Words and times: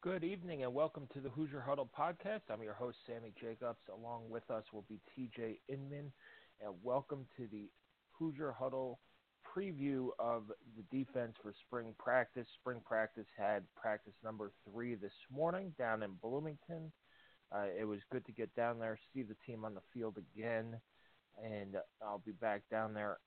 Good 0.00 0.22
evening 0.22 0.62
and 0.62 0.72
welcome 0.72 1.08
to 1.12 1.20
the 1.20 1.28
Hoosier 1.30 1.60
Huddle 1.60 1.90
podcast. 1.98 2.42
I'm 2.52 2.62
your 2.62 2.74
host, 2.74 2.98
Sammy 3.04 3.32
Jacobs. 3.40 3.80
Along 3.92 4.30
with 4.30 4.48
us 4.48 4.62
will 4.72 4.84
be 4.88 5.00
TJ 5.10 5.58
Inman. 5.68 6.12
And 6.64 6.74
welcome 6.84 7.26
to 7.36 7.48
the 7.50 7.68
Hoosier 8.12 8.54
Huddle 8.56 9.00
preview 9.44 10.10
of 10.20 10.44
the 10.76 10.84
defense 10.96 11.34
for 11.42 11.52
spring 11.66 11.96
practice. 11.98 12.46
Spring 12.60 12.80
practice 12.86 13.26
had 13.36 13.64
practice 13.74 14.12
number 14.22 14.52
three 14.70 14.94
this 14.94 15.10
morning 15.32 15.74
down 15.76 16.04
in 16.04 16.12
Bloomington. 16.22 16.92
Uh, 17.50 17.64
it 17.76 17.84
was 17.84 17.98
good 18.12 18.24
to 18.26 18.32
get 18.32 18.54
down 18.54 18.78
there, 18.78 19.00
see 19.12 19.24
the 19.24 19.36
team 19.44 19.64
on 19.64 19.74
the 19.74 19.82
field 19.92 20.16
again, 20.16 20.80
and 21.42 21.74
I'll 22.00 22.22
be 22.24 22.30
back 22.30 22.62
down 22.70 22.94
there 22.94 23.18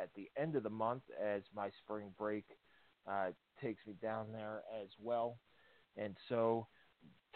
at 0.00 0.10
the 0.16 0.28
end 0.36 0.56
of 0.56 0.64
the 0.64 0.68
month 0.68 1.02
as 1.24 1.42
my 1.54 1.70
spring 1.84 2.12
break 2.18 2.44
uh, 3.08 3.28
takes 3.62 3.86
me 3.86 3.94
down 4.02 4.32
there 4.32 4.62
as 4.82 4.88
well. 5.00 5.38
And 5.96 6.16
so 6.28 6.66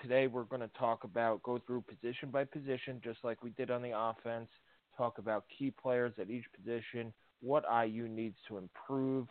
today 0.01 0.27
we're 0.27 0.45
going 0.45 0.61
to 0.63 0.71
talk 0.79 1.05
about, 1.05 1.43
go 1.43 1.61
through 1.67 1.83
position 1.83 2.31
by 2.31 2.45
position, 2.45 3.01
just 3.03 3.19
like 3.25 3.43
we 3.43 3.51
did 3.51 3.71
on 3.71 3.83
the 3.83 3.93
offense, 3.97 4.49
talk 4.97 5.19
about 5.19 5.45
key 5.57 5.71
players 5.71 6.13
at 6.21 6.31
each 6.31 6.45
position, 6.57 7.13
what 7.41 7.65
IU 7.85 8.09
needs 8.09 8.37
to 8.49 8.59
improve 8.59 9.27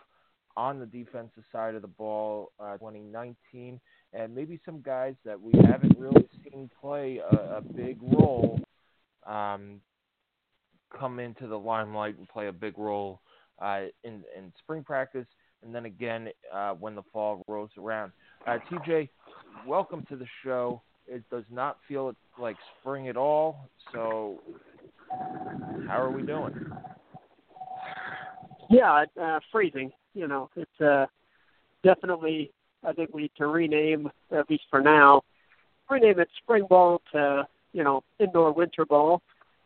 on 0.57 0.79
the 0.79 0.85
defensive 0.85 1.43
side 1.51 1.75
of 1.75 1.81
the 1.81 1.87
ball 1.87 2.51
uh, 2.59 2.73
2019, 2.73 3.79
and 4.13 4.35
maybe 4.35 4.59
some 4.65 4.81
guys 4.81 5.15
that 5.23 5.39
we 5.39 5.53
haven't 5.65 5.97
really 5.97 6.27
seen 6.43 6.69
play 6.79 7.19
a, 7.19 7.57
a 7.57 7.61
big 7.61 7.97
role 8.01 8.59
um, 9.25 9.79
come 10.97 11.19
into 11.19 11.47
the 11.47 11.57
limelight 11.57 12.17
and 12.17 12.27
play 12.27 12.47
a 12.47 12.53
big 12.53 12.77
role 12.77 13.21
uh, 13.61 13.83
in, 14.03 14.23
in 14.37 14.51
spring 14.59 14.83
practice, 14.83 15.27
and 15.63 15.73
then 15.73 15.85
again 15.85 16.27
uh, 16.53 16.71
when 16.73 16.95
the 16.95 17.03
fall 17.13 17.43
rolls 17.47 17.71
around. 17.77 18.11
Uh, 18.47 18.57
TJ, 18.71 19.07
welcome 19.67 20.03
to 20.09 20.15
the 20.15 20.25
show. 20.43 20.81
It 21.07 21.23
does 21.29 21.43
not 21.51 21.77
feel 21.87 22.15
like 22.39 22.57
spring 22.79 23.07
at 23.07 23.15
all. 23.15 23.69
So, 23.93 24.41
how 25.87 26.01
are 26.01 26.09
we 26.09 26.23
doing? 26.23 26.53
Yeah, 28.69 29.05
uh, 29.21 29.39
freezing. 29.51 29.91
You 30.15 30.27
know, 30.27 30.49
it's 30.55 30.81
uh, 30.81 31.05
definitely. 31.83 32.51
I 32.83 32.93
think 32.93 33.13
we 33.13 33.23
need 33.23 33.31
to 33.37 33.45
rename, 33.45 34.09
at 34.31 34.49
least 34.49 34.63
for 34.71 34.81
now, 34.81 35.21
rename 35.87 36.19
it 36.19 36.29
spring 36.41 36.65
ball 36.67 36.99
to 37.11 37.47
you 37.73 37.83
know 37.83 38.03
indoor 38.19 38.51
winter 38.51 38.85
ball, 38.85 39.21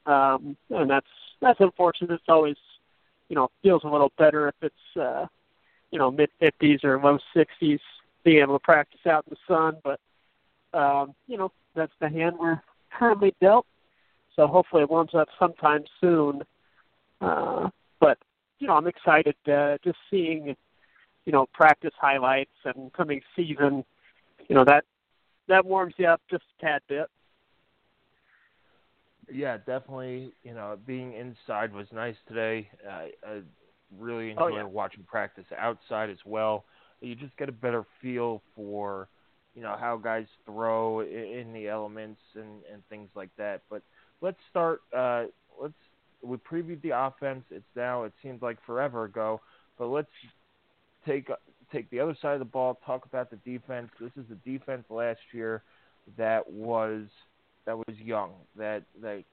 um, 0.06 0.58
and 0.70 0.90
that's 0.90 1.08
that's 1.40 1.62
unfortunate. 1.62 2.12
It's 2.12 2.24
always 2.28 2.58
you 3.30 3.38
know 3.38 3.50
feels 3.64 3.86
a 3.86 3.88
little 3.88 4.12
better 4.18 4.50
if 4.50 4.56
it's 4.62 4.98
uh, 5.00 5.28
you 5.92 6.00
know 6.00 6.12
mid 6.12 6.30
50s 6.42 6.84
or 6.84 7.00
low 7.00 7.20
60s 7.34 7.80
being 8.26 8.42
able 8.42 8.60
to 8.60 8.64
practice 8.64 9.00
out 9.08 9.24
in 9.30 9.38
the 9.38 9.54
sun. 9.54 9.78
But 9.84 10.00
um, 10.78 11.16
you 11.28 11.38
know, 11.38 11.54
that's 11.76 11.94
the 12.02 12.10
hand 12.10 12.36
we're 12.38 12.60
currently 12.98 13.34
dealt. 13.40 13.66
So 14.36 14.48
hopefully 14.48 14.82
it 14.82 14.90
warms 14.90 15.16
up 15.16 15.30
sometime 15.40 15.86
soon. 16.02 16.42
Uh, 17.22 17.70
but 18.02 18.18
you 18.60 18.68
know, 18.68 18.74
I'm 18.74 18.88
excited 18.88 19.36
uh, 19.48 19.78
just 19.84 19.98
seeing 20.12 20.56
you 21.26 21.32
know 21.32 21.46
practice 21.54 21.94
highlights 21.98 22.52
and 22.66 22.92
coming 22.92 23.22
season. 23.36 23.86
You 24.50 24.56
know 24.56 24.66
that 24.66 24.84
that 25.48 25.66
warms 25.66 25.94
you 25.98 26.08
up 26.08 26.22
just 26.30 26.44
a 26.60 26.66
tad 26.66 26.82
bit. 26.90 27.08
Yeah, 29.32 29.58
definitely. 29.58 30.34
You 30.44 30.54
know, 30.54 30.78
being 30.86 31.14
inside 31.14 31.74
was 31.74 31.88
nice 31.94 32.16
today. 32.28 32.70
Uh, 32.86 33.06
I 33.28 33.42
really 33.98 34.32
enjoy 34.32 34.44
oh, 34.44 34.58
yeah. 34.58 34.64
watching 34.64 35.04
practice 35.04 35.46
outside 35.58 36.10
as 36.10 36.18
well 36.26 36.66
you 37.02 37.16
just 37.16 37.36
get 37.38 37.50
a 37.50 37.54
better 37.54 37.86
feel 38.02 38.42
for 38.56 39.08
you 39.56 39.62
know 39.62 39.76
how 39.80 39.98
guys 39.98 40.26
throw 40.46 41.00
in 41.02 41.52
the 41.54 41.68
elements 41.68 42.20
and 42.36 42.62
and 42.72 42.84
things 42.90 43.10
like 43.16 43.30
that. 43.38 43.62
But 43.70 43.82
let's 44.22 44.38
start. 44.50 44.82
Uh, 44.96 45.26
let's 45.60 45.74
we 46.22 46.38
previewed 46.38 46.82
the 46.82 46.98
offense. 46.98 47.44
It's 47.50 47.66
now 47.76 48.04
it 48.04 48.14
seems 48.22 48.42
like 48.42 48.58
forever 48.66 49.06
ago, 49.06 49.42
but 49.80 49.88
let's 49.88 50.10
take 51.06 51.30
take 51.72 51.90
the 51.90 52.02
other 52.02 52.18
side 52.22 52.34
of 52.34 52.40
the 52.40 52.46
ball. 52.46 52.80
Talk 52.86 53.06
about 53.06 53.30
the 53.30 53.38
defense. 53.38 53.90
This 54.00 54.12
is 54.18 54.26
the 54.30 54.36
defense 54.50 54.84
last 54.90 55.22
year 55.32 55.64
that 56.18 56.50
was 56.52 57.04
that 57.66 57.78
was 57.78 57.96
young. 58.04 58.32
That 58.58 58.84
that 59.02 59.24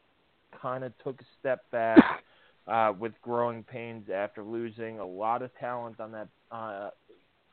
kind 0.60 0.84
of 0.84 0.92
took 1.02 1.20
a 1.20 1.24
step 1.40 1.68
back. 1.70 2.22
Uh, 2.64 2.92
with 2.96 3.12
growing 3.22 3.64
pains 3.64 4.08
after 4.08 4.44
losing 4.44 5.00
a 5.00 5.04
lot 5.04 5.42
of 5.42 5.50
talent 5.58 5.98
on 5.98 6.12
that 6.12 6.28
uh, 6.52 6.90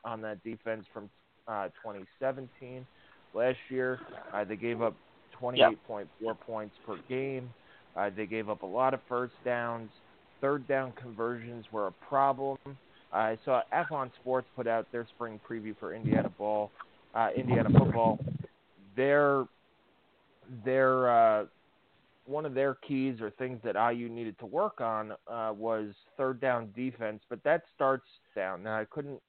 on 0.04 0.20
that 0.22 0.42
defense 0.44 0.84
from 0.92 1.10
uh, 1.48 1.66
2017. 1.82 2.86
Last 3.34 3.58
year, 3.68 4.00
uh, 4.32 4.44
they 4.44 4.56
gave 4.56 4.82
up 4.82 4.94
28.4 5.40 6.06
yep. 6.20 6.40
points 6.46 6.74
per 6.86 6.96
game. 7.08 7.50
Uh, 7.96 8.10
they 8.14 8.26
gave 8.26 8.48
up 8.48 8.62
a 8.62 8.66
lot 8.66 8.94
of 8.94 9.00
first 9.08 9.34
downs. 9.44 9.90
Third 10.40 10.66
down 10.68 10.92
conversions 11.00 11.66
were 11.72 11.88
a 11.88 11.92
problem. 12.08 12.58
I 13.12 13.38
saw 13.44 13.62
Athlon 13.74 14.10
Sports 14.20 14.46
put 14.54 14.66
out 14.66 14.86
their 14.92 15.06
spring 15.14 15.40
preview 15.48 15.74
for 15.78 15.94
Indiana 15.94 16.30
ball, 16.38 16.70
uh, 17.14 17.28
Indiana 17.36 17.68
football. 17.76 18.18
Their 18.96 19.46
their 20.64 21.10
uh, 21.10 21.46
one 22.26 22.46
of 22.46 22.54
their 22.54 22.74
keys 22.74 23.20
or 23.20 23.30
things 23.30 23.60
that 23.64 23.74
IU 23.74 24.08
needed 24.08 24.38
to 24.38 24.46
work 24.46 24.80
on 24.80 25.12
uh, 25.26 25.52
was 25.56 25.88
third 26.16 26.40
down 26.40 26.72
defense, 26.76 27.20
but 27.28 27.42
that 27.44 27.62
starts 27.74 28.06
down. 28.36 28.62
Now 28.62 28.78
I 28.78 28.84
couldn't 28.84 29.20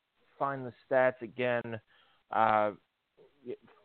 find 0.41 0.65
the 0.65 0.73
stats 0.89 1.21
again 1.21 1.79
uh, 2.31 2.71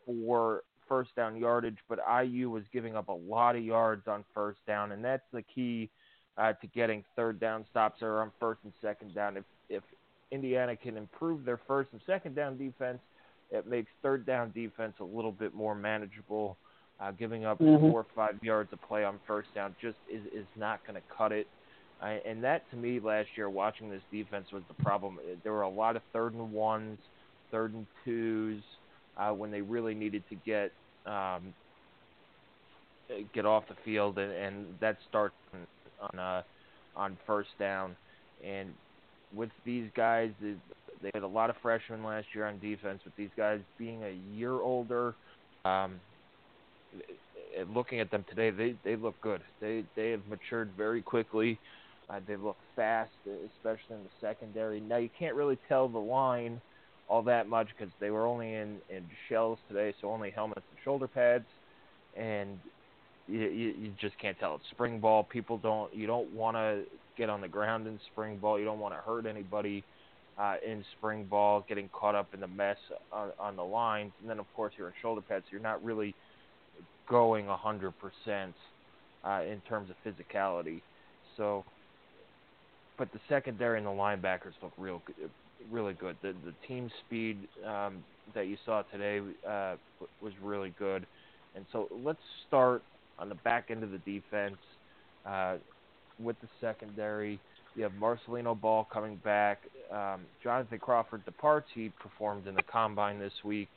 for 0.06 0.62
first 0.88 1.14
down 1.14 1.36
yardage, 1.36 1.76
but 1.86 1.98
IU 2.24 2.48
was 2.48 2.62
giving 2.72 2.96
up 2.96 3.08
a 3.08 3.12
lot 3.12 3.56
of 3.56 3.62
yards 3.62 4.08
on 4.08 4.24
first 4.32 4.58
down, 4.66 4.92
and 4.92 5.04
that's 5.04 5.26
the 5.34 5.42
key 5.42 5.90
uh, 6.38 6.54
to 6.54 6.66
getting 6.68 7.04
third 7.14 7.38
down 7.38 7.66
stops 7.70 8.00
or 8.00 8.22
on 8.22 8.32
first 8.40 8.60
and 8.64 8.72
second 8.80 9.14
down. 9.14 9.36
If 9.36 9.44
if 9.68 9.82
Indiana 10.30 10.76
can 10.76 10.96
improve 10.96 11.44
their 11.44 11.60
first 11.68 11.90
and 11.92 12.00
second 12.06 12.34
down 12.34 12.56
defense, 12.56 13.00
it 13.50 13.66
makes 13.66 13.90
third 14.02 14.24
down 14.24 14.50
defense 14.52 14.94
a 15.00 15.04
little 15.04 15.32
bit 15.32 15.54
more 15.54 15.74
manageable. 15.74 16.56
Uh, 16.98 17.10
giving 17.10 17.44
up 17.44 17.58
mm-hmm. 17.58 17.90
four 17.90 18.00
or 18.00 18.06
five 18.16 18.42
yards 18.42 18.72
of 18.72 18.80
play 18.88 19.04
on 19.04 19.18
first 19.26 19.54
down 19.54 19.76
just 19.82 19.98
is 20.10 20.24
is 20.32 20.46
not 20.56 20.80
going 20.86 20.94
to 20.94 21.02
cut 21.14 21.30
it. 21.30 21.46
I, 22.00 22.20
and 22.26 22.44
that 22.44 22.68
to 22.70 22.76
me 22.76 23.00
last 23.00 23.28
year, 23.36 23.48
watching 23.48 23.90
this 23.90 24.02
defense 24.12 24.46
was 24.52 24.62
the 24.68 24.82
problem. 24.82 25.18
There 25.42 25.52
were 25.52 25.62
a 25.62 25.68
lot 25.68 25.96
of 25.96 26.02
third 26.12 26.34
and 26.34 26.52
ones, 26.52 26.98
third 27.50 27.72
and 27.72 27.86
twos, 28.04 28.62
uh, 29.16 29.30
when 29.30 29.50
they 29.50 29.62
really 29.62 29.94
needed 29.94 30.22
to 30.28 30.34
get 30.34 30.72
um, 31.06 31.54
get 33.32 33.46
off 33.46 33.64
the 33.68 33.76
field, 33.84 34.18
and, 34.18 34.32
and 34.32 34.66
that 34.80 34.98
starts 35.08 35.34
on 35.54 35.66
on, 36.00 36.18
uh, 36.18 36.42
on 36.96 37.16
first 37.26 37.50
down. 37.58 37.96
And 38.44 38.72
with 39.34 39.50
these 39.64 39.88
guys, 39.96 40.30
they, 40.40 41.10
had 41.14 41.22
a 41.22 41.26
lot 41.26 41.50
of 41.50 41.56
freshmen 41.62 42.02
last 42.02 42.26
year 42.34 42.46
on 42.46 42.58
defense. 42.58 43.00
With 43.04 43.14
these 43.16 43.30
guys 43.36 43.60
being 43.78 44.02
a 44.02 44.18
year 44.34 44.52
older, 44.52 45.14
um, 45.64 46.00
looking 47.74 48.00
at 48.00 48.10
them 48.10 48.24
today, 48.28 48.50
they 48.50 48.74
they 48.84 48.96
look 48.96 49.14
good. 49.20 49.40
They 49.60 49.84
they 49.94 50.10
have 50.10 50.22
matured 50.28 50.70
very 50.76 51.02
quickly. 51.02 51.58
Uh, 52.08 52.20
they 52.26 52.36
look 52.36 52.56
fast, 52.76 53.10
especially 53.56 53.96
in 53.96 54.04
the 54.04 54.10
secondary. 54.20 54.80
Now 54.80 54.98
you 54.98 55.10
can't 55.18 55.34
really 55.34 55.58
tell 55.68 55.88
the 55.88 55.98
line 55.98 56.60
all 57.08 57.22
that 57.22 57.48
much 57.48 57.68
because 57.76 57.92
they 58.00 58.10
were 58.10 58.26
only 58.26 58.54
in 58.54 58.78
in 58.90 59.04
shells 59.28 59.58
today, 59.68 59.94
so 60.00 60.10
only 60.10 60.30
helmets 60.30 60.62
and 60.70 60.78
shoulder 60.84 61.08
pads. 61.08 61.44
And 62.16 62.58
you, 63.28 63.40
you, 63.40 63.74
you 63.78 63.92
just 64.00 64.18
can't 64.18 64.38
tell. 64.38 64.54
It's 64.56 64.64
spring 64.70 65.00
ball. 65.00 65.24
People 65.24 65.58
don't. 65.58 65.94
You 65.94 66.06
don't 66.06 66.32
want 66.32 66.56
to 66.56 66.84
get 67.16 67.28
on 67.28 67.40
the 67.40 67.48
ground 67.48 67.86
in 67.86 67.98
spring 68.12 68.38
ball. 68.38 68.58
You 68.58 68.64
don't 68.64 68.78
want 68.78 68.94
to 68.94 69.00
hurt 69.00 69.26
anybody 69.26 69.84
uh, 70.38 70.56
in 70.66 70.84
spring 70.98 71.24
ball, 71.24 71.64
getting 71.68 71.88
caught 71.92 72.14
up 72.14 72.28
in 72.34 72.40
the 72.40 72.46
mess 72.46 72.76
on, 73.12 73.30
on 73.38 73.56
the 73.56 73.64
lines. 73.64 74.12
And 74.20 74.30
then, 74.30 74.38
of 74.38 74.46
course, 74.54 74.74
you're 74.76 74.88
in 74.88 74.94
shoulder 75.02 75.22
pads. 75.22 75.44
So 75.46 75.52
you're 75.52 75.60
not 75.60 75.82
really 75.84 76.14
going 77.08 77.48
a 77.48 77.56
hundred 77.56 77.94
percent 77.98 78.54
uh, 79.24 79.42
in 79.42 79.60
terms 79.68 79.90
of 79.90 79.96
physicality. 80.04 80.82
So, 81.36 81.64
but 82.98 83.12
the 83.12 83.20
secondary 83.28 83.78
and 83.78 83.86
the 83.86 83.90
linebackers 83.90 84.52
look 84.62 84.72
real, 84.78 85.02
really 85.70 85.94
good. 85.94 86.16
The 86.22 86.34
the 86.44 86.54
team 86.66 86.90
speed 87.06 87.38
um, 87.66 88.04
that 88.34 88.46
you 88.46 88.56
saw 88.64 88.82
today 88.82 89.20
uh, 89.48 89.76
was 90.22 90.32
really 90.42 90.74
good. 90.78 91.06
And 91.54 91.64
so 91.72 91.88
let's 92.04 92.18
start 92.46 92.82
on 93.18 93.28
the 93.28 93.34
back 93.36 93.70
end 93.70 93.82
of 93.82 93.90
the 93.90 93.98
defense 93.98 94.58
uh, 95.24 95.56
with 96.18 96.36
the 96.40 96.48
secondary. 96.60 97.40
You 97.74 97.82
have 97.82 97.92
Marcelino 97.92 98.58
Ball 98.58 98.86
coming 98.92 99.16
back. 99.24 99.58
Um, 99.92 100.22
Jonathan 100.42 100.78
Crawford 100.78 101.24
departs. 101.24 101.66
He 101.74 101.90
performed 102.00 102.46
in 102.46 102.54
the 102.54 102.62
combine 102.62 103.18
this 103.18 103.32
week. 103.44 103.68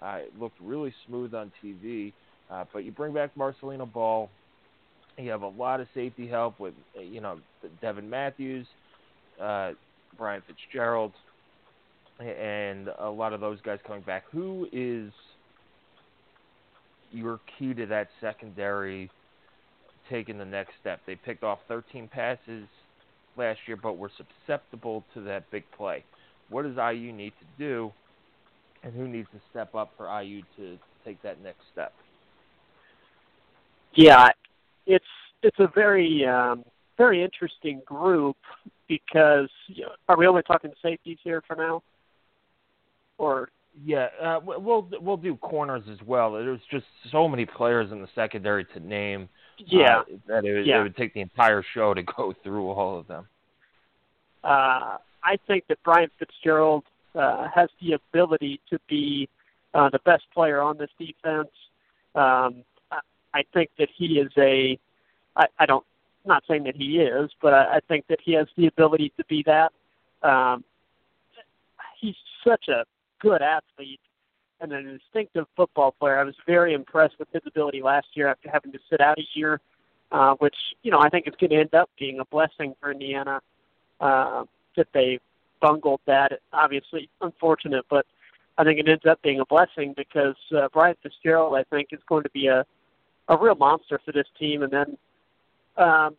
Uh, 0.00 0.18
it 0.20 0.32
looked 0.38 0.60
really 0.60 0.92
smooth 1.06 1.34
on 1.34 1.52
TV. 1.62 2.12
Uh, 2.50 2.64
but 2.72 2.84
you 2.84 2.92
bring 2.92 3.12
back 3.12 3.34
Marcelino 3.36 3.90
Ball. 3.90 4.28
You 5.18 5.30
have 5.30 5.42
a 5.42 5.48
lot 5.48 5.80
of 5.80 5.88
safety 5.94 6.26
help 6.26 6.58
with, 6.58 6.74
you 6.98 7.20
know, 7.20 7.38
Devon 7.80 8.08
Matthews, 8.08 8.66
uh, 9.40 9.72
Bryant 10.16 10.44
Fitzgerald, 10.46 11.12
and 12.18 12.88
a 12.98 13.10
lot 13.10 13.32
of 13.32 13.40
those 13.40 13.60
guys 13.62 13.78
coming 13.86 14.02
back. 14.02 14.24
Who 14.32 14.68
is 14.72 15.12
your 17.10 17.40
key 17.58 17.74
to 17.74 17.86
that 17.86 18.08
secondary 18.20 19.10
taking 20.08 20.38
the 20.38 20.44
next 20.44 20.72
step? 20.80 21.00
They 21.06 21.14
picked 21.14 21.42
off 21.42 21.58
13 21.68 22.08
passes 22.08 22.66
last 23.36 23.60
year, 23.66 23.76
but 23.76 23.98
were 23.98 24.10
susceptible 24.16 25.04
to 25.14 25.20
that 25.22 25.50
big 25.50 25.64
play. 25.76 26.04
What 26.48 26.62
does 26.62 26.76
IU 26.76 27.12
need 27.12 27.32
to 27.40 27.46
do, 27.58 27.92
and 28.82 28.92
who 28.94 29.08
needs 29.08 29.28
to 29.32 29.40
step 29.50 29.74
up 29.74 29.92
for 29.96 30.06
IU 30.22 30.42
to 30.56 30.78
take 31.04 31.22
that 31.22 31.42
next 31.42 31.60
step? 31.72 31.92
Yeah, 33.94 34.30
it's 34.86 35.04
it's 35.42 35.58
a 35.58 35.68
very 35.74 36.24
um, 36.26 36.64
very 36.96 37.22
interesting 37.22 37.82
group 37.84 38.36
because 38.88 39.48
you 39.68 39.82
know, 39.82 39.92
are 40.08 40.16
we 40.16 40.26
only 40.26 40.42
talking 40.42 40.70
safeties 40.82 41.18
here 41.22 41.42
for 41.46 41.56
now? 41.56 41.82
Or 43.18 43.50
yeah, 43.84 44.08
uh, 44.22 44.40
we'll 44.44 44.88
we'll 45.00 45.16
do 45.16 45.36
corners 45.36 45.84
as 45.90 45.98
well. 46.06 46.32
There's 46.32 46.60
just 46.70 46.84
so 47.10 47.26
many 47.26 47.46
players 47.46 47.90
in 47.90 48.02
the 48.02 48.08
secondary 48.14 48.64
to 48.66 48.80
name. 48.80 49.28
Yeah, 49.58 50.00
uh, 50.00 50.02
that 50.28 50.44
it, 50.44 50.66
yeah. 50.66 50.80
it 50.80 50.82
would 50.82 50.96
take 50.96 51.14
the 51.14 51.20
entire 51.20 51.64
show 51.74 51.94
to 51.94 52.02
go 52.16 52.34
through 52.42 52.70
all 52.70 52.98
of 52.98 53.06
them. 53.06 53.26
Uh, 54.44 54.98
I 55.24 55.38
think 55.46 55.64
that 55.68 55.82
Bryant 55.84 56.12
Fitzgerald 56.18 56.84
uh, 57.14 57.48
has 57.54 57.68
the 57.80 57.92
ability 57.92 58.60
to 58.70 58.78
be 58.88 59.28
uh, 59.74 59.88
the 59.90 60.00
best 60.00 60.24
player 60.34 60.60
on 60.60 60.76
this 60.76 60.90
defense. 60.98 61.50
Um, 62.14 62.64
I 63.34 63.44
think 63.52 63.70
that 63.78 63.88
he 63.96 64.18
is 64.18 64.30
a. 64.36 64.78
I, 65.36 65.46
I 65.58 65.66
don't. 65.66 65.84
Not 66.24 66.44
saying 66.48 66.64
that 66.64 66.76
he 66.76 66.98
is, 66.98 67.30
but 67.40 67.52
I, 67.52 67.76
I 67.76 67.80
think 67.88 68.06
that 68.08 68.20
he 68.22 68.32
has 68.34 68.46
the 68.56 68.66
ability 68.68 69.12
to 69.16 69.24
be 69.24 69.42
that. 69.44 69.72
Um, 70.22 70.62
he's 72.00 72.14
such 72.46 72.68
a 72.68 72.84
good 73.18 73.42
athlete 73.42 74.00
and 74.60 74.72
an 74.72 74.88
instinctive 74.88 75.46
football 75.56 75.92
player. 75.98 76.18
I 76.18 76.24
was 76.24 76.36
very 76.46 76.74
impressed 76.74 77.18
with 77.18 77.28
his 77.32 77.42
ability 77.46 77.82
last 77.82 78.06
year 78.14 78.28
after 78.28 78.48
having 78.48 78.70
to 78.72 78.78
sit 78.88 79.00
out 79.00 79.18
a 79.18 79.24
year, 79.34 79.60
uh, 80.12 80.34
which 80.34 80.56
you 80.82 80.90
know 80.90 81.00
I 81.00 81.08
think 81.08 81.26
is 81.26 81.34
going 81.40 81.50
to 81.50 81.56
end 81.56 81.74
up 81.74 81.90
being 81.98 82.20
a 82.20 82.24
blessing 82.26 82.74
for 82.80 82.92
Indiana. 82.92 83.40
Uh, 84.00 84.44
that 84.76 84.88
they 84.92 85.20
bungled 85.60 86.00
that, 86.06 86.40
obviously 86.52 87.08
unfortunate, 87.20 87.84
but 87.88 88.06
I 88.58 88.64
think 88.64 88.78
it 88.78 88.88
ends 88.88 89.04
up 89.08 89.22
being 89.22 89.40
a 89.40 89.46
blessing 89.46 89.94
because 89.96 90.34
uh, 90.56 90.68
Bryant 90.72 90.98
Fitzgerald, 91.02 91.54
I 91.54 91.64
think, 91.64 91.88
is 91.92 92.00
going 92.08 92.22
to 92.24 92.30
be 92.30 92.48
a 92.48 92.66
a 93.28 93.36
real 93.36 93.54
monster 93.54 94.00
for 94.04 94.12
this 94.12 94.26
team. 94.38 94.62
And 94.62 94.72
then, 94.72 94.98
um, 95.76 96.16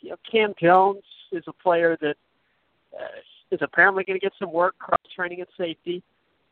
you 0.00 0.10
know, 0.10 0.16
Cam 0.30 0.54
Jones 0.60 1.02
is 1.32 1.44
a 1.46 1.52
player 1.52 1.96
that 2.00 2.16
uh, 2.94 3.20
is 3.50 3.60
apparently 3.62 4.04
going 4.04 4.18
to 4.18 4.24
get 4.24 4.32
some 4.38 4.52
work 4.52 4.78
cross 4.78 5.00
training 5.14 5.40
at 5.40 5.48
safety, 5.56 6.02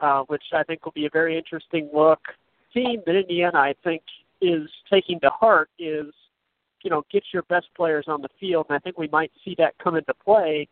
uh, 0.00 0.22
which 0.22 0.42
I 0.52 0.62
think 0.62 0.84
will 0.84 0.92
be 0.92 1.06
a 1.06 1.10
very 1.10 1.36
interesting 1.36 1.88
look. 1.92 2.20
Team 2.72 3.02
that 3.06 3.16
Indiana, 3.16 3.58
I 3.58 3.74
think, 3.84 4.02
is 4.40 4.68
taking 4.90 5.20
to 5.20 5.30
heart 5.30 5.70
is, 5.78 6.12
you 6.82 6.90
know, 6.90 7.04
get 7.10 7.24
your 7.32 7.42
best 7.44 7.66
players 7.74 8.04
on 8.06 8.20
the 8.22 8.28
field, 8.38 8.66
and 8.68 8.76
I 8.76 8.78
think 8.78 8.98
we 8.98 9.08
might 9.08 9.32
see 9.44 9.54
that 9.58 9.78
come 9.78 9.96
into 9.96 10.12
play 10.14 10.68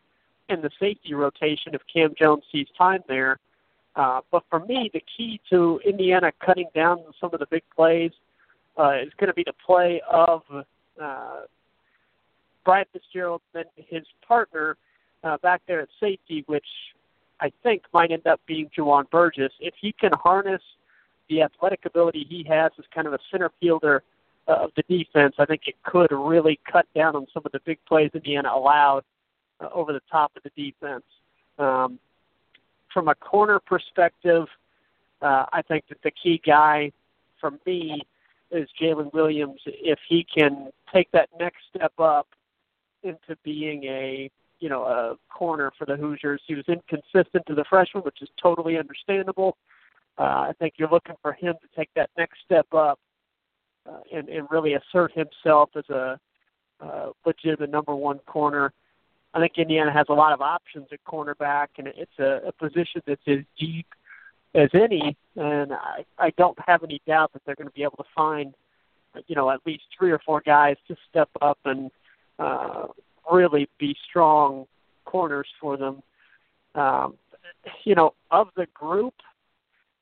in 0.49 0.61
the 0.61 0.69
safety 0.79 1.13
rotation 1.13 1.73
if 1.73 1.81
Cam 1.91 2.13
Jones 2.17 2.43
sees 2.51 2.67
time 2.77 3.01
there. 3.07 3.39
Uh, 3.95 4.21
but 4.31 4.43
for 4.49 4.59
me, 4.59 4.89
the 4.93 5.03
key 5.17 5.39
to 5.49 5.79
Indiana 5.85 6.31
cutting 6.45 6.67
down 6.75 7.03
some 7.19 7.33
of 7.33 7.39
the 7.39 7.47
big 7.49 7.63
plays 7.75 8.11
uh, 8.77 8.93
is 9.01 9.11
going 9.17 9.27
to 9.27 9.33
be 9.33 9.43
the 9.45 9.53
play 9.65 10.01
of 10.09 10.41
uh, 11.01 11.41
Bryant 12.63 12.87
Fitzgerald 12.91 13.41
and 13.53 13.65
his 13.75 14.03
partner 14.27 14.77
uh, 15.23 15.37
back 15.37 15.61
there 15.67 15.81
at 15.81 15.89
safety, 15.99 16.43
which 16.47 16.65
I 17.39 17.51
think 17.63 17.83
might 17.93 18.11
end 18.11 18.27
up 18.27 18.39
being 18.47 18.69
Juwan 18.77 19.09
Burgess. 19.09 19.51
If 19.59 19.73
he 19.79 19.93
can 19.93 20.11
harness 20.13 20.61
the 21.29 21.41
athletic 21.41 21.85
ability 21.85 22.25
he 22.29 22.45
has 22.49 22.71
as 22.77 22.85
kind 22.93 23.07
of 23.07 23.13
a 23.13 23.19
center 23.31 23.51
fielder 23.59 24.03
uh, 24.47 24.65
of 24.65 24.71
the 24.75 24.83
defense, 24.83 25.35
I 25.39 25.45
think 25.45 25.61
it 25.67 25.75
could 25.83 26.11
really 26.11 26.59
cut 26.71 26.85
down 26.95 27.15
on 27.15 27.25
some 27.33 27.43
of 27.45 27.51
the 27.51 27.59
big 27.65 27.79
plays 27.87 28.11
Indiana 28.13 28.49
allowed 28.53 29.03
uh, 29.59 29.69
over 29.73 29.93
the 29.93 30.01
top 30.11 30.31
of 30.35 30.43
the 30.43 30.51
defense. 30.55 31.03
Um, 31.57 31.99
from 32.93 33.07
a 33.07 33.15
corner 33.15 33.59
perspective, 33.59 34.45
uh, 35.21 35.45
I 35.51 35.61
think 35.67 35.85
that 35.89 35.97
the 36.03 36.11
key 36.11 36.41
guy 36.45 36.91
for 37.39 37.51
me 37.65 38.01
is 38.51 38.69
Jaylin 38.81 39.13
Williams 39.13 39.59
if 39.65 39.99
he 40.07 40.25
can 40.25 40.69
take 40.93 41.11
that 41.11 41.29
next 41.39 41.63
step 41.75 41.93
up 41.99 42.27
into 43.03 43.37
being 43.43 43.83
a 43.85 44.29
you 44.59 44.69
know 44.69 44.83
a 44.83 45.17
corner 45.33 45.71
for 45.77 45.85
the 45.85 45.95
Hoosiers. 45.95 46.41
He 46.47 46.55
was 46.55 46.65
inconsistent 46.67 47.45
to 47.47 47.55
the 47.55 47.65
freshman, 47.69 48.03
which 48.03 48.21
is 48.21 48.29
totally 48.41 48.77
understandable. 48.77 49.57
Uh, 50.17 50.49
I 50.49 50.53
think 50.59 50.75
you're 50.77 50.89
looking 50.89 51.15
for 51.21 51.33
him 51.33 51.55
to 51.61 51.67
take 51.77 51.89
that 51.95 52.09
next 52.17 52.39
step 52.45 52.67
up 52.73 52.99
uh, 53.89 53.99
and, 54.13 54.29
and 54.29 54.47
really 54.49 54.73
assert 54.73 55.11
himself 55.11 55.69
as 55.75 55.83
a 55.89 56.19
uh, 56.81 57.09
legitimate 57.25 57.69
number 57.69 57.95
one 57.95 58.19
corner. 58.19 58.71
I 59.33 59.39
think 59.39 59.53
Indiana 59.57 59.91
has 59.91 60.05
a 60.07 60.13
lot 60.13 60.31
of 60.31 60.41
options 60.41 60.87
at 60.93 60.99
cornerback, 61.05 61.67
and 61.77 61.87
it's 61.87 62.17
a, 62.19 62.47
a 62.47 62.51
position 62.53 63.01
that's 63.05 63.21
as 63.27 63.39
deep 63.59 63.87
as 64.55 64.69
any, 64.73 65.17
and 65.35 65.73
I, 65.73 66.05
I 66.17 66.29
don't 66.37 66.57
have 66.65 66.83
any 66.83 67.01
doubt 67.05 67.33
that 67.33 67.41
they're 67.45 67.55
going 67.55 67.67
to 67.67 67.73
be 67.73 67.83
able 67.83 67.97
to 67.97 68.09
find, 68.15 68.53
you 69.27 69.35
know, 69.35 69.51
at 69.51 69.59
least 69.65 69.83
three 69.97 70.11
or 70.11 70.19
four 70.19 70.41
guys 70.41 70.77
to 70.87 70.95
step 71.09 71.29
up 71.41 71.59
and 71.65 71.91
uh, 72.39 72.87
really 73.31 73.67
be 73.77 73.95
strong 74.09 74.65
corners 75.03 75.47
for 75.59 75.77
them. 75.77 76.01
Um, 76.73 77.15
you 77.83 77.95
know, 77.95 78.13
of 78.31 78.47
the 78.55 78.67
group, 78.73 79.13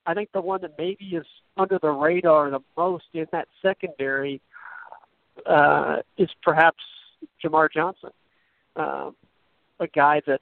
I 0.06 0.14
think 0.14 0.30
the 0.34 0.42
one 0.42 0.62
that 0.62 0.76
maybe 0.78 1.06
is 1.06 1.26
under 1.58 1.80
the 1.80 1.90
radar 1.90 2.50
the 2.50 2.60
most 2.78 3.06
in 3.14 3.26
that 3.32 3.48
secondary 3.62 4.42
uh, 5.46 5.98
is 6.18 6.30
perhaps 6.44 6.84
Jamar 7.44 7.70
Johnson, 7.74 8.12
um, 8.76 9.16
a 9.80 9.88
guy 9.88 10.22
that 10.28 10.42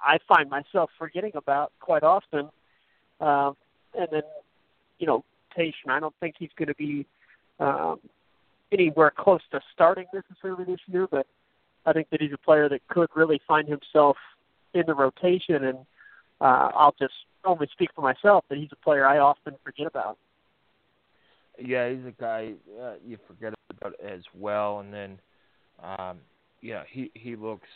I 0.00 0.18
find 0.28 0.48
myself 0.50 0.90
forgetting 0.98 1.32
about 1.34 1.72
quite 1.80 2.02
often 2.02 2.50
um, 3.20 3.56
and 3.98 4.08
then, 4.10 4.22
you 4.98 5.06
know, 5.06 5.24
Tayshon, 5.56 5.88
I 5.88 6.00
don't 6.00 6.14
think 6.20 6.36
he's 6.38 6.50
going 6.56 6.68
to 6.68 6.74
be 6.74 7.06
um, 7.60 8.00
anywhere 8.72 9.12
close 9.16 9.40
to 9.52 9.60
starting 9.72 10.06
necessarily 10.12 10.64
this 10.64 10.80
year, 10.86 11.06
but 11.10 11.26
I 11.86 11.92
think 11.92 12.10
that 12.10 12.20
he's 12.20 12.32
a 12.32 12.38
player 12.38 12.68
that 12.68 12.86
could 12.88 13.08
really 13.14 13.40
find 13.46 13.68
himself 13.68 14.16
in 14.74 14.82
the 14.86 14.94
rotation. 14.94 15.64
And 15.64 15.78
uh, 16.40 16.70
I'll 16.74 16.94
just 16.98 17.14
only 17.44 17.68
speak 17.72 17.90
for 17.94 18.02
myself 18.02 18.44
that 18.48 18.58
he's 18.58 18.68
a 18.72 18.84
player 18.84 19.06
I 19.06 19.18
often 19.18 19.54
forget 19.64 19.86
about. 19.86 20.18
Yeah, 21.58 21.88
he's 21.88 22.04
a 22.06 22.14
guy 22.20 22.52
uh, 22.82 22.94
you 23.06 23.18
forget 23.26 23.54
about 23.70 23.94
as 24.04 24.20
well. 24.34 24.80
And 24.80 24.92
then, 24.92 25.18
um, 25.82 26.18
yeah, 26.60 26.82
he 26.90 27.10
he 27.14 27.36
looks 27.36 27.68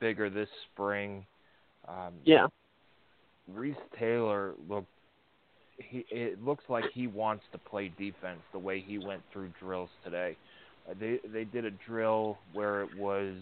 bigger 0.00 0.30
this 0.30 0.48
spring. 0.72 1.26
Um, 1.86 2.14
yeah, 2.24 2.46
Reese 3.48 3.76
Taylor 3.98 4.54
looked 4.68 4.88
he 5.78 6.04
it 6.10 6.42
looks 6.44 6.64
like 6.68 6.84
he 6.94 7.06
wants 7.06 7.44
to 7.52 7.58
play 7.58 7.88
defense 7.98 8.40
the 8.52 8.58
way 8.58 8.80
he 8.80 8.98
went 8.98 9.22
through 9.32 9.50
drills 9.60 9.90
today. 10.04 10.36
Uh, 10.88 10.94
they 10.98 11.18
they 11.32 11.44
did 11.44 11.64
a 11.64 11.70
drill 11.70 12.38
where 12.52 12.82
it 12.82 12.96
was 12.98 13.34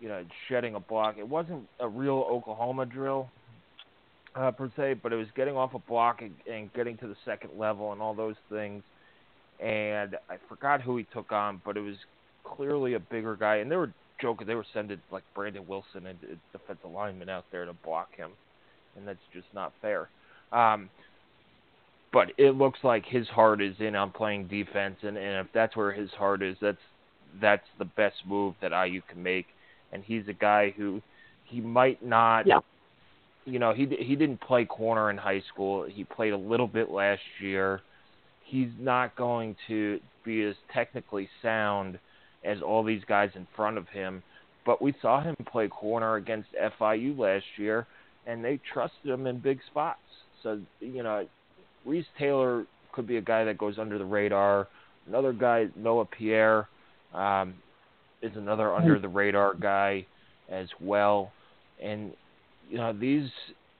you 0.00 0.08
know 0.08 0.24
shedding 0.48 0.74
a 0.74 0.80
block. 0.80 1.16
It 1.18 1.28
wasn't 1.28 1.68
a 1.80 1.88
real 1.88 2.26
Oklahoma 2.30 2.86
drill 2.86 3.28
uh, 4.34 4.50
per 4.52 4.70
se, 4.76 4.94
but 5.02 5.12
it 5.12 5.16
was 5.16 5.28
getting 5.36 5.56
off 5.56 5.74
a 5.74 5.78
block 5.80 6.22
and, 6.22 6.34
and 6.50 6.72
getting 6.74 6.96
to 6.98 7.08
the 7.08 7.16
second 7.24 7.50
level 7.58 7.92
and 7.92 8.00
all 8.00 8.14
those 8.14 8.36
things. 8.50 8.82
and 9.60 10.16
I 10.30 10.36
forgot 10.48 10.82
who 10.82 10.96
he 10.96 11.06
took 11.12 11.32
on, 11.32 11.60
but 11.64 11.76
it 11.76 11.80
was 11.80 11.96
clearly 12.44 12.94
a 12.94 13.00
bigger 13.00 13.36
guy, 13.36 13.56
and 13.56 13.70
there 13.70 13.78
were 13.78 13.92
joking. 14.20 14.46
They 14.46 14.54
were 14.54 14.66
sending 14.72 15.00
like 15.10 15.24
Brandon 15.34 15.66
Wilson 15.66 16.06
and 16.06 16.18
defensive 16.52 16.90
lineman 16.90 17.28
out 17.28 17.44
there 17.50 17.64
to 17.64 17.72
block 17.72 18.14
him, 18.16 18.32
and 18.96 19.06
that's 19.06 19.18
just 19.32 19.46
not 19.54 19.72
fair. 19.80 20.08
Um, 20.52 20.90
but 22.12 22.28
it 22.38 22.56
looks 22.56 22.78
like 22.82 23.04
his 23.06 23.28
heart 23.28 23.60
is 23.60 23.74
in 23.80 23.94
on 23.94 24.10
playing 24.10 24.48
defense, 24.48 24.96
and, 25.02 25.16
and 25.16 25.46
if 25.46 25.52
that's 25.52 25.76
where 25.76 25.92
his 25.92 26.10
heart 26.12 26.42
is, 26.42 26.56
that's 26.60 26.78
that's 27.40 27.66
the 27.78 27.84
best 27.84 28.16
move 28.26 28.54
that 28.62 28.72
IU 28.72 29.02
can 29.08 29.22
make. 29.22 29.46
And 29.92 30.02
he's 30.02 30.26
a 30.28 30.32
guy 30.32 30.72
who 30.76 31.02
he 31.44 31.60
might 31.60 32.04
not. 32.04 32.46
Yeah. 32.46 32.60
You 33.44 33.58
know, 33.58 33.72
he 33.72 33.86
he 33.86 34.16
didn't 34.16 34.40
play 34.40 34.64
corner 34.64 35.10
in 35.10 35.16
high 35.16 35.42
school. 35.52 35.86
He 35.88 36.04
played 36.04 36.32
a 36.32 36.38
little 36.38 36.66
bit 36.66 36.90
last 36.90 37.22
year. 37.40 37.80
He's 38.44 38.68
not 38.78 39.16
going 39.16 39.56
to 39.68 40.00
be 40.24 40.42
as 40.42 40.54
technically 40.72 41.28
sound 41.42 41.98
as 42.44 42.62
all 42.62 42.82
these 42.82 43.02
guys 43.08 43.30
in 43.34 43.46
front 43.54 43.78
of 43.78 43.88
him. 43.88 44.22
But 44.64 44.82
we 44.82 44.94
saw 45.00 45.22
him 45.22 45.34
play 45.50 45.68
corner 45.68 46.16
against 46.16 46.48
FIU 46.78 47.18
last 47.18 47.44
year, 47.56 47.86
and 48.26 48.44
they 48.44 48.60
trusted 48.72 49.10
him 49.10 49.26
in 49.26 49.38
big 49.38 49.60
spots. 49.70 50.00
So 50.42 50.60
you 50.80 51.02
know, 51.02 51.26
Reese 51.84 52.06
Taylor 52.18 52.66
could 52.92 53.06
be 53.06 53.16
a 53.16 53.22
guy 53.22 53.44
that 53.44 53.58
goes 53.58 53.78
under 53.78 53.98
the 53.98 54.04
radar. 54.04 54.68
Another 55.06 55.32
guy, 55.32 55.66
Noah 55.74 56.04
Pierre, 56.04 56.68
um, 57.14 57.54
is 58.22 58.32
another 58.36 58.74
under 58.74 58.98
the 58.98 59.08
radar 59.08 59.54
guy 59.54 60.06
as 60.50 60.68
well. 60.80 61.32
And 61.82 62.12
you 62.68 62.76
know 62.76 62.92
these 62.92 63.28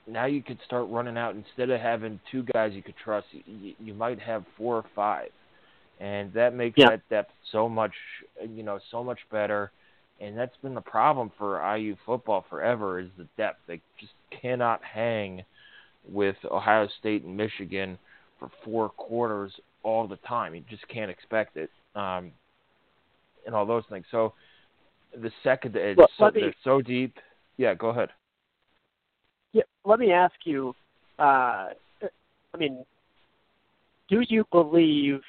now 0.07 0.27
you 0.27 0.43
could 0.43 0.59
start 0.65 0.89
running 0.89 1.19
out 1.19 1.35
instead 1.35 1.71
of 1.71 1.81
having 1.81 2.19
two 2.33 2.45
guys 2.55 2.73
you 2.75 2.83
could 2.83 2.95
trust. 3.03 3.27
You, 3.33 3.75
you 3.79 3.95
might 3.95 4.19
have 4.21 4.45
four 4.57 4.77
or 4.77 4.85
five, 4.95 5.29
and 6.01 6.33
that 6.33 6.55
makes 6.55 6.79
yeah. 6.79 6.91
that 6.91 7.09
depth 7.09 7.33
so 7.51 7.69
much 7.69 7.93
you 8.49 8.63
know 8.63 8.79
so 8.91 9.03
much 9.03 9.19
better. 9.31 9.71
And 10.21 10.37
that's 10.37 10.57
been 10.63 10.75
the 10.75 10.81
problem 10.81 11.31
for 11.39 11.77
IU 11.77 11.95
football 12.05 12.45
forever 12.51 12.99
is 12.99 13.09
the 13.17 13.29
depth. 13.37 13.61
They 13.69 13.81
just 14.01 14.13
cannot 14.43 14.83
hang 14.83 15.45
with 16.09 16.35
Ohio 16.51 16.89
State 16.99 17.23
and 17.23 17.37
Michigan 17.37 17.99
for 18.41 18.51
four 18.65 18.89
quarters 18.89 19.53
all 19.85 20.09
the 20.09 20.17
time. 20.17 20.55
You 20.55 20.63
just 20.69 20.87
can't 20.89 21.11
expect 21.11 21.57
it, 21.57 21.71
um, 21.95 22.33
and 23.47 23.55
all 23.55 23.67
those 23.67 23.85
things. 23.89 24.07
So 24.11 24.33
the 25.13 25.31
second 25.43 25.77
it's 25.77 25.99
well, 25.99 26.09
so, 26.19 26.31
me, 26.31 26.41
they're 26.43 26.55
so 26.65 26.81
deep. 26.83 27.17
Yeah, 27.57 27.75
go 27.75 27.89
ahead. 27.89 28.11
Yeah, 29.53 29.63
let 29.85 29.99
me 29.99 30.13
ask 30.13 30.35
you. 30.45 30.75
Uh, 31.19 31.69
I 32.55 32.57
mean, 32.59 32.85
do 34.09 34.23
you 34.29 34.45
believe? 34.51 35.21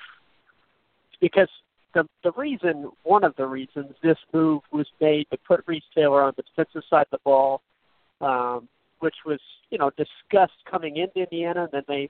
Because 1.19 1.49
the 1.93 2.07
the 2.23 2.31
reason, 2.33 2.91
one 3.03 3.23
of 3.23 3.35
the 3.35 3.45
reasons 3.45 3.93
this 4.01 4.17
move 4.33 4.61
was 4.71 4.87
made 5.01 5.27
to 5.31 5.37
put 5.37 5.63
Reese 5.67 5.83
Taylor 5.95 6.23
on 6.23 6.33
the 6.37 6.43
defensive 6.43 6.83
side 6.89 7.07
of 7.11 7.11
the 7.11 7.19
ball, 7.23 7.61
um, 8.21 8.67
which 8.99 9.15
was 9.25 9.39
you 9.69 9.77
know 9.77 9.91
discussed 9.91 10.65
coming 10.69 10.97
into 10.97 11.19
Indiana, 11.19 11.63
and 11.63 11.71
then 11.71 11.83
they 11.87 12.09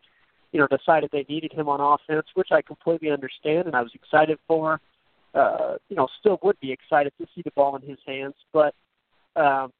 you 0.51 0.59
know 0.59 0.67
decided 0.67 1.09
they 1.11 1.25
needed 1.29 1.53
him 1.53 1.69
on 1.69 1.79
offense, 1.79 2.27
which 2.33 2.49
I 2.51 2.61
completely 2.61 3.11
understand, 3.11 3.67
and 3.67 3.75
I 3.75 3.81
was 3.81 3.91
excited 3.93 4.37
for. 4.47 4.79
Uh, 5.35 5.75
you 5.89 5.95
know, 5.95 6.07
still 6.19 6.39
would 6.41 6.59
be 6.59 6.71
excited 6.71 7.13
to 7.19 7.27
see 7.35 7.43
the 7.43 7.51
ball 7.51 7.75
in 7.75 7.87
his 7.87 7.99
hands, 8.07 8.33
but 8.51 8.73
um, 9.35 9.71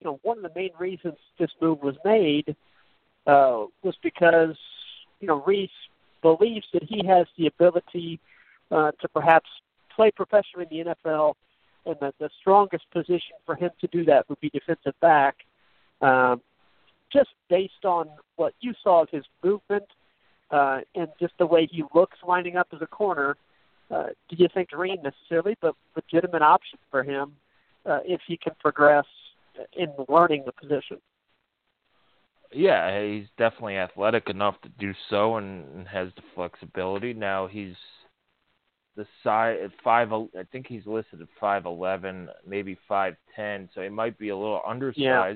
you 0.00 0.06
know, 0.06 0.18
one 0.22 0.38
of 0.38 0.42
the 0.42 0.58
main 0.58 0.70
reasons 0.78 1.16
this 1.38 1.50
move 1.60 1.82
was 1.82 1.96
made 2.02 2.56
uh, 3.26 3.64
was 3.82 3.94
because 4.02 4.56
you 5.20 5.26
know 5.26 5.42
Reese 5.46 5.70
believes 6.22 6.66
that 6.72 6.82
he 6.82 7.06
has 7.06 7.26
the 7.36 7.46
ability 7.46 8.18
uh, 8.70 8.92
to 9.00 9.08
perhaps 9.08 9.48
play 9.94 10.10
professionally 10.10 10.66
in 10.70 10.86
the 10.86 10.94
NFL, 11.04 11.34
and 11.86 11.96
that 12.00 12.14
the 12.18 12.30
strongest 12.40 12.90
position 12.90 13.36
for 13.46 13.54
him 13.54 13.70
to 13.80 13.86
do 13.88 14.04
that 14.04 14.28
would 14.28 14.40
be 14.40 14.50
defensive 14.50 14.98
back. 15.00 15.36
Um, 16.00 16.40
just 17.12 17.30
based 17.48 17.84
on 17.84 18.08
what 18.36 18.54
you 18.60 18.72
saw 18.82 19.02
of 19.02 19.10
his 19.10 19.24
movement 19.42 19.86
uh, 20.50 20.80
and 20.94 21.08
just 21.18 21.34
the 21.38 21.46
way 21.46 21.68
he 21.70 21.82
looks 21.94 22.18
lining 22.26 22.56
up 22.56 22.68
as 22.72 22.80
a 22.80 22.86
corner, 22.86 23.36
uh, 23.90 24.06
do 24.28 24.36
you 24.36 24.48
think 24.52 24.70
Green 24.70 25.02
necessarily, 25.02 25.56
but 25.60 25.74
legitimate 25.96 26.42
option 26.42 26.78
for 26.90 27.02
him 27.02 27.32
uh, 27.86 27.98
if 28.04 28.20
he 28.26 28.36
can 28.36 28.52
progress 28.60 29.06
in 29.76 29.92
learning 30.08 30.44
the 30.46 30.52
position? 30.52 30.98
Yeah, 32.52 33.06
he's 33.06 33.26
definitely 33.38 33.76
athletic 33.76 34.28
enough 34.28 34.60
to 34.62 34.68
do 34.68 34.92
so, 35.08 35.36
and 35.36 35.86
has 35.86 36.08
the 36.16 36.22
flexibility. 36.34 37.14
Now 37.14 37.46
he's 37.46 37.76
the 38.96 39.06
size 39.22 39.58
at 39.62 39.70
five. 39.82 40.12
I 40.12 40.26
think 40.52 40.66
he's 40.66 40.86
listed 40.86 41.20
at 41.20 41.28
five 41.38 41.66
eleven, 41.66 42.28
maybe 42.46 42.76
five 42.88 43.16
ten. 43.34 43.68
So 43.74 43.82
he 43.82 43.88
might 43.88 44.18
be 44.18 44.30
a 44.30 44.36
little 44.36 44.62
undersized, 44.66 44.98
yeah. 44.98 45.34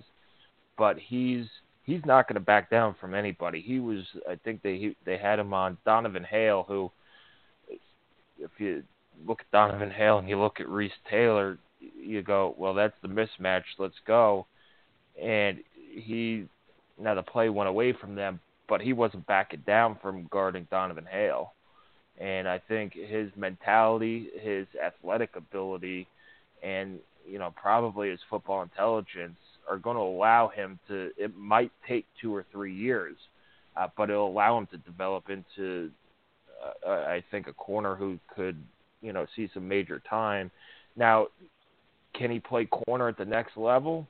but 0.77 0.99
he's 0.99 1.47
he's 1.85 2.05
not 2.05 2.27
going 2.27 2.35
to 2.35 2.41
back 2.41 2.71
down 2.71 2.95
from 3.01 3.15
anybody. 3.15 3.61
He 3.61 3.79
was, 3.79 4.05
I 4.29 4.37
think 4.37 4.63
they 4.63 4.77
he, 4.77 4.97
they 5.05 5.17
had 5.17 5.39
him 5.39 5.55
on 5.55 5.79
Donavan 5.87 6.25
Hale, 6.25 6.65
who, 6.67 6.91
if 8.39 8.51
you 8.59 8.83
look 9.27 9.41
at 9.41 9.51
Donavan 9.57 9.93
Hale 9.93 10.19
and 10.19 10.29
you 10.29 10.39
look 10.39 10.61
at 10.61 10.69
Reese 10.69 10.93
Taylor, 11.09 11.59
you 11.81 12.23
go, 12.23 12.55
well, 12.59 12.75
that's 12.75 12.97
the 13.03 13.09
mismatch. 13.09 13.65
Let's 13.79 13.95
go. 14.07 14.47
And 15.23 15.59
he 15.93 16.47
now 16.99 17.15
the 17.15 17.23
play 17.23 17.49
went 17.49 17.69
away 17.69 17.93
from 17.93 18.15
them, 18.15 18.41
but 18.69 18.81
he 18.81 18.93
wasn't 18.93 19.27
backing 19.27 19.63
down 19.67 19.99
from 20.01 20.27
guarding 20.31 20.67
Donavan 20.71 21.07
Hale. 21.09 21.53
And 22.21 22.49
I 22.49 22.61
think 22.69 22.93
his 22.95 23.31
mentality, 23.37 24.29
his 24.41 24.67
athletic 24.85 25.31
ability, 25.37 26.07
and 26.63 26.99
you 27.27 27.39
know 27.39 27.53
probably 27.61 28.11
his 28.11 28.21
football 28.31 28.63
intelligence 28.63 29.37
are 29.69 29.79
going 29.79 29.97
to 29.97 30.03
allow 30.03 30.49
him 30.49 30.79
to. 30.89 31.11
It 31.17 31.37
might 31.37 31.73
take 31.89 32.07
two 32.21 32.35
or 32.35 32.45
three 32.53 32.75
years, 32.75 33.17
uh, 33.77 33.89
but 33.97 34.11
it'll 34.11 34.29
allow 34.29 34.59
him 34.59 34.67
to 34.69 34.77
develop 34.79 35.29
into, 35.29 35.91
uh, 36.87 36.91
I 36.91 37.23
think, 37.31 37.49
a 37.49 37.53
corner 37.53 37.95
who 37.95 38.19
could, 38.35 38.57
you 39.03 39.13
know, 39.13 39.27
see 39.35 39.49
some 39.53 39.67
major 39.67 40.01
time. 40.09 40.51
Now, 40.97 41.27
can 42.15 42.31
he 42.31 42.39
play 42.39 42.67
corner 42.67 43.09
at 43.09 43.19
the 43.19 43.25
next 43.25 43.57
level? 43.57 44.07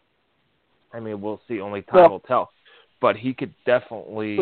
I 0.92 1.00
mean, 1.00 1.20
we'll 1.20 1.40
see. 1.49 1.61
Only 1.61 1.82
time 1.82 2.02
well, 2.02 2.11
will 2.11 2.20
tell. 2.20 2.50
But 3.00 3.16
he 3.16 3.32
could 3.34 3.54
definitely 3.64 4.38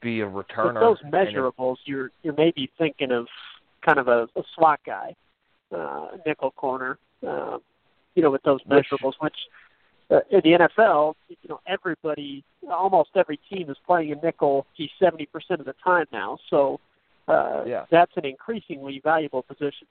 be 0.00 0.20
a 0.20 0.26
returner. 0.26 0.74
With 0.74 1.00
those 1.02 1.02
measurables, 1.12 1.76
you're 1.84 2.10
you're 2.22 2.34
maybe 2.34 2.70
thinking 2.78 3.12
of 3.12 3.26
kind 3.84 3.98
of 3.98 4.08
a, 4.08 4.28
a 4.36 4.42
slot 4.56 4.80
guy, 4.84 5.14
uh, 5.74 6.08
nickel 6.26 6.50
corner. 6.52 6.98
Uh, 7.26 7.58
you 8.14 8.22
know, 8.22 8.30
with 8.30 8.42
those 8.42 8.62
measurables, 8.64 9.14
which, 9.20 9.20
which 9.20 9.34
uh, 10.10 10.20
in 10.30 10.40
the 10.42 10.68
NFL, 10.78 11.14
you 11.28 11.48
know, 11.48 11.60
everybody, 11.66 12.42
almost 12.70 13.10
every 13.14 13.38
team 13.50 13.70
is 13.70 13.76
playing 13.86 14.12
a 14.12 14.14
nickel. 14.24 14.66
He's 14.74 14.90
seventy 14.98 15.26
percent 15.26 15.60
of 15.60 15.66
the 15.66 15.74
time 15.84 16.06
now, 16.12 16.38
so 16.50 16.80
uh, 17.28 17.64
yeah. 17.66 17.84
that's 17.90 18.12
an 18.16 18.24
increasingly 18.24 19.00
valuable 19.04 19.42
position. 19.42 19.86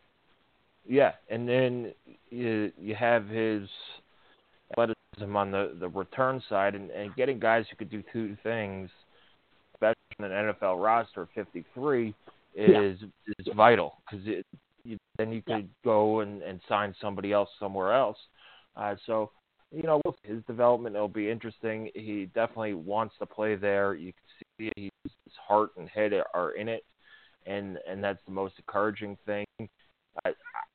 Yeah, 0.88 1.12
and 1.30 1.48
then 1.48 1.94
you 2.30 2.72
you 2.80 2.96
have 2.96 3.28
his 3.28 3.68
athleticism 4.72 5.36
on 5.36 5.52
the 5.52 5.76
the 5.80 5.90
return 5.90 6.42
side, 6.50 6.76
and, 6.76 6.90
and 6.92 7.16
getting 7.16 7.40
guys 7.40 7.66
who 7.70 7.76
could 7.76 7.92
do 7.92 8.04
two 8.12 8.36
things, 8.44 8.90
especially 9.78 9.96
in 10.20 10.26
an 10.26 10.54
NFL 10.54 10.84
roster 10.84 11.28
53, 11.36 12.10
is 12.10 12.16
yeah. 12.56 12.88
is 13.40 13.48
vital 13.56 14.02
because 14.10 14.26
you, 14.84 14.98
then 15.18 15.32
you 15.32 15.42
could 15.42 15.58
yeah. 15.58 15.84
go 15.84 16.22
and 16.22 16.42
and 16.42 16.60
sign 16.68 16.96
somebody 17.00 17.32
else 17.32 17.50
somewhere 17.60 17.94
else. 17.94 18.18
Uh, 18.76 18.96
so 19.06 19.32
you 19.72 19.84
know 19.84 20.02
his 20.24 20.42
development 20.48 20.96
will 20.96 21.08
be 21.08 21.30
interesting. 21.30 21.90
He 21.94 22.30
definitely 22.34 22.74
wants 22.74 23.16
to 23.20 23.26
play 23.26 23.56
there. 23.56 23.96
You 23.96 24.14
can 24.14 24.72
see 24.76 24.90
his 25.04 25.34
heart 25.48 25.72
and 25.78 25.88
head 25.90 26.14
are 26.34 26.52
in 26.52 26.68
it, 26.68 26.84
and 27.46 27.78
and 27.88 28.04
that's 28.04 28.24
the 28.26 28.34
most 28.34 28.56
encouraging 28.58 29.18
thing. 29.26 29.46
I, 30.26 30.32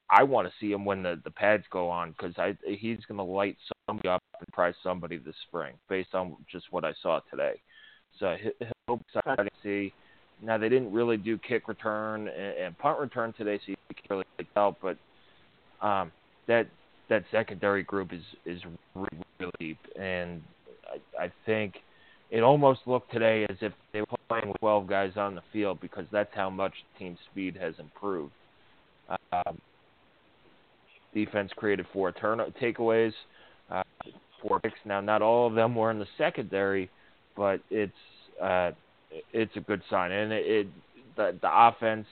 I 0.09 0.23
want 0.23 0.47
to 0.47 0.55
see 0.61 0.71
him 0.73 0.85
when 0.85 1.03
the 1.03 1.21
the 1.25 1.31
pads 1.31 1.65
go 1.71 1.89
on 1.89 2.13
because 2.13 2.35
I 2.39 2.57
he's 2.65 3.05
going 3.09 3.19
to 3.19 3.25
light 3.25 3.57
somebody 3.89 4.09
up 4.09 4.23
and 4.39 4.47
prize 4.53 4.75
somebody 4.83 5.17
this 5.17 5.35
spring 5.49 5.75
based 5.89 6.15
on 6.15 6.37
just 6.51 6.67
what 6.71 6.85
I 6.85 6.93
saw 7.03 7.21
today. 7.31 7.61
So 8.21 8.37
excited 8.89 9.45
to 9.45 9.51
see. 9.63 9.93
Now 10.43 10.59
they 10.59 10.69
didn't 10.69 10.93
really 10.93 11.17
do 11.17 11.39
kick 11.39 11.69
return 11.69 12.29
and, 12.29 12.57
and 12.57 12.79
punt 12.79 12.99
return 12.99 13.33
today, 13.37 13.59
so 13.59 13.71
you 13.71 13.77
can't 13.95 14.11
really 14.11 14.51
tell. 14.55 14.77
But 14.83 14.97
um, 15.87 16.11
that 16.49 16.67
that 17.09 17.25
secondary 17.31 17.83
group 17.83 18.13
is 18.13 18.23
is 18.45 18.61
really, 18.95 19.09
really 19.39 19.53
deep, 19.59 19.79
and 19.99 20.43
I, 21.19 21.25
I 21.25 21.33
think 21.47 21.75
it 22.31 22.43
almost 22.43 22.81
looked 22.87 23.13
today 23.13 23.47
as 23.49 23.57
if 23.61 23.73
they 23.93 24.01
were 24.01 24.07
playing 24.29 24.49
with 24.49 24.59
12 24.61 24.87
guys 24.87 25.13
on 25.17 25.35
the 25.35 25.43
field 25.53 25.79
because 25.81 26.07
that's 26.11 26.35
how 26.35 26.49
much 26.49 26.73
team 26.99 27.17
speed 27.31 27.57
has 27.61 27.75
improved. 27.79 28.33
Um, 29.33 29.59
defense 31.13 31.53
created 31.57 31.87
four 31.93 32.11
turn 32.13 32.39
takeaways, 32.61 33.13
uh, 33.71 33.83
four 34.41 34.61
picks. 34.61 34.79
Now, 34.87 35.03
not 35.03 35.21
all 35.21 35.47
of 35.47 35.55
them 35.55 35.75
were 35.75 35.91
in 35.91 35.99
the 35.99 36.07
secondary, 36.17 36.91
but 37.37 37.61
it's 37.71 37.93
uh, 38.41 38.73
it's 39.33 39.57
a 39.57 39.61
good 39.61 39.83
sign, 39.91 40.13
and 40.13 40.33
it, 40.33 40.47
it 40.47 40.67
the 41.17 41.39
the 41.41 41.51
offense. 41.51 42.07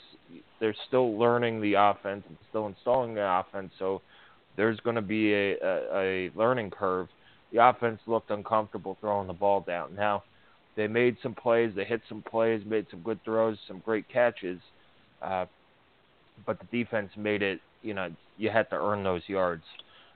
They're 0.61 0.77
still 0.89 1.19
learning 1.19 1.62
the 1.62 1.75
offense 1.75 2.23
and 2.29 2.37
still 2.50 2.67
installing 2.67 3.15
the 3.15 3.27
offense, 3.27 3.73
so 3.79 4.03
there's 4.57 4.79
going 4.81 4.97
to 4.97 5.03
be 5.03 5.33
a, 5.33 5.57
a, 5.62 6.29
a 6.29 6.31
learning 6.37 6.71
curve. 6.71 7.09
The 7.50 7.67
offense 7.67 7.99
looked 8.07 8.31
uncomfortable 8.31 8.99
throwing 9.00 9.27
the 9.27 9.33
ball 9.33 9.65
down. 9.67 9.95
Now, 9.95 10.23
they 10.77 10.87
made 10.87 11.17
some 11.23 11.35
plays, 11.35 11.73
they 11.75 11.85
hit 11.85 12.03
some 12.09 12.23
plays, 12.23 12.62
made 12.67 12.87
some 12.91 13.00
good 13.00 13.19
throws, 13.25 13.57
some 13.67 13.83
great 13.85 14.09
catches, 14.09 14.61
uh, 15.23 15.47
but 16.47 16.59
the 16.61 16.67
defense 16.85 17.11
made 17.17 17.43
it. 17.43 17.61
You 17.83 17.95
know, 17.95 18.11
you 18.37 18.50
had 18.50 18.69
to 18.71 18.77
earn 18.77 19.03
those 19.03 19.23
yards 19.27 19.65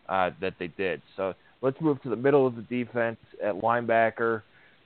uh, 0.08 0.30
that 0.40 0.54
they 0.58 0.68
did. 0.68 1.00
So 1.16 1.34
let's 1.62 1.80
move 1.80 2.02
to 2.02 2.11
the 2.11 2.16
middle 2.16 2.46
of 2.46 2.54
the 2.56 2.62
defense 2.62 3.18
at 3.42 3.54
linebacker. 3.54 4.42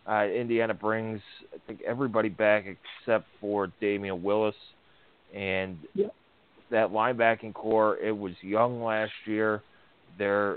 Uh, 0.08 0.26
Indiana 0.26 0.72
brings, 0.72 1.20
I 1.54 1.58
think, 1.66 1.80
everybody 1.86 2.30
back 2.30 2.64
except 2.66 3.26
for 3.40 3.70
Damion 3.82 4.22
Willis, 4.22 4.54
and 5.34 5.76
yep. 5.94 6.14
that 6.70 6.90
linebacking 6.90 7.52
core. 7.52 7.98
It 7.98 8.16
was 8.16 8.32
young 8.40 8.82
last 8.82 9.12
year. 9.26 9.62
They're 10.16 10.56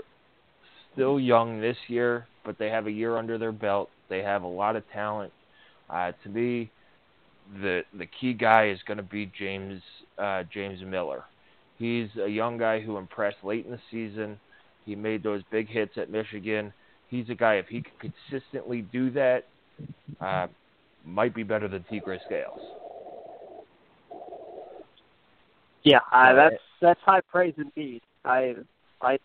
still 0.92 1.20
young 1.20 1.60
this 1.60 1.76
year, 1.88 2.26
but 2.44 2.58
they 2.58 2.70
have 2.70 2.86
a 2.86 2.90
year 2.90 3.18
under 3.18 3.36
their 3.36 3.52
belt. 3.52 3.90
They 4.08 4.20
have 4.20 4.42
a 4.42 4.48
lot 4.48 4.74
of 4.76 4.84
talent. 4.90 5.32
Uh, 5.90 6.12
to 6.22 6.28
me, 6.30 6.70
the 7.60 7.82
the 7.98 8.06
key 8.06 8.32
guy 8.32 8.70
is 8.70 8.78
going 8.86 8.96
to 8.96 9.02
be 9.02 9.30
James 9.38 9.82
uh, 10.16 10.44
James 10.52 10.80
Miller. 10.82 11.24
He's 11.78 12.08
a 12.22 12.28
young 12.28 12.56
guy 12.56 12.80
who 12.80 12.96
impressed 12.96 13.38
late 13.42 13.66
in 13.66 13.72
the 13.72 13.80
season. 13.90 14.38
He 14.86 14.94
made 14.94 15.22
those 15.22 15.42
big 15.50 15.68
hits 15.68 15.92
at 15.96 16.10
Michigan 16.10 16.72
he's 17.12 17.28
a 17.28 17.34
guy 17.34 17.56
if 17.56 17.68
he 17.68 17.82
could 17.82 18.12
consistently 18.30 18.82
do 18.90 19.10
that, 19.10 19.44
uh, 20.20 20.48
might 21.04 21.34
be 21.34 21.42
better 21.42 21.68
than 21.68 21.84
Tegray 21.92 22.18
Scales. 22.24 22.60
Yeah, 25.84 25.98
uh, 26.12 26.34
that's 26.34 26.62
that's 26.80 27.00
high 27.04 27.20
praise 27.20 27.54
indeed. 27.58 28.02
I 28.24 28.54
I 29.00 29.18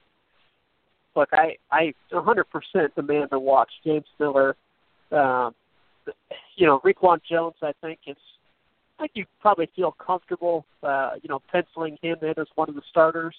look, 1.15 1.29
I 1.31 1.55
I 1.71 1.93
100% 2.11 2.43
demand 2.95 3.29
to 3.31 3.39
watch 3.39 3.69
James 3.83 4.05
Miller. 4.19 4.55
Um, 5.11 5.55
you 6.55 6.65
know, 6.65 6.79
Reakwon 6.79 7.19
Jones. 7.29 7.55
I 7.61 7.73
think 7.81 7.99
it's. 8.05 8.19
I 8.99 9.03
think 9.03 9.11
you 9.13 9.25
probably 9.39 9.69
feel 9.75 9.91
comfortable, 9.91 10.65
uh, 10.81 11.11
you 11.21 11.29
know, 11.29 11.39
penciling 11.51 11.99
him 12.01 12.17
in 12.23 12.33
as 12.35 12.47
one 12.55 12.67
of 12.67 12.73
the 12.73 12.81
starters 12.89 13.35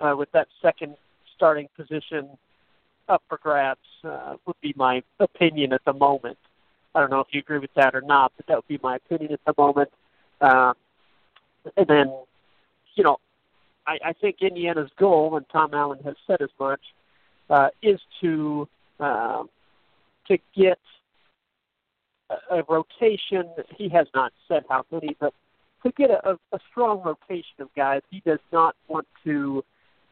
uh, 0.00 0.14
with 0.16 0.32
that 0.32 0.48
second 0.62 0.96
starting 1.36 1.68
position 1.76 2.30
up 3.08 3.22
for 3.28 3.38
grabs. 3.38 3.80
Uh, 4.04 4.36
would 4.46 4.60
be 4.60 4.72
my 4.76 5.02
opinion 5.18 5.72
at 5.72 5.84
the 5.84 5.92
moment. 5.92 6.38
I 6.94 7.00
don't 7.00 7.10
know 7.10 7.20
if 7.20 7.28
you 7.32 7.40
agree 7.40 7.58
with 7.58 7.74
that 7.74 7.94
or 7.94 8.00
not, 8.00 8.32
but 8.36 8.46
that 8.46 8.56
would 8.56 8.68
be 8.68 8.78
my 8.82 8.96
opinion 8.96 9.32
at 9.32 9.40
the 9.44 9.54
moment. 9.58 9.90
Um, 10.40 10.74
and 11.76 11.86
then, 11.86 12.14
you 12.94 13.04
know, 13.04 13.18
I, 13.86 13.98
I 14.04 14.12
think 14.12 14.36
Indiana's 14.40 14.90
goal, 14.96 15.36
and 15.36 15.46
Tom 15.50 15.74
Allen 15.74 15.98
has 16.04 16.16
said 16.26 16.40
as 16.40 16.50
much, 16.58 16.80
uh, 17.50 17.68
is 17.82 18.00
to 18.20 18.68
um, 18.98 19.48
to 20.28 20.38
get 20.54 20.78
a, 22.30 22.56
a 22.58 22.62
rotation. 22.68 23.48
He 23.76 23.88
has 23.90 24.06
not 24.14 24.32
said 24.48 24.64
how 24.68 24.84
many, 24.90 25.16
but 25.20 25.34
to 25.84 25.92
get 25.92 26.10
a, 26.10 26.38
a 26.52 26.58
strong 26.70 27.02
rotation 27.02 27.60
of 27.60 27.68
guys. 27.76 28.02
He 28.10 28.20
does 28.20 28.40
not 28.52 28.74
want 28.88 29.06
to 29.24 29.64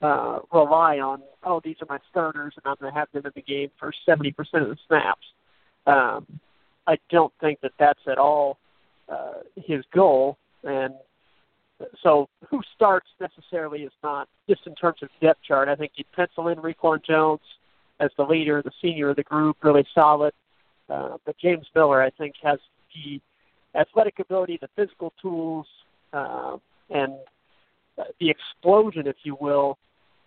uh, 0.04 0.40
rely 0.52 0.99
on, 0.99 1.23
oh, 1.44 1.62
these 1.64 1.76
are 1.80 1.87
my 1.88 1.99
starters, 2.11 2.52
and 2.56 2.70
I'm 2.70 2.76
going 2.78 2.92
to 2.92 2.99
have 2.99 3.08
them 3.12 3.25
in 3.25 3.32
the 3.34 3.40
game 3.40 3.70
for 3.78 3.90
70% 4.06 4.34
of 4.38 4.68
the 4.68 4.76
snaps. 4.87 5.26
Um, 5.87 6.26
I 6.87 6.99
don't 7.11 7.32
think 7.40 7.62
that 7.62 7.73
that's 7.78 8.00
at 8.06 8.18
all 8.18 8.58
uh, 9.08 9.40
his 9.56 9.82
goal. 9.94 10.37
And 10.62 10.92
so 12.02 12.28
who 12.50 12.61
starts 12.75 13.06
necessarily 13.18 13.84
is 13.84 13.92
not, 14.02 14.28
just 14.46 14.66
in 14.66 14.75
terms 14.75 14.99
of 15.02 15.08
depth 15.23 15.40
chart, 15.42 15.70
I 15.70 15.75
think 15.75 15.92
you'd 15.96 16.12
pencil 16.12 16.49
in 16.49 16.58
Reakwon 16.58 17.02
Jones 17.02 17.40
as 17.99 18.10
the 18.19 18.25
leader, 18.25 18.60
the 18.62 18.73
senior 18.82 19.08
of 19.08 19.17
the 19.17 19.23
group, 19.23 19.56
really 19.62 19.86
solid. 19.95 20.34
Uh, 20.90 21.17
but 21.25 21.38
James 21.38 21.67
Miller, 21.75 22.02
I 22.02 22.10
think, 22.10 22.34
has 22.43 22.58
the 22.95 23.23
athletic 23.75 24.19
ability, 24.19 24.58
the 24.60 24.69
physical 24.76 25.14
tools, 25.23 25.67
uh, 26.12 26.58
and 26.90 27.14
the 28.21 28.28
explosion, 28.28 29.06
if 29.06 29.17
you 29.23 29.38
will, 29.40 29.78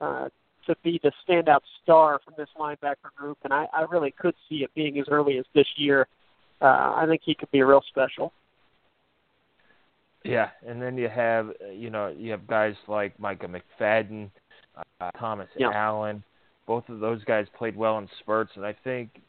uh, 0.02 0.30
to 0.66 0.76
be 0.84 1.00
the 1.02 1.12
standout 1.28 1.62
star 1.84 2.20
from 2.24 2.34
this 2.38 2.50
linebacker 2.60 3.14
group, 3.16 3.38
and 3.44 3.54
I, 3.54 3.68
I 3.74 3.84
really 3.84 4.12
could 4.12 4.36
see 4.50 4.58
it 4.58 4.74
being 4.76 5.00
as 5.00 5.06
early 5.10 5.38
as 5.38 5.46
this 5.56 5.68
year. 5.78 6.08
Uh, 6.62 6.94
I 6.96 7.06
think 7.08 7.22
he 7.24 7.36
could 7.36 7.52
be 7.52 7.62
real 7.62 7.82
special. 7.88 8.34
Yeah, 10.24 10.50
and 10.66 10.82
then 10.82 10.98
you 10.98 11.08
have 11.08 11.52
you 11.74 11.90
know 11.90 12.14
you 12.16 12.32
have 12.32 12.46
guys 12.48 12.76
like 12.88 13.18
Micah 13.20 13.48
McFadden, 13.48 14.30
uh, 15.00 15.12
Thomas 15.20 15.48
yeah. 15.58 15.72
Allen. 15.74 16.24
Both 16.66 16.90
of 16.90 17.00
those 17.00 17.24
guys 17.24 17.46
played 17.58 17.78
well 17.78 17.98
in 17.98 18.10
spurts, 18.20 18.52
and 18.56 18.66
I 18.66 18.76
think 18.84 19.22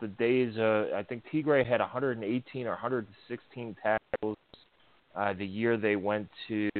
the 0.00 0.08
days. 0.08 0.56
Uh, 0.58 0.86
I 0.94 1.02
think 1.02 1.22
Tegray 1.32 1.64
had 1.64 1.80
118 1.80 2.66
or 2.66 2.70
116 2.70 3.76
tackles 3.80 4.36
uh, 5.16 5.32
the 5.32 5.46
year 5.46 5.76
they 5.76 5.96
went 5.96 6.28
to 6.48 6.70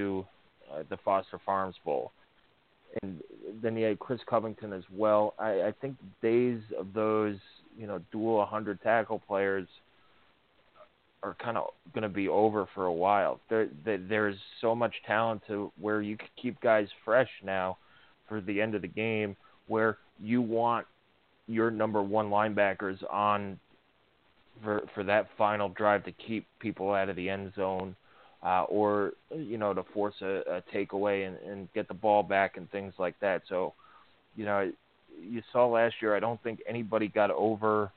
uh, 0.73 0.83
the 0.91 0.97
Foster 0.99 1.41
Farms 1.45 1.77
Bowl 1.85 2.13
and 3.03 3.21
then 3.63 3.77
you 3.77 3.87
had 3.87 3.99
Chris 3.99 4.21
Covington 4.29 4.73
as 4.73 4.83
well. 4.93 5.35
I, 5.39 5.63
I 5.63 5.75
think 5.81 5.97
the 5.99 6.29
days 6.29 6.61
of 6.79 6.93
those, 6.93 7.37
you 7.79 7.87
know, 7.87 8.01
dual 8.13 8.39
100 8.39 8.83
tackle 8.83 9.21
players 9.27 9.67
are 11.23 11.35
kind 11.43 11.57
of 11.57 11.71
going 11.93 12.03
to 12.03 12.09
be 12.09 12.29
over 12.29 12.69
for 12.75 12.87
a 12.87 12.93
while. 12.93 13.41
There, 13.49 13.69
there, 13.85 13.99
there's 13.99 14.37
so 14.61 14.75
much 14.75 14.95
talent 15.07 15.43
to 15.49 15.73
where 15.81 16.03
you 16.03 16.17
can 16.17 16.29
keep 16.41 16.61
guys 16.61 16.89
fresh 17.05 17.31
now 17.43 17.79
for 18.29 18.41
the 18.41 18.61
end 18.61 18.75
of 18.75 18.83
the 18.83 18.89
game, 18.89 19.37
where 19.67 19.99
you 20.21 20.41
want 20.41 20.87
your 21.49 21.71
number 21.71 22.03
one 22.03 22.31
linebackers 22.31 22.99
on 23.13 23.59
for 24.63 24.83
for 24.95 25.05
that 25.05 25.29
final 25.37 25.69
drive 25.69 26.05
to 26.05 26.13
keep 26.13 26.47
people 26.61 26.93
out 26.93 27.09
of 27.09 27.17
the 27.17 27.29
end 27.29 27.53
zone 27.55 27.95
uh, 28.43 28.65
or 28.65 29.13
you 29.35 29.59
know 29.59 29.75
to 29.75 29.83
force 29.95 30.15
a, 30.23 30.43
a 30.49 30.63
takeaway 30.75 31.27
and, 31.27 31.37
and 31.49 31.73
get 31.75 31.89
the 31.89 31.95
ball 31.95 32.23
back 32.23 32.57
and 32.57 32.71
things 32.71 32.95
like 32.99 33.19
that. 33.21 33.43
So, 33.49 33.75
you 34.37 34.45
know, 34.45 34.71
you 35.21 35.43
saw 35.53 35.67
last 35.67 35.97
year. 36.01 36.17
I 36.17 36.21
don't 36.21 36.43
think 36.43 36.61
anybody 36.69 37.09
got 37.09 37.31
over. 37.31 37.91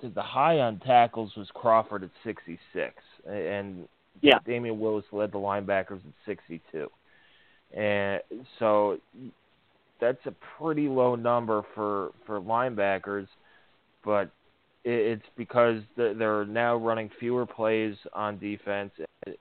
To 0.00 0.08
the 0.08 0.22
high 0.22 0.58
on 0.58 0.80
tackles 0.80 1.32
was 1.36 1.48
Crawford 1.54 2.02
at 2.02 2.10
66, 2.24 2.94
and 3.26 3.88
yeah, 4.20 4.38
Damion 4.46 4.78
Willis 4.78 5.04
led 5.12 5.30
the 5.32 5.38
linebackers 5.38 6.00
at 6.00 6.12
62, 6.26 6.90
and 7.76 8.20
so 8.58 8.98
that's 10.00 10.26
a 10.26 10.34
pretty 10.58 10.88
low 10.88 11.14
number 11.14 11.62
for 11.74 12.10
for 12.26 12.40
linebackers, 12.40 13.28
but 14.04 14.30
it's 14.84 15.24
because 15.36 15.80
they're 15.96 16.44
now 16.44 16.76
running 16.76 17.10
fewer 17.18 17.46
plays 17.46 17.94
on 18.12 18.38
defense. 18.38 18.92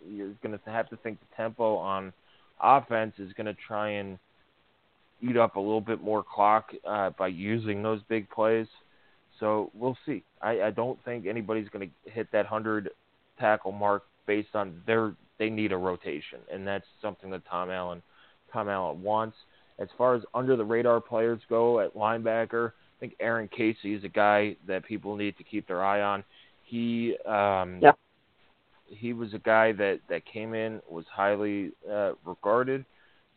You're 0.07 0.33
going 0.41 0.57
to 0.57 0.59
have 0.65 0.89
to 0.89 0.97
think 0.97 1.19
the 1.19 1.35
tempo 1.35 1.75
on 1.75 2.13
offense 2.61 3.13
is 3.19 3.33
going 3.33 3.47
to 3.47 3.55
try 3.67 3.89
and 3.89 4.17
eat 5.21 5.37
up 5.37 5.55
a 5.55 5.59
little 5.59 5.81
bit 5.81 6.01
more 6.01 6.23
clock 6.23 6.71
uh, 6.87 7.09
by 7.11 7.27
using 7.27 7.83
those 7.83 8.01
big 8.07 8.29
plays. 8.29 8.67
So 9.39 9.69
we'll 9.73 9.97
see. 10.05 10.23
I, 10.41 10.61
I 10.61 10.71
don't 10.71 10.97
think 11.03 11.25
anybody's 11.25 11.67
going 11.69 11.89
to 11.89 12.11
hit 12.11 12.31
that 12.31 12.45
hundred 12.45 12.89
tackle 13.39 13.71
mark 13.71 14.03
based 14.25 14.55
on 14.55 14.81
their 14.87 15.13
they 15.39 15.49
need 15.49 15.71
a 15.71 15.77
rotation, 15.77 16.39
and 16.51 16.65
that's 16.65 16.85
something 17.01 17.29
that 17.31 17.41
Tom 17.49 17.69
Allen 17.69 18.01
Tom 18.51 18.69
Allen 18.69 19.01
wants. 19.01 19.35
As 19.79 19.87
far 19.97 20.13
as 20.15 20.21
under 20.33 20.55
the 20.55 20.63
radar 20.63 21.01
players 21.01 21.41
go 21.49 21.79
at 21.79 21.95
linebacker, 21.95 22.73
think 23.03 23.15
Aaron 23.19 23.49
Casey 23.49 23.93
is 23.93 24.05
a 24.05 24.09
guy 24.09 24.55
that 24.65 24.85
people 24.85 25.17
need 25.17 25.37
to 25.37 25.43
keep 25.43 25.67
their 25.67 25.83
eye 25.83 26.01
on. 26.01 26.23
He 26.63 27.17
um 27.25 27.79
yeah. 27.81 27.91
he 28.87 29.11
was 29.11 29.33
a 29.33 29.39
guy 29.39 29.73
that 29.73 29.99
that 30.07 30.21
came 30.25 30.53
in 30.53 30.81
was 30.89 31.03
highly 31.11 31.71
uh, 31.91 32.13
regarded, 32.25 32.85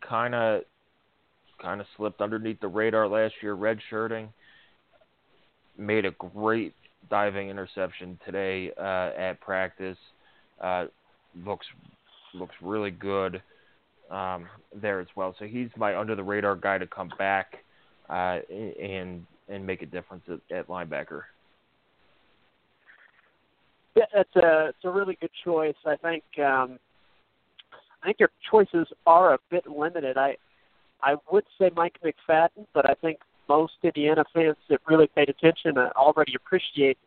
kind 0.08 0.36
of 0.36 0.62
kind 1.60 1.80
of 1.80 1.86
slipped 1.96 2.20
underneath 2.20 2.60
the 2.60 2.68
radar 2.68 3.08
last 3.08 3.34
year, 3.42 3.56
redshirting. 3.56 4.28
Made 5.76 6.04
a 6.04 6.12
great 6.12 6.72
diving 7.10 7.50
interception 7.50 8.20
today 8.24 8.70
uh, 8.78 9.10
at 9.18 9.40
practice. 9.40 9.98
Uh, 10.60 10.84
looks 11.44 11.66
looks 12.34 12.54
really 12.62 12.92
good 12.92 13.42
um, 14.12 14.46
there 14.80 15.00
as 15.00 15.08
well. 15.16 15.34
So 15.40 15.44
he's 15.44 15.70
my 15.76 15.98
under 15.98 16.14
the 16.14 16.22
radar 16.22 16.54
guy 16.54 16.78
to 16.78 16.86
come 16.86 17.10
back 17.18 17.64
uh, 18.08 18.38
and 18.48 19.26
and 19.48 19.66
make 19.66 19.82
a 19.82 19.86
difference 19.86 20.24
at, 20.28 20.56
at 20.56 20.68
linebacker. 20.68 21.22
Yeah, 23.94 24.04
it's 24.14 24.36
a 24.36 24.68
it's 24.68 24.84
a 24.84 24.90
really 24.90 25.16
good 25.20 25.30
choice. 25.44 25.74
I 25.86 25.96
think 25.96 26.22
um, 26.38 26.78
I 28.02 28.06
think 28.06 28.20
your 28.20 28.30
choices 28.50 28.86
are 29.06 29.34
a 29.34 29.38
bit 29.50 29.66
limited. 29.66 30.18
I 30.18 30.36
I 31.02 31.16
would 31.30 31.44
say 31.58 31.70
Mike 31.74 31.96
McFadden, 32.04 32.66
but 32.74 32.88
I 32.88 32.94
think 32.94 33.18
most 33.48 33.74
Indiana 33.82 34.24
fans 34.34 34.56
that 34.68 34.80
really 34.86 35.06
paid 35.06 35.28
attention 35.28 35.78
already 35.78 36.34
appreciate 36.34 36.98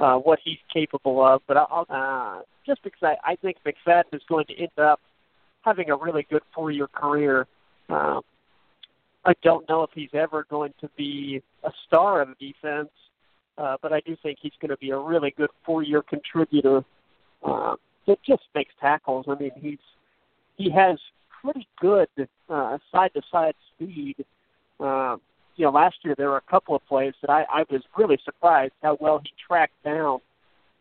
uh, 0.00 0.16
what 0.16 0.38
he's 0.44 0.58
capable 0.72 1.24
of. 1.24 1.42
But 1.48 1.56
I'll, 1.56 1.86
uh, 1.88 2.42
just 2.66 2.82
because 2.82 3.02
I, 3.02 3.32
I 3.32 3.36
think 3.36 3.56
McFadden 3.66 4.12
is 4.12 4.22
going 4.28 4.46
to 4.46 4.56
end 4.56 4.78
up 4.78 5.00
having 5.62 5.90
a 5.90 5.96
really 5.96 6.26
good 6.30 6.42
four-year 6.54 6.88
career. 6.88 7.46
Um, 7.88 8.20
I 9.28 9.34
don't 9.42 9.68
know 9.68 9.82
if 9.82 9.90
he's 9.94 10.08
ever 10.14 10.46
going 10.48 10.72
to 10.80 10.88
be 10.96 11.42
a 11.62 11.70
star 11.86 12.22
of 12.22 12.28
defense, 12.38 12.88
uh, 13.58 13.76
but 13.82 13.92
I 13.92 14.00
do 14.00 14.16
think 14.22 14.38
he's 14.40 14.54
going 14.58 14.70
to 14.70 14.78
be 14.78 14.88
a 14.88 14.98
really 14.98 15.34
good 15.36 15.50
four-year 15.66 16.02
contributor. 16.02 16.82
Uh, 17.44 17.76
that 18.06 18.16
just 18.26 18.44
makes 18.54 18.72
tackles. 18.80 19.26
I 19.28 19.34
mean, 19.38 19.50
he's 19.60 19.78
he 20.56 20.70
has 20.70 20.98
pretty 21.42 21.68
good 21.78 22.08
uh, 22.48 22.78
side-to-side 22.90 23.52
speed. 23.74 24.16
Uh, 24.80 25.18
you 25.56 25.66
know, 25.66 25.72
last 25.72 25.96
year 26.04 26.14
there 26.16 26.30
were 26.30 26.38
a 26.38 26.50
couple 26.50 26.74
of 26.74 26.86
plays 26.86 27.12
that 27.20 27.28
I, 27.28 27.44
I 27.52 27.64
was 27.70 27.82
really 27.98 28.18
surprised 28.24 28.72
how 28.82 28.96
well 28.98 29.20
he 29.22 29.30
tracked 29.46 29.84
down 29.84 30.20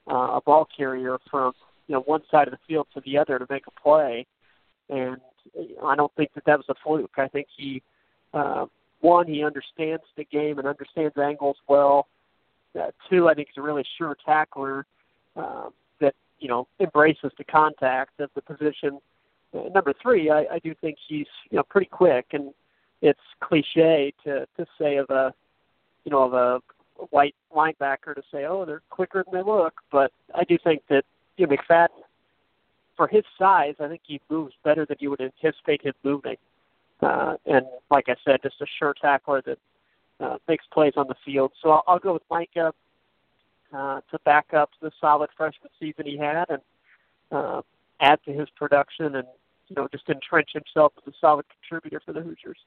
uh, 0.09 0.37
a 0.37 0.41
ball 0.45 0.69
carrier 0.75 1.17
from 1.29 1.51
you 1.87 1.95
know 1.95 2.01
one 2.01 2.21
side 2.31 2.47
of 2.47 2.53
the 2.53 2.59
field 2.65 2.87
to 2.93 3.01
the 3.01 3.17
other 3.17 3.39
to 3.39 3.45
make 3.49 3.63
a 3.67 3.81
play, 3.81 4.25
and 4.89 5.17
I 5.83 5.97
don't 5.97 6.15
think 6.15 6.33
that 6.35 6.45
that 6.45 6.57
was 6.57 6.69
a 6.69 6.75
fluke. 6.81 7.11
I 7.17 7.27
think 7.27 7.47
he 7.57 7.83
uh, 8.37 8.65
one 9.01 9.27
he 9.27 9.43
understands 9.43 10.03
the 10.15 10.25
game 10.25 10.59
and 10.59 10.67
understands 10.67 11.17
angles 11.17 11.57
well. 11.67 12.07
Uh, 12.79 12.91
two, 13.09 13.27
I 13.27 13.33
think 13.33 13.49
he's 13.49 13.57
a 13.57 13.61
really 13.61 13.85
sure 13.97 14.15
tackler 14.25 14.85
uh, 15.35 15.69
that 15.99 16.13
you 16.39 16.47
know 16.47 16.67
embraces 16.79 17.31
the 17.37 17.43
contact 17.43 18.19
of 18.19 18.29
the 18.35 18.41
position. 18.41 18.99
Uh, 19.53 19.69
number 19.73 19.93
three, 20.01 20.29
I, 20.29 20.45
I 20.53 20.59
do 20.59 20.75
think 20.81 20.97
he's 21.07 21.27
you 21.49 21.57
know 21.57 21.63
pretty 21.63 21.87
quick, 21.87 22.27
and 22.33 22.53
it's 23.01 23.19
cliche 23.41 24.13
to 24.23 24.45
to 24.57 24.65
say 24.79 24.97
of 24.97 25.09
a 25.09 25.33
you 26.03 26.11
know 26.11 26.23
of 26.23 26.33
a 26.33 26.59
white 27.09 27.35
linebacker 27.55 28.15
to 28.15 28.23
say, 28.31 28.45
oh, 28.45 28.65
they're 28.65 28.81
quicker 28.89 29.23
than 29.23 29.39
they 29.39 29.45
look, 29.45 29.73
but 29.91 30.11
I 30.33 30.43
do 30.43 30.57
think 30.63 30.81
that 30.89 31.03
you 31.37 31.45
know, 31.45 31.55
McFadden, 31.55 31.89
for 32.95 33.07
his 33.07 33.23
size, 33.37 33.75
I 33.79 33.87
think 33.87 34.01
he 34.05 34.19
moves 34.29 34.53
better 34.63 34.85
than 34.85 34.97
you 34.99 35.11
would 35.11 35.21
anticipate 35.21 35.83
him 35.83 35.93
moving. 36.03 36.37
Uh, 37.01 37.35
and 37.45 37.65
like 37.91 38.05
I 38.07 38.15
said, 38.25 38.39
just 38.41 38.61
a 38.61 38.65
sure 38.79 38.93
tackler 38.99 39.41
that 39.43 39.59
uh, 40.19 40.37
makes 40.47 40.65
plays 40.71 40.93
on 40.97 41.07
the 41.07 41.15
field. 41.25 41.51
So 41.61 41.71
I'll, 41.71 41.83
I'll 41.87 41.99
go 41.99 42.13
with 42.13 42.23
Micah 42.29 42.73
uh, 43.73 44.01
to 44.11 44.19
back 44.25 44.53
up 44.53 44.71
the 44.81 44.91
solid 44.99 45.29
freshman 45.37 45.69
season 45.79 46.05
he 46.05 46.17
had 46.17 46.45
and 46.49 46.61
uh, 47.31 47.61
add 47.99 48.19
to 48.25 48.33
his 48.33 48.49
production 48.55 49.15
and 49.15 49.27
you 49.67 49.75
know 49.75 49.87
just 49.91 50.07
entrench 50.09 50.49
himself 50.53 50.93
as 50.97 51.13
a 51.13 51.15
solid 51.19 51.45
contributor 51.49 52.01
for 52.05 52.13
the 52.13 52.21
Hoosiers. 52.21 52.57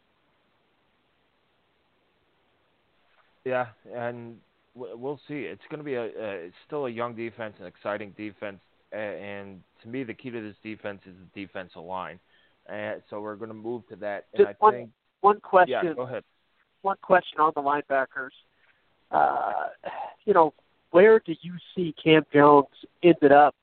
Yeah, 3.45 3.69
and 3.93 4.37
we'll 4.75 5.21
see. 5.27 5.41
It's 5.41 5.63
going 5.71 5.79
to 5.79 5.85
be 5.85 5.95
a, 5.95 6.05
a 6.05 6.51
still 6.67 6.87
a 6.87 6.91
young 6.91 7.15
defense, 7.15 7.55
an 7.59 7.67
exciting 7.67 8.15
defense, 8.17 8.61
and 8.93 9.63
to 9.83 9.89
me, 9.89 10.05
the 10.05 10.13
key 10.13 10.31
to 10.31 10.43
this 10.43 10.57
defense 10.63 11.01
is 11.07 11.15
the 11.35 11.47
defensive 11.47 11.83
line. 11.83 12.21
And 12.71 13.03
so 13.11 13.21
we're 13.21 13.37
going 13.37 13.49
to 13.51 13.55
move 13.55 13.87
to 13.89 13.97
that. 13.97 14.27
And 14.33 14.47
Just 14.47 14.49
I 14.49 14.55
one, 14.59 14.73
think 14.73 14.91
one 15.21 15.41
question. 15.41 15.79
Yeah, 15.83 15.95
go 15.95 16.03
ahead. 16.03 16.23
One 16.83 16.97
question 17.03 17.41
on 17.41 17.53
the 17.55 17.63
linebackers. 17.63 18.31
Uh, 19.11 19.69
you 20.25 20.33
know, 20.33 20.55
where 20.93 21.21
do 21.21 21.35
you 21.43 21.55
see 21.75 21.95
Cam 22.03 22.25
Jones 22.33 22.69
ended 23.03 23.33
up 23.33 23.55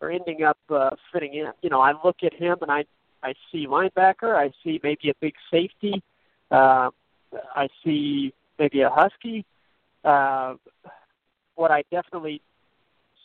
or 0.00 0.10
ending 0.10 0.42
up 0.42 0.58
uh, 0.70 0.90
fitting 1.12 1.34
in? 1.34 1.46
You 1.62 1.70
know, 1.70 1.80
I 1.80 1.92
look 2.04 2.16
at 2.22 2.32
him 2.32 2.56
and 2.62 2.70
I 2.70 2.84
I 3.22 3.34
see 3.50 3.66
linebacker. 3.66 4.36
I 4.36 4.52
see 4.62 4.80
maybe 4.82 5.10
a 5.10 5.14
big 5.20 5.34
safety. 5.50 6.02
Uh, 6.50 6.90
I 7.54 7.68
see 7.84 8.32
maybe 8.58 8.82
a 8.82 8.90
husky. 8.90 9.44
Uh, 10.04 10.54
what 11.56 11.70
I 11.70 11.82
definitely 11.90 12.40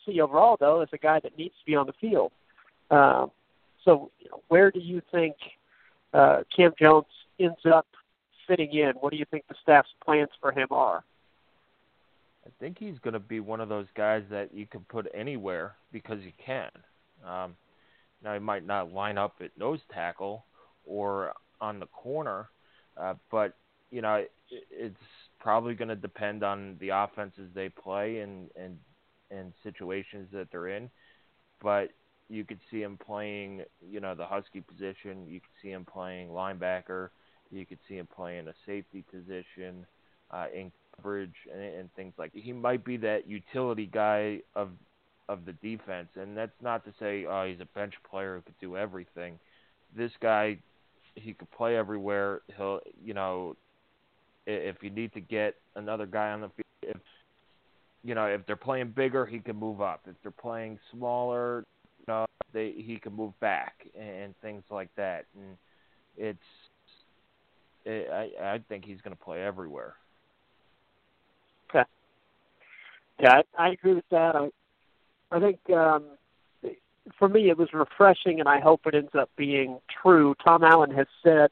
see 0.04 0.20
overall, 0.20 0.56
though, 0.58 0.82
is 0.82 0.88
a 0.92 0.98
guy 0.98 1.20
that 1.20 1.38
needs 1.38 1.54
to 1.60 1.66
be 1.66 1.76
on 1.76 1.86
the 1.86 1.92
field. 2.00 2.32
Um, 2.90 3.30
so, 3.84 4.10
you 4.18 4.30
know, 4.30 4.42
where 4.48 4.70
do 4.70 4.80
you 4.80 5.02
think 5.10 5.34
uh, 6.12 6.42
Cam 6.54 6.72
Jones 6.78 7.06
ends 7.38 7.60
up 7.72 7.86
fitting 8.46 8.72
in? 8.72 8.92
What 9.00 9.12
do 9.12 9.18
you 9.18 9.26
think 9.30 9.44
the 9.48 9.54
staff's 9.62 9.88
plans 10.04 10.30
for 10.40 10.52
him 10.52 10.68
are? 10.70 11.04
I 12.46 12.50
think 12.58 12.78
he's 12.78 12.98
going 12.98 13.14
to 13.14 13.20
be 13.20 13.40
one 13.40 13.60
of 13.60 13.68
those 13.68 13.86
guys 13.96 14.22
that 14.30 14.52
you 14.52 14.66
can 14.66 14.80
put 14.88 15.06
anywhere 15.14 15.74
because 15.92 16.18
he 16.22 16.34
can. 16.44 16.70
Um, 17.26 17.54
now 18.22 18.34
he 18.34 18.40
might 18.40 18.66
not 18.66 18.92
line 18.92 19.18
up 19.18 19.36
at 19.40 19.56
nose 19.56 19.80
tackle 19.92 20.44
or 20.84 21.32
on 21.60 21.78
the 21.78 21.86
corner, 21.86 22.48
uh, 23.00 23.14
but 23.30 23.54
you 23.90 24.02
know 24.02 24.14
it, 24.14 24.32
it's 24.70 24.96
probably 25.38 25.74
going 25.74 25.88
to 25.88 25.96
depend 25.96 26.42
on 26.42 26.76
the 26.80 26.88
offenses 26.90 27.48
they 27.54 27.68
play 27.68 28.18
and 28.18 28.50
and 28.56 28.76
and 29.30 29.52
situations 29.62 30.28
that 30.32 30.48
they're 30.50 30.68
in. 30.68 30.90
But 31.62 31.90
you 32.32 32.44
could 32.44 32.60
see 32.70 32.80
him 32.80 32.98
playing, 33.04 33.62
you 33.86 34.00
know, 34.00 34.14
the 34.14 34.24
Husky 34.24 34.62
position. 34.62 35.26
You 35.28 35.40
could 35.40 35.50
see 35.60 35.68
him 35.68 35.84
playing 35.84 36.28
linebacker. 36.28 37.10
You 37.50 37.66
could 37.66 37.78
see 37.86 37.96
him 37.96 38.08
playing 38.16 38.48
a 38.48 38.54
safety 38.64 39.04
position 39.10 39.84
uh, 40.30 40.46
in 40.54 40.72
coverage 40.96 41.34
and, 41.52 41.62
and 41.62 41.94
things 41.94 42.14
like. 42.16 42.32
That. 42.32 42.42
He 42.42 42.54
might 42.54 42.84
be 42.84 42.96
that 42.98 43.28
utility 43.28 43.88
guy 43.92 44.40
of 44.56 44.70
of 45.28 45.44
the 45.44 45.52
defense, 45.52 46.08
and 46.16 46.36
that's 46.36 46.50
not 46.62 46.84
to 46.86 46.92
say 46.98 47.26
oh, 47.26 47.46
he's 47.46 47.60
a 47.60 47.78
bench 47.78 47.92
player 48.10 48.36
who 48.36 48.42
could 48.42 48.58
do 48.60 48.78
everything. 48.78 49.38
This 49.94 50.10
guy, 50.20 50.58
he 51.14 51.34
could 51.34 51.50
play 51.50 51.76
everywhere. 51.76 52.40
He'll, 52.56 52.80
you 53.04 53.12
know, 53.12 53.56
if 54.46 54.76
you 54.80 54.88
need 54.88 55.12
to 55.12 55.20
get 55.20 55.56
another 55.76 56.06
guy 56.06 56.30
on 56.30 56.40
the 56.40 56.48
field, 56.48 56.94
if 56.96 56.96
you 58.02 58.14
know 58.14 58.24
if 58.24 58.46
they're 58.46 58.56
playing 58.56 58.94
bigger, 58.96 59.26
he 59.26 59.38
can 59.38 59.56
move 59.56 59.82
up. 59.82 60.00
If 60.06 60.14
they're 60.22 60.30
playing 60.30 60.78
smaller, 60.90 61.66
they 62.52 62.72
he 62.72 62.98
can 62.98 63.14
move 63.14 63.38
back 63.40 63.86
and 63.98 64.34
things 64.40 64.62
like 64.70 64.88
that. 64.96 65.24
And 65.36 65.56
it's, 66.16 66.38
it, 67.84 68.10
I 68.10 68.54
I 68.54 68.58
think 68.68 68.84
he's 68.84 69.00
going 69.00 69.16
to 69.16 69.22
play 69.22 69.42
everywhere. 69.42 69.94
Okay. 71.70 71.84
Yeah, 73.20 73.40
I, 73.58 73.66
I 73.66 73.68
agree 73.70 73.94
with 73.94 74.08
that. 74.10 74.36
I 74.36 74.50
I 75.30 75.40
think 75.40 75.58
um, 75.70 76.04
for 77.18 77.28
me 77.28 77.50
it 77.50 77.58
was 77.58 77.72
refreshing, 77.72 78.40
and 78.40 78.48
I 78.48 78.60
hope 78.60 78.86
it 78.86 78.94
ends 78.94 79.14
up 79.18 79.30
being 79.36 79.78
true. 80.02 80.34
Tom 80.44 80.62
Allen 80.62 80.90
has 80.90 81.06
said 81.22 81.50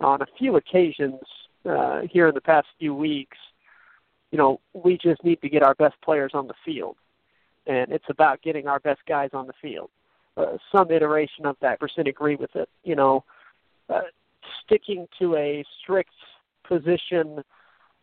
on 0.00 0.22
a 0.22 0.26
few 0.38 0.56
occasions 0.56 1.20
uh, 1.68 2.02
here 2.10 2.28
in 2.28 2.34
the 2.34 2.40
past 2.40 2.66
few 2.78 2.94
weeks, 2.94 3.38
you 4.30 4.38
know, 4.38 4.60
we 4.72 4.98
just 4.98 5.22
need 5.24 5.40
to 5.42 5.48
get 5.48 5.62
our 5.62 5.74
best 5.74 5.94
players 6.02 6.32
on 6.34 6.46
the 6.46 6.54
field, 6.64 6.96
and 7.66 7.92
it's 7.92 8.08
about 8.08 8.42
getting 8.42 8.66
our 8.66 8.80
best 8.80 9.00
guys 9.06 9.30
on 9.32 9.46
the 9.46 9.52
field. 9.60 9.90
Uh, 10.36 10.56
some 10.70 10.90
iteration 10.90 11.44
of 11.44 11.56
that 11.60 11.78
percent 11.78 12.08
agree 12.08 12.36
with 12.36 12.54
it. 12.56 12.68
You 12.84 12.96
know, 12.96 13.24
uh, 13.90 14.00
sticking 14.64 15.06
to 15.18 15.36
a 15.36 15.64
strict 15.82 16.14
position. 16.66 17.42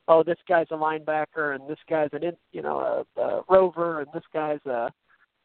Oh, 0.07 0.23
this 0.23 0.37
guy's 0.47 0.67
a 0.71 0.75
linebacker, 0.75 1.55
and 1.55 1.67
this 1.67 1.79
guy's 1.89 2.09
an 2.13 2.23
in, 2.23 2.37
you 2.51 2.61
know 2.61 3.05
a, 3.17 3.21
a 3.21 3.41
rover, 3.49 4.01
and 4.01 4.07
this 4.13 4.23
guy's 4.33 4.63
a, 4.65 4.91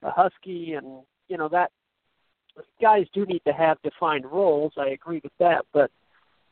a 0.03 0.11
husky, 0.11 0.75
and 0.75 1.03
you 1.29 1.37
know 1.37 1.49
that 1.49 1.71
guys 2.81 3.07
do 3.13 3.25
need 3.27 3.43
to 3.47 3.53
have 3.53 3.81
defined 3.83 4.27
roles. 4.27 4.73
I 4.77 4.89
agree 4.89 5.21
with 5.23 5.33
that, 5.39 5.65
but 5.73 5.91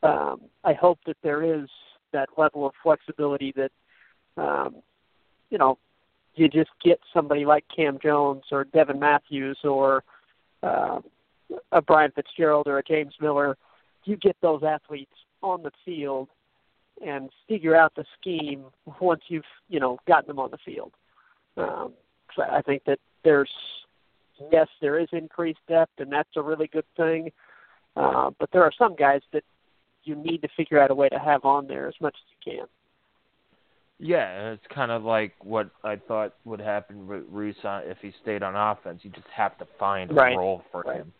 um, 0.01 0.41
I 0.63 0.73
hope 0.73 0.99
that 1.05 1.17
there 1.23 1.43
is 1.43 1.69
that 2.11 2.29
level 2.37 2.65
of 2.65 2.73
flexibility 2.81 3.53
that 3.55 3.71
um, 4.37 4.75
you 5.49 5.57
know 5.57 5.77
you 6.35 6.47
just 6.47 6.71
get 6.83 6.99
somebody 7.13 7.45
like 7.45 7.65
Cam 7.73 7.99
Jones 8.01 8.43
or 8.51 8.63
Devon 8.63 8.99
Matthews 8.99 9.59
or 9.63 10.03
uh, 10.63 11.01
a 11.71 11.81
Bryant 11.81 12.15
Fitzgerald 12.15 12.67
or 12.67 12.79
a 12.79 12.83
James 12.83 13.13
Miller. 13.21 13.57
You 14.05 14.17
get 14.17 14.35
those 14.41 14.63
athletes 14.63 15.13
on 15.41 15.63
the 15.63 15.71
field 15.85 16.29
and 17.05 17.29
figure 17.47 17.75
out 17.75 17.93
the 17.95 18.05
scheme 18.19 18.65
once 18.99 19.21
you've 19.27 19.43
you 19.69 19.79
know 19.79 19.99
gotten 20.07 20.27
them 20.27 20.39
on 20.39 20.51
the 20.51 20.57
field. 20.65 20.93
Um, 21.57 21.93
so 22.35 22.43
I 22.43 22.61
think 22.61 22.83
that 22.85 22.99
there's 23.23 23.51
yes, 24.51 24.67
there 24.81 24.99
is 24.99 25.07
increased 25.11 25.59
depth, 25.67 25.99
and 25.99 26.11
that's 26.11 26.29
a 26.35 26.41
really 26.41 26.67
good 26.67 26.85
thing. 26.97 27.31
Uh, 27.95 28.31
but 28.39 28.49
there 28.51 28.63
are 28.63 28.71
some 28.77 28.95
guys 28.95 29.21
that 29.33 29.43
you 30.03 30.15
need 30.15 30.41
to 30.41 30.49
figure 30.57 30.81
out 30.81 30.91
a 30.91 30.95
way 30.95 31.09
to 31.09 31.19
have 31.19 31.45
on 31.45 31.67
there 31.67 31.87
as 31.87 31.93
much 32.01 32.15
as 32.15 32.35
you 32.45 32.57
can. 32.57 32.67
Yeah, 34.03 34.51
it's 34.51 34.63
kind 34.73 34.91
of 34.91 35.03
like 35.03 35.33
what 35.41 35.69
I 35.83 35.95
thought 35.95 36.33
would 36.43 36.59
happen 36.59 37.07
with 37.07 37.23
Reese 37.29 37.55
if 37.63 37.97
he 38.01 38.11
stayed 38.21 38.43
on 38.43 38.55
offense. 38.55 38.99
You 39.03 39.11
just 39.11 39.27
have 39.33 39.57
to 39.59 39.67
find 39.79 40.11
a 40.11 40.13
right. 40.13 40.35
role 40.35 40.61
for 40.71 40.81
right. 40.81 40.97
him 40.97 41.13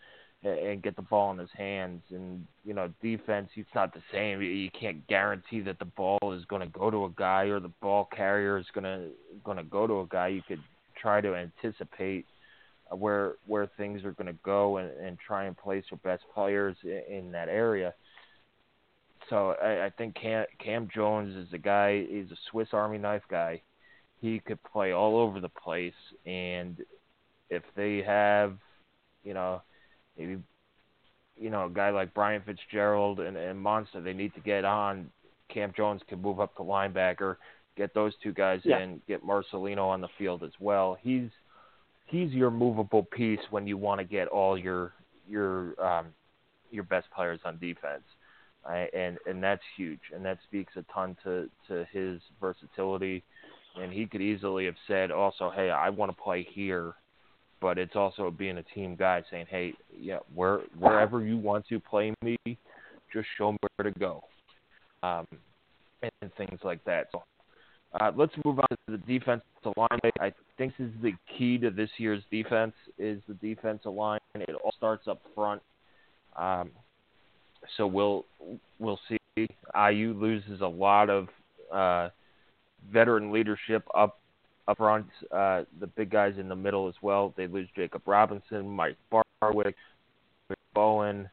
and 0.43 0.83
get 0.83 0.97
the 0.97 1.01
ball 1.01 1.31
in 1.31 1.37
his 1.37 1.49
hands. 1.57 2.01
And 2.09 2.45
you 2.65 2.73
know, 2.73 2.91
defense, 3.01 3.49
it's 3.55 3.69
not 3.73 3.93
the 3.93 4.01
same. 4.11 4.41
You 4.41 4.69
can't 4.77 5.05
guarantee 5.07 5.61
that 5.61 5.79
the 5.79 5.85
ball 5.85 6.19
is 6.33 6.43
going 6.45 6.61
to 6.61 6.67
go 6.67 6.91
to 6.91 7.05
a 7.05 7.09
guy 7.15 7.45
or 7.45 7.59
the 7.59 7.71
ball 7.81 8.09
carrier 8.13 8.57
is 8.57 8.65
going 8.73 8.83
to 8.83 9.09
going 9.43 9.57
to 9.57 9.63
go 9.63 9.87
to 9.87 10.01
a 10.01 10.05
guy. 10.07 10.27
You 10.27 10.41
could 10.45 10.61
try 11.01 11.21
to 11.21 11.35
anticipate 11.35 12.25
where 12.91 13.35
where 13.47 13.69
things 13.77 14.03
are 14.03 14.11
going 14.11 14.27
to 14.27 14.39
go 14.43 14.77
and, 14.77 14.91
and 14.99 15.17
try 15.25 15.45
and 15.45 15.57
place 15.57 15.85
your 15.89 15.99
best 16.03 16.23
players 16.33 16.75
in, 16.83 17.01
in 17.09 17.31
that 17.31 17.47
area 17.47 17.93
so 19.29 19.55
I, 19.61 19.85
I 19.85 19.89
think 19.89 20.15
Cam, 20.15 20.45
Cam 20.63 20.89
Jones 20.93 21.35
is 21.35 21.53
a 21.53 21.57
guy. 21.57 22.05
He's 22.05 22.31
a 22.31 22.37
Swiss 22.49 22.69
Army 22.73 22.97
knife 22.97 23.23
guy. 23.29 23.61
he 24.23 24.39
could 24.39 24.63
play 24.63 24.93
all 24.93 25.17
over 25.17 25.41
the 25.41 25.49
place, 25.49 25.93
and 26.25 26.77
if 27.49 27.61
they 27.75 28.01
have, 28.01 28.57
you 29.25 29.33
know, 29.33 29.61
maybe, 30.17 30.37
you 31.37 31.49
know, 31.49 31.65
a 31.65 31.69
guy 31.69 31.89
like 31.89 32.13
Bryant 32.13 32.45
Fitzgerald 32.45 33.19
and, 33.19 33.35
and 33.35 33.59
Monster, 33.59 33.99
they 33.99 34.13
need 34.13 34.33
to 34.35 34.39
get 34.39 34.63
on. 34.63 35.09
Cam 35.49 35.73
Jones 35.75 36.01
can 36.07 36.21
move 36.21 36.39
up 36.39 36.55
to 36.55 36.63
linebacker, 36.63 37.35
get 37.75 37.93
those 37.93 38.13
two 38.23 38.31
guys 38.31 38.61
yeah. 38.63 38.79
in, 38.79 39.01
get 39.09 39.25
Marcelino 39.25 39.87
on 39.87 39.99
the 39.99 40.07
field 40.17 40.41
as 40.41 40.53
well. 40.57 40.97
He's 41.01 41.29
he's 42.05 42.31
your 42.31 42.49
movable 42.49 43.03
piece 43.03 43.41
when 43.49 43.67
you 43.67 43.77
want 43.77 43.99
to 43.99 44.05
get 44.05 44.29
all 44.29 44.57
your 44.57 44.93
your 45.29 45.79
um, 45.83 46.07
your 46.71 46.83
best 46.85 47.07
players 47.13 47.41
on 47.43 47.57
defense, 47.59 48.03
uh, 48.67 48.85
and 48.93 49.17
and 49.25 49.43
that's 49.43 49.61
huge, 49.75 49.99
and 50.13 50.23
that 50.25 50.37
speaks 50.43 50.73
a 50.75 50.83
ton 50.93 51.15
to 51.23 51.49
to 51.67 51.85
his 51.91 52.19
versatility. 52.39 53.23
And 53.75 53.91
he 53.91 54.05
could 54.05 54.21
easily 54.21 54.65
have 54.65 54.75
said 54.87 55.09
also, 55.09 55.49
hey, 55.49 55.71
I 55.71 55.89
want 55.89 56.15
to 56.15 56.21
play 56.21 56.47
here, 56.53 56.93
but 57.59 57.79
it's 57.79 57.95
also 57.95 58.29
being 58.29 58.59
a 58.59 58.63
team 58.63 58.95
guy 58.95 59.23
saying, 59.31 59.47
hey, 59.49 59.73
yeah, 59.99 60.19
where 60.35 60.59
wherever 60.77 61.25
you 61.25 61.37
want 61.37 61.67
to 61.69 61.79
play 61.79 62.13
me, 62.21 62.37
just 63.11 63.27
show 63.35 63.53
me 63.53 63.57
where 63.75 63.91
to 63.91 63.99
go, 63.99 64.23
um, 65.01 65.25
and, 66.03 66.11
and 66.21 66.31
things 66.35 66.59
like 66.63 66.83
that. 66.85 67.07
So 67.11 67.23
uh, 67.99 68.11
let's 68.15 68.33
move 68.45 68.59
on 68.59 68.67
to 68.69 68.97
the 68.97 68.97
defensive 68.97 69.43
line. 69.75 69.99
I 70.19 70.31
think 70.57 70.73
this 70.77 70.87
is 70.87 70.93
the 71.01 71.13
key 71.37 71.57
to 71.59 71.69
this 71.69 71.89
year's 71.97 72.23
defense 72.31 72.73
is 72.97 73.21
the 73.27 73.35
defensive 73.35 73.93
line. 73.93 74.19
It 74.35 74.55
all 74.63 74.73
starts 74.77 75.07
up 75.07 75.21
front. 75.35 75.61
Um, 76.35 76.71
so 77.77 77.87
we'll 77.87 78.25
we'll 78.79 78.99
see. 79.07 79.17
IU 79.37 80.13
loses 80.13 80.61
a 80.61 80.67
lot 80.67 81.09
of 81.09 81.27
uh, 81.73 82.09
veteran 82.91 83.31
leadership 83.31 83.83
up 83.95 84.19
up 84.67 84.77
front. 84.77 85.07
Uh, 85.31 85.63
the 85.79 85.87
big 85.87 86.09
guys 86.09 86.35
in 86.37 86.47
the 86.47 86.55
middle 86.55 86.87
as 86.87 86.95
well. 87.01 87.33
They 87.35 87.47
lose 87.47 87.67
Jacob 87.75 88.03
Robinson, 88.05 88.67
Mike 88.67 88.97
Barwick, 89.41 89.75
Bowen, 90.73 91.29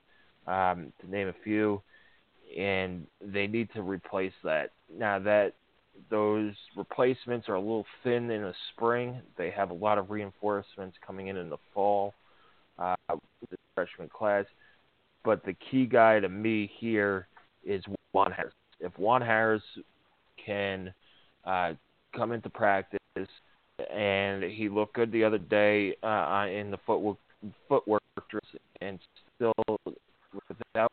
um, 0.47 0.93
to 1.01 1.11
name 1.11 1.29
a 1.29 1.35
few, 1.45 1.83
and 2.59 3.07
they 3.21 3.47
need 3.47 3.69
to 3.75 3.83
replace 3.83 4.33
that. 4.45 4.71
Now 4.97 5.19
that 5.21 5.55
those 6.09 6.55
replacements 6.77 7.49
are 7.49 7.55
a 7.55 7.61
little 7.61 7.87
thin 8.03 8.31
in 8.31 8.43
the 8.43 8.55
spring. 8.73 9.21
They 9.37 9.51
have 9.51 9.71
a 9.71 9.75
lot 9.75 9.99
of 9.99 10.11
reinforcements 10.11 10.97
coming 11.07 11.29
in 11.29 11.37
in 11.37 11.51
the 11.51 11.59
fall 11.75 12.15
uh, 12.79 12.95
with 13.11 13.51
the 13.51 13.57
freshman 13.75 14.09
class. 14.09 14.47
But 15.25 15.45
the 15.45 15.55
key 15.55 15.87
guy 15.87 16.21
to 16.21 16.29
me 16.29 16.71
here 16.79 17.29
is 17.65 17.85
Juan 18.13 18.33
Harris. 18.33 18.55
If 18.81 18.99
Juan 18.99 19.21
Harris 19.21 19.63
can 20.45 20.93
uh, 21.45 21.75
come 22.17 22.33
into 22.33 22.49
practice 22.49 22.99
and 23.95 24.43
he 24.43 24.69
looked 24.69 24.95
good 24.95 25.13
the 25.13 25.25
other 25.25 25.39
day 25.39 25.95
uh, 26.03 26.47
in 26.51 26.71
the 26.71 26.79
footwork, 26.87 27.19
footwork 27.69 28.03
and 28.81 28.99
still 29.37 29.53
without 30.49 30.93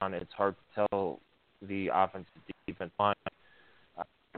on, 0.00 0.14
it's 0.14 0.32
hard 0.32 0.54
to 0.54 0.86
tell 0.90 1.20
the 1.62 1.90
offensive 1.92 2.28
defense 2.66 2.92
line 2.98 3.14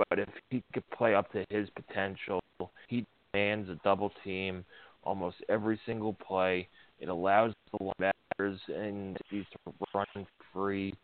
but 0.08 0.18
if 0.18 0.28
he 0.48 0.62
could 0.72 0.88
play 0.90 1.14
up 1.14 1.30
to 1.32 1.44
his 1.50 1.68
potential, 1.70 2.40
he 2.88 3.06
demands 3.32 3.68
a 3.68 3.78
double 3.84 4.12
team 4.24 4.64
almost 5.02 5.36
every 5.48 5.78
single 5.86 6.14
play. 6.14 6.68
It 7.00 7.08
allows 7.08 7.52
the 7.72 7.78
linebackers 7.78 8.58
and 8.68 9.16
these 9.30 9.44
to 9.52 9.72
run 9.94 10.26
free 10.52 10.94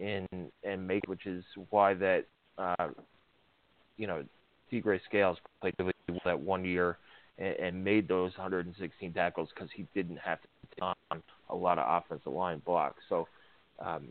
and 0.00 0.26
and 0.64 0.86
make, 0.86 1.06
which 1.08 1.26
is 1.26 1.44
why 1.70 1.94
that 1.94 2.24
uh, 2.58 2.88
you 3.96 4.06
know 4.06 4.24
Tegray 4.72 5.00
Scales 5.06 5.38
played 5.60 5.74
really 5.78 5.92
well 6.08 6.20
that 6.24 6.40
one 6.40 6.64
year 6.64 6.98
and, 7.38 7.54
and 7.56 7.84
made 7.84 8.08
those 8.08 8.32
116 8.36 9.12
tackles 9.12 9.48
because 9.54 9.70
he 9.74 9.86
didn't 9.94 10.18
have 10.18 10.40
to 10.40 10.48
take 10.70 10.82
on 11.10 11.22
a 11.50 11.54
lot 11.54 11.78
of 11.78 12.02
offensive 12.02 12.32
line 12.32 12.60
blocks. 12.64 13.02
So, 13.08 13.28
um, 13.84 14.08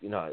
you 0.00 0.08
know, 0.08 0.32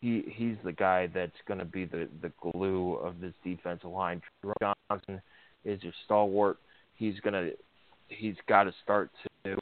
he 0.00 0.24
he's 0.34 0.56
the 0.64 0.72
guy 0.72 1.08
that's 1.08 1.36
going 1.46 1.58
to 1.58 1.64
be 1.64 1.84
the 1.84 2.08
the 2.22 2.32
glue 2.40 2.94
of 2.94 3.20
this 3.20 3.34
defensive 3.44 3.90
line. 3.90 4.22
Johnson 4.60 5.20
is 5.64 5.82
your 5.82 5.92
stalwart. 6.04 6.58
He's 6.94 7.18
gonna 7.20 7.50
he's 8.08 8.36
got 8.48 8.64
to 8.64 8.72
start 8.82 9.10
too, 9.44 9.56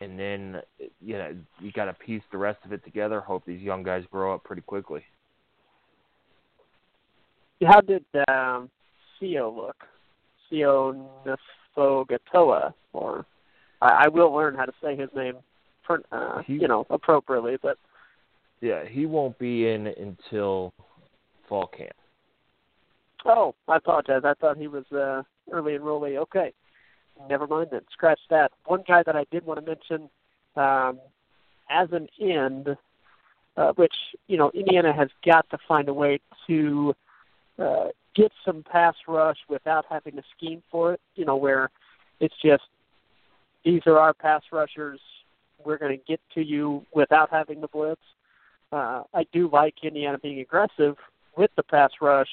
and 0.00 0.18
then 0.18 0.62
you 1.00 1.14
know 1.18 1.34
you 1.60 1.72
got 1.72 1.86
to 1.86 1.94
piece 1.94 2.22
the 2.30 2.38
rest 2.38 2.58
of 2.64 2.72
it 2.72 2.84
together. 2.84 3.20
Hope 3.20 3.44
these 3.46 3.60
young 3.60 3.82
guys 3.82 4.04
grow 4.10 4.34
up 4.34 4.44
pretty 4.44 4.62
quickly. 4.62 5.02
How 7.66 7.80
did 7.80 8.04
um, 8.28 8.70
Sio 9.20 9.54
look? 9.54 9.76
Sio 10.50 11.06
Nofoagatoto'a, 11.76 12.72
or 12.92 13.26
I, 13.82 14.04
I 14.04 14.08
will 14.08 14.32
learn 14.32 14.54
how 14.54 14.64
to 14.64 14.72
say 14.82 14.96
his 14.96 15.10
name, 15.14 15.34
for, 15.86 16.00
uh, 16.12 16.42
he, 16.42 16.54
you 16.54 16.68
know, 16.68 16.86
appropriately, 16.90 17.58
but 17.60 17.76
yeah, 18.60 18.84
he 18.88 19.06
won't 19.06 19.38
be 19.38 19.68
in 19.68 19.86
until 19.86 20.72
fall 21.48 21.66
camp. 21.66 21.92
Oh, 23.24 23.54
I 23.66 23.76
apologize. 23.76 24.22
I 24.24 24.34
thought 24.34 24.56
he 24.56 24.68
was 24.68 24.84
uh, 24.92 25.22
early 25.52 25.72
enrollee. 25.76 26.18
Okay, 26.18 26.52
never 27.28 27.46
mind 27.46 27.68
then. 27.72 27.82
Scratch 27.92 28.20
that. 28.30 28.52
One 28.66 28.84
guy 28.86 29.02
that 29.04 29.16
I 29.16 29.24
did 29.30 29.44
want 29.44 29.60
to 29.60 29.66
mention 29.66 30.10
um, 30.56 30.98
as 31.70 31.88
an 31.92 32.08
end, 32.20 32.76
uh, 33.56 33.72
which 33.76 33.94
you 34.26 34.36
know 34.36 34.50
Indiana 34.54 34.92
has 34.92 35.08
got 35.24 35.48
to 35.50 35.58
find 35.66 35.88
a 35.88 35.94
way 35.94 36.20
to 36.46 36.94
uh, 37.58 37.86
get 38.14 38.32
some 38.44 38.64
pass 38.70 38.94
rush 39.06 39.38
without 39.48 39.84
having 39.88 40.16
to 40.16 40.22
scheme 40.36 40.62
for 40.70 40.94
it. 40.94 41.00
You 41.14 41.24
know 41.24 41.36
where 41.36 41.70
it's 42.20 42.34
just 42.42 42.64
these 43.64 43.82
are 43.86 43.98
our 43.98 44.14
pass 44.14 44.42
rushers. 44.52 45.00
We're 45.64 45.78
going 45.78 45.98
to 45.98 46.04
get 46.06 46.20
to 46.34 46.44
you 46.44 46.86
without 46.94 47.30
having 47.30 47.60
the 47.60 47.68
blitz 47.68 48.00
uh, 48.72 49.02
I 49.14 49.24
do 49.32 49.48
like 49.52 49.74
Indiana 49.82 50.18
being 50.18 50.40
aggressive 50.40 50.96
with 51.36 51.50
the 51.56 51.62
pass 51.62 51.90
rush, 52.00 52.28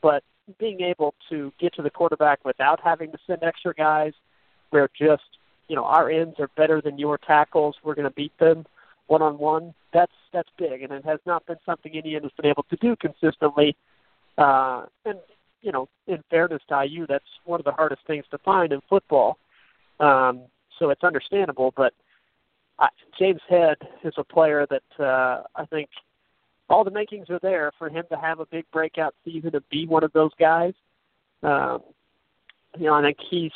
but 0.00 0.22
being 0.58 0.80
able 0.80 1.14
to 1.28 1.52
get 1.58 1.74
to 1.74 1.82
the 1.82 1.90
quarterback 1.90 2.44
without 2.44 2.80
having 2.82 3.12
to 3.12 3.18
send 3.26 3.42
extra 3.42 3.74
guys, 3.74 4.12
where 4.70 4.88
just 4.98 5.22
you 5.68 5.76
know 5.76 5.84
our 5.84 6.10
ends 6.10 6.36
are 6.38 6.48
better 6.56 6.80
than 6.80 6.98
your 6.98 7.18
tackles, 7.18 7.76
we're 7.82 7.94
going 7.94 8.08
to 8.08 8.14
beat 8.14 8.36
them 8.38 8.66
one 9.06 9.22
on 9.22 9.38
one. 9.38 9.74
That's 9.92 10.12
that's 10.32 10.48
big, 10.58 10.82
and 10.82 10.92
it 10.92 11.04
has 11.04 11.20
not 11.26 11.46
been 11.46 11.58
something 11.66 11.94
Indiana's 11.94 12.32
been 12.36 12.50
able 12.50 12.64
to 12.64 12.76
do 12.76 12.96
consistently. 12.96 13.76
Uh, 14.36 14.86
and 15.04 15.18
you 15.62 15.72
know, 15.72 15.88
in 16.06 16.22
fairness 16.30 16.62
to 16.68 16.86
IU, 16.86 17.06
that's 17.06 17.24
one 17.44 17.60
of 17.60 17.64
the 17.64 17.72
hardest 17.72 18.02
things 18.06 18.24
to 18.30 18.38
find 18.38 18.72
in 18.72 18.80
football. 18.88 19.38
Um, 19.98 20.42
so 20.78 20.90
it's 20.90 21.02
understandable, 21.02 21.72
but 21.76 21.92
I, 22.78 22.88
James 23.18 23.40
Head 23.48 23.76
is 24.04 24.14
a 24.16 24.24
player 24.24 24.66
that 24.70 25.04
uh, 25.04 25.42
I 25.56 25.64
think 25.66 25.88
all 26.70 26.84
the 26.84 26.90
makings 26.90 27.30
are 27.30 27.38
there 27.40 27.72
for 27.78 27.88
him 27.88 28.04
to 28.10 28.16
have 28.16 28.40
a 28.40 28.46
big 28.46 28.64
breakout 28.72 29.14
season 29.24 29.52
to 29.52 29.60
be 29.70 29.86
one 29.86 30.04
of 30.04 30.12
those 30.12 30.32
guys. 30.38 30.74
Um, 31.42 31.82
you 32.78 32.86
know, 32.86 32.94
I 32.94 33.02
think 33.02 33.18
he's 33.30 33.52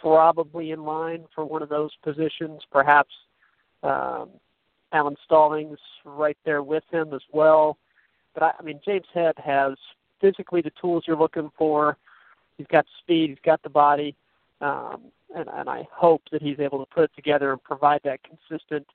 probably 0.00 0.72
in 0.72 0.84
line 0.84 1.24
for 1.34 1.44
one 1.44 1.62
of 1.62 1.68
those 1.68 1.90
positions. 2.02 2.62
Perhaps 2.72 3.14
um, 3.82 4.30
Alan 4.92 5.16
Stallings 5.24 5.78
right 6.04 6.36
there 6.44 6.62
with 6.62 6.84
him 6.90 7.14
as 7.14 7.22
well. 7.32 7.78
But 8.34 8.42
I, 8.42 8.52
I 8.58 8.62
mean, 8.62 8.80
James 8.84 9.06
Head 9.14 9.34
has 9.38 9.74
physically 10.20 10.62
the 10.62 10.72
tools 10.80 11.04
you're 11.06 11.16
looking 11.16 11.50
for. 11.56 11.96
He's 12.56 12.66
got 12.66 12.86
speed. 12.98 13.30
He's 13.30 13.38
got 13.44 13.62
the 13.62 13.70
body. 13.70 14.16
Um, 14.60 15.02
and, 15.34 15.48
and 15.48 15.68
I 15.68 15.86
hope 15.92 16.22
that 16.32 16.42
he's 16.42 16.58
able 16.58 16.84
to 16.84 16.90
put 16.92 17.04
it 17.04 17.10
together 17.14 17.52
and 17.52 17.62
provide 17.62 18.00
that 18.04 18.20
consistent 18.22 18.86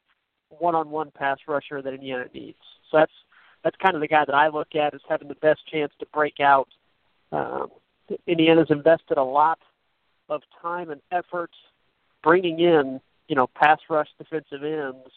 one-on-one 0.50 1.12
pass 1.12 1.38
rusher 1.48 1.82
that 1.82 1.94
Indiana 1.94 2.26
needs. 2.34 2.58
So 2.92 2.98
that's 2.98 3.12
that's 3.64 3.76
kind 3.78 3.96
of 3.96 4.02
the 4.02 4.08
guy 4.08 4.26
that 4.26 4.36
I 4.36 4.50
look 4.50 4.76
at 4.76 4.94
as 4.94 5.02
having 5.08 5.28
the 5.28 5.36
best 5.36 5.62
chance 5.72 5.92
to 6.00 6.06
break 6.14 6.40
out. 6.40 6.68
Um, 7.32 7.70
Indiana's 8.28 8.68
invested 8.70 9.18
a 9.18 9.24
lot 9.24 9.60
of 10.30 10.42
time 10.62 10.90
and 10.90 11.02
effort 11.12 11.52
bringing 12.24 12.60
in, 12.60 13.00
you 13.28 13.36
know, 13.36 13.48
pass 13.48 13.80
rush 13.90 14.10
defensive 14.18 14.64
ends. 14.64 15.10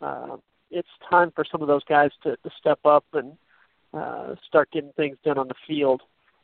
Uh, 0.00 0.36
it's 0.70 0.88
time 1.10 1.32
for 1.34 1.44
some 1.50 1.62
of 1.62 1.68
those 1.68 1.84
guys 1.84 2.10
to, 2.22 2.36
to 2.36 2.50
step 2.58 2.78
up 2.84 3.04
and 3.12 3.36
uh, 3.92 4.34
start 4.46 4.70
getting 4.70 4.92
things 4.92 5.16
done 5.24 5.38
on 5.38 5.48
the 5.48 5.54
field. 5.66 6.02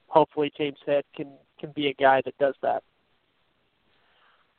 Hopefully, 0.08 0.52
James 0.56 0.78
Head 0.86 1.04
can 1.14 1.28
can 1.58 1.70
be 1.70 1.88
a 1.88 1.94
guy 1.94 2.20
that 2.24 2.36
does 2.38 2.54
that. 2.62 2.82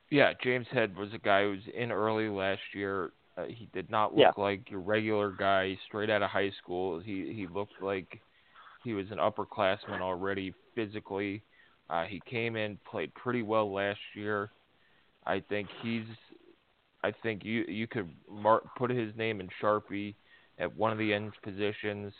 Yeah, 0.10 0.34
James 0.42 0.68
Head 0.72 0.96
was 0.96 1.14
a 1.14 1.20
guy 1.20 1.44
who 1.44 1.52
was 1.52 1.60
in 1.74 1.92
early 1.92 2.30
last 2.30 2.62
year. 2.74 3.12
Uh, 3.38 3.44
he 3.48 3.70
did 3.74 3.90
not 3.90 4.16
look 4.16 4.34
yeah. 4.36 4.42
like 4.42 4.70
your 4.70 4.80
regular 4.80 5.32
guy 5.32 5.78
straight 5.88 6.10
out 6.10 6.24
of 6.24 6.30
high 6.30 6.52
school. 6.62 7.00
He 7.00 7.34
he 7.36 7.48
looked 7.48 7.82
like 7.82 8.20
he 8.84 8.94
was 8.94 9.06
an 9.12 9.18
upperclassman 9.18 10.02
already 10.02 10.54
physically. 10.76 11.44
Uh, 11.90 12.06
he 12.06 12.22
came 12.30 12.56
in, 12.56 12.80
played 12.90 13.14
pretty 13.14 13.44
well 13.44 13.72
last 13.72 14.00
year. 14.16 14.50
I 15.26 15.42
think 15.50 15.68
he's. 15.82 16.06
I 17.04 17.14
think 17.24 17.46
you 17.46 17.64
you 17.68 17.88
could 17.88 18.10
mark, 18.30 18.64
put 18.76 18.90
his 18.90 19.16
name 19.16 19.40
in 19.40 19.50
Sharpie 19.62 20.16
at 20.58 20.76
one 20.76 20.92
of 20.92 20.98
the 20.98 21.14
end 21.14 21.34
positions. 21.44 22.12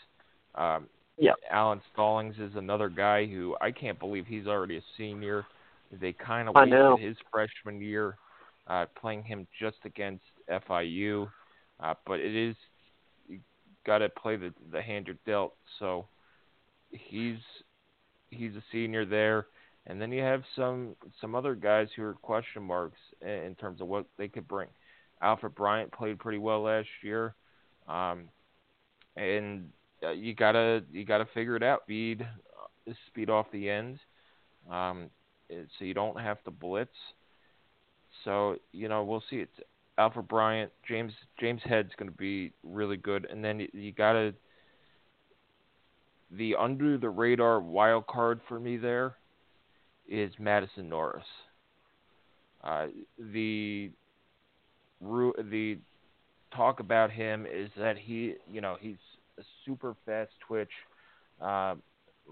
Um, 0.54 0.86
Yeah. 1.18 1.32
Alan 1.50 1.80
Stallings 1.92 2.36
is 2.38 2.54
another 2.54 2.88
guy 2.88 3.26
who 3.26 3.56
I 3.60 3.72
can't 3.72 3.98
believe 3.98 4.26
he's 4.26 4.46
already 4.46 4.76
a 4.76 4.82
senior. 4.96 5.44
They 5.90 6.12
kind 6.12 6.48
of 6.48 6.54
wasted 6.54 7.00
his 7.00 7.16
freshman 7.32 7.80
year 7.80 8.16
uh, 8.68 8.86
playing 9.00 9.24
him 9.24 9.46
just 9.58 9.78
against 9.84 10.24
FIU, 10.50 11.28
uh, 11.80 11.94
but 12.06 12.20
it 12.20 12.34
is 12.34 12.54
you 13.28 13.40
got 13.86 13.98
to 13.98 14.08
play 14.08 14.36
the 14.36 14.52
the 14.70 14.82
hand 14.82 15.06
you're 15.06 15.16
dealt. 15.26 15.54
So 15.78 16.06
he's 16.90 17.38
he's 18.30 18.54
a 18.54 18.62
senior 18.70 19.04
there, 19.04 19.46
and 19.86 20.00
then 20.00 20.12
you 20.12 20.22
have 20.22 20.42
some 20.54 20.96
some 21.20 21.34
other 21.34 21.54
guys 21.54 21.88
who 21.96 22.02
are 22.02 22.14
question 22.14 22.62
marks 22.62 22.98
in, 23.22 23.28
in 23.28 23.54
terms 23.54 23.80
of 23.80 23.88
what 23.88 24.06
they 24.18 24.28
could 24.28 24.46
bring. 24.46 24.68
Alfred 25.20 25.54
Bryant 25.54 25.90
played 25.90 26.18
pretty 26.18 26.38
well 26.38 26.62
last 26.62 26.88
year, 27.02 27.34
um, 27.88 28.28
and 29.16 29.70
uh, 30.02 30.10
you 30.10 30.34
gotta 30.34 30.84
you 30.92 31.04
gotta 31.04 31.26
figure 31.34 31.56
it 31.56 31.62
out. 31.62 31.82
Speed 31.84 32.22
uh, 32.22 32.92
speed 33.08 33.30
off 33.30 33.46
the 33.50 33.68
end, 33.68 33.98
um, 34.70 35.10
so 35.48 35.84
you 35.84 35.94
don't 35.94 36.20
have 36.20 36.42
to 36.44 36.50
blitz. 36.50 36.90
So 38.24 38.56
you 38.72 38.88
know 38.88 39.04
we'll 39.04 39.22
see. 39.30 39.36
It's 39.36 39.60
Alfred 39.98 40.28
Bryant, 40.28 40.70
James 40.86 41.12
James 41.40 41.60
Head's 41.64 41.92
going 41.98 42.10
to 42.10 42.16
be 42.16 42.52
really 42.62 42.96
good, 42.96 43.26
and 43.30 43.44
then 43.44 43.60
you, 43.60 43.68
you 43.72 43.92
gotta 43.92 44.34
the 46.30 46.54
under 46.56 46.98
the 46.98 47.08
radar 47.08 47.60
wild 47.60 48.06
card 48.06 48.40
for 48.48 48.60
me 48.60 48.76
there 48.76 49.14
is 50.08 50.32
Madison 50.38 50.88
Norris. 50.88 51.24
Uh, 52.62 52.86
the 53.32 53.90
the 55.00 55.78
talk 56.54 56.80
about 56.80 57.10
him 57.10 57.46
is 57.46 57.70
that 57.76 57.96
he, 57.96 58.34
you 58.50 58.60
know, 58.60 58.76
he's 58.80 58.96
a 59.38 59.42
super 59.64 59.94
fast 60.04 60.32
twitch 60.46 60.70
uh, 61.40 61.74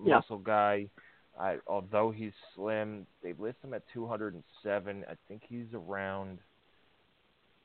Yeah. 0.05 0.17
muscle 0.17 0.39
guy. 0.39 0.89
I, 1.39 1.59
although 1.67 2.11
he's 2.11 2.33
slim, 2.55 3.07
they 3.23 3.35
list 3.39 3.59
him 3.63 3.75
at 3.75 3.83
207. 3.93 5.05
I 5.09 5.15
think 5.29 5.43
he's 5.49 5.67
around. 5.75 6.39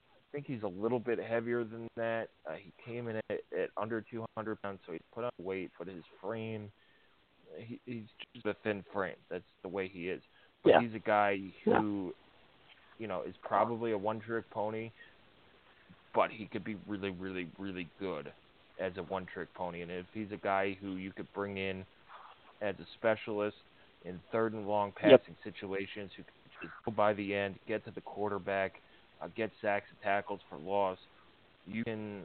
I 0.10 0.31
think 0.31 0.45
he's 0.45 0.63
a 0.63 0.67
little 0.67 0.99
bit 0.99 1.19
heavier 1.19 1.63
than 1.63 1.88
that. 1.95 2.29
Uh, 2.47 2.53
he 2.53 2.73
came 2.86 3.07
in 3.07 3.17
at, 3.29 3.39
at 3.57 3.69
under 3.77 4.01
200 4.01 4.62
pounds, 4.62 4.79
so 4.86 4.93
he's 4.93 5.01
put 5.13 5.23
on 5.23 5.31
weight, 5.39 5.71
but 5.77 5.88
his 5.88 6.03
frame, 6.21 6.71
he, 7.57 7.79
he's 7.86 8.03
just 8.34 8.45
a 8.45 8.55
thin 8.63 8.84
frame. 8.93 9.15
That's 9.29 9.43
the 9.62 9.69
way 9.69 9.88
he 9.88 10.10
is. 10.10 10.21
But 10.63 10.71
Yeah. 10.71 10.81
he's 10.81 10.93
a 10.93 10.99
guy 10.99 11.39
who, 11.65 12.13
you 12.97 13.07
know, 13.07 13.23
is 13.23 13.36
probably 13.41 13.91
a 13.91 13.97
one-trick 13.97 14.49
pony, 14.51 14.91
but 16.13 16.29
he 16.29 16.45
could 16.45 16.63
be 16.63 16.77
really, 16.88 17.10
really, 17.12 17.47
really 17.57 17.89
good 17.99 18.31
as 18.79 18.93
a 18.97 19.03
one-trick 19.03 19.53
pony. 19.53 19.81
And 19.81 19.91
if 19.91 20.05
he's 20.13 20.31
a 20.31 20.38
guy 20.38 20.77
who 20.81 20.95
you 20.95 21.12
could 21.12 21.31
bring 21.34 21.57
in 21.57 21.86
as 22.62 22.76
a 22.80 22.86
specialist 22.95 23.58
in 24.06 24.19
third 24.32 24.54
and 24.54 24.67
long 24.67 24.91
passing 24.95 25.36
Yep. 25.43 25.54
situations, 25.54 26.12
who 26.15 26.24
could 26.62 26.71
go 26.86 26.91
by 26.91 27.13
the 27.13 27.34
end, 27.36 27.56
get 27.67 27.84
to 27.86 27.91
the 27.91 28.02
quarterback, 28.02 28.82
uh, 29.21 29.28
get 29.36 29.52
sacks 29.62 29.88
and 29.89 30.00
tackles 30.02 30.41
for 30.50 30.58
loss, 30.58 30.97
you 31.65 31.84
can, 31.84 32.24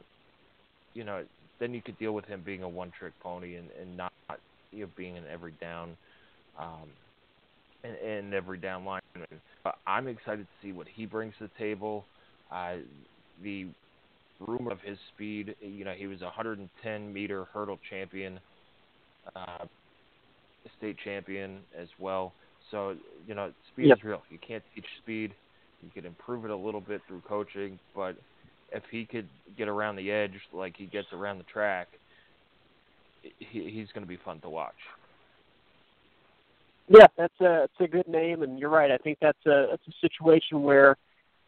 you 0.93 1.03
know, 1.03 1.23
then 1.59 1.73
you 1.73 1.81
could 1.81 1.97
deal 1.97 2.13
with 2.13 2.25
him 2.25 2.41
being 2.43 2.63
a 2.63 2.69
one-trick 2.69 3.13
pony 3.19 3.55
and, 3.55 3.69
and 3.79 3.97
not, 3.97 4.11
you 4.71 4.81
know, 4.81 4.89
being 4.95 5.17
an 5.17 5.25
every 5.31 5.53
down, 5.53 5.95
um, 6.59 6.89
and, 7.83 7.95
and 7.97 8.33
every 8.33 8.57
down 8.57 8.83
lineman. 8.85 9.41
Uh, 9.65 9.71
I'm 9.85 10.07
excited 10.07 10.45
to 10.47 10.67
see 10.67 10.71
what 10.71 10.87
he 10.87 11.05
brings 11.05 11.33
to 11.37 11.45
the 11.45 11.51
table. 11.57 12.07
Uh, 12.51 12.77
the 13.43 13.67
rumor 14.39 14.71
of 14.71 14.81
his 14.81 14.97
speed, 15.13 15.55
you 15.61 15.85
know, 15.85 15.93
he 15.93 16.07
was 16.07 16.21
a 16.21 16.25
110 16.25 17.13
meter 17.13 17.45
hurdle 17.53 17.79
champion, 17.89 18.39
uh, 19.35 19.65
state 20.77 20.97
champion 21.03 21.59
as 21.77 21.87
well. 21.99 22.33
So, 22.71 22.95
you 23.27 23.35
know, 23.35 23.51
speed 23.71 23.87
Yep. 23.87 23.97
is 23.97 24.03
real. 24.03 24.23
You 24.29 24.39
can't 24.45 24.63
teach 24.75 24.85
speed. 25.01 25.33
You 25.83 25.89
can 25.93 26.05
improve 26.05 26.45
it 26.45 26.51
a 26.51 26.55
little 26.55 26.81
bit 26.81 27.01
through 27.07 27.21
coaching, 27.21 27.79
but 27.95 28.15
if 28.71 28.83
he 28.91 29.05
could 29.05 29.27
get 29.57 29.67
around 29.67 29.95
the 29.95 30.11
edge 30.11 30.33
like 30.51 30.75
he 30.75 30.85
gets 30.85 31.07
around 31.13 31.37
the 31.37 31.45
track, 31.45 31.87
he, 33.21 33.69
he's 33.69 33.87
going 33.93 34.03
to 34.03 34.07
be 34.07 34.17
fun 34.17 34.39
to 34.41 34.49
watch. 34.49 34.75
Yeah, 36.89 37.07
that's 37.17 37.39
a 37.41 37.63
it's 37.63 37.81
a 37.81 37.87
good 37.87 38.07
name, 38.07 38.43
and 38.43 38.57
you're 38.57 38.69
right. 38.69 38.91
I 38.91 38.97
think 38.97 39.17
that's 39.21 39.45
a 39.45 39.67
that's 39.69 39.87
a 39.87 39.91
situation 40.01 40.63
where 40.63 40.95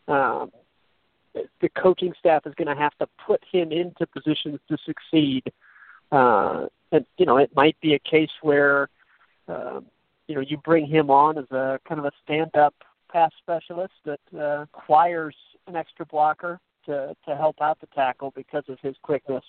um, 0.07 0.51
the 1.33 1.69
coaching 1.77 2.13
staff 2.19 2.45
is 2.45 2.53
going 2.55 2.67
to 2.67 2.81
have 2.81 2.95
to 2.99 3.07
put 3.25 3.41
him 3.51 3.71
into 3.71 4.05
positions 4.07 4.59
to 4.69 4.77
succeed. 4.85 5.43
Uh, 6.11 6.67
and 6.91 7.05
you 7.17 7.25
know, 7.25 7.37
it 7.37 7.51
might 7.55 7.79
be 7.81 7.93
a 7.93 7.99
case 7.99 8.31
where 8.41 8.89
um, 9.49 9.85
you 10.27 10.35
know 10.35 10.41
you 10.41 10.57
bring 10.57 10.85
him 10.85 11.09
on 11.09 11.37
as 11.37 11.49
a 11.51 11.79
kind 11.87 11.99
of 11.99 12.05
a 12.05 12.11
stand-up 12.23 12.73
pass 13.11 13.31
specialist 13.39 13.93
that 14.05 14.19
uh, 14.37 14.59
requires 14.59 15.35
an 15.67 15.75
extra 15.75 16.05
blocker 16.05 16.59
to 16.85 17.15
to 17.27 17.35
help 17.35 17.61
out 17.61 17.79
the 17.79 17.87
tackle 17.87 18.31
because 18.35 18.63
of 18.67 18.77
his 18.81 18.95
quickness. 19.01 19.43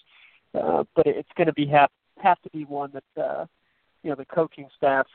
Uh, 0.54 0.84
but 0.96 1.06
it's 1.06 1.28
going 1.36 1.46
to 1.46 1.52
be 1.52 1.66
have 1.66 1.90
have 2.18 2.40
to 2.42 2.50
be 2.50 2.64
one 2.64 2.90
that 2.92 3.22
uh, 3.22 3.46
you 4.02 4.10
know 4.10 4.16
the 4.16 4.24
coaching 4.24 4.68
staff 4.76 5.06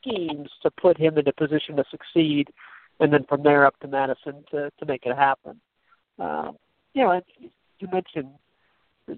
schemes 0.00 0.48
to 0.62 0.70
put 0.70 0.96
him 0.96 1.18
in 1.18 1.28
a 1.28 1.32
position 1.32 1.76
to 1.76 1.84
succeed, 1.90 2.48
and 2.98 3.12
then 3.12 3.24
from 3.28 3.42
there 3.42 3.66
up 3.66 3.78
to 3.80 3.88
Madison 3.88 4.44
to 4.50 4.70
to 4.78 4.86
make 4.86 5.06
it 5.06 5.16
happen. 5.16 5.60
Um, 6.18 6.56
you 6.94 7.04
know, 7.04 7.20
you 7.78 7.88
mentioned 7.92 8.30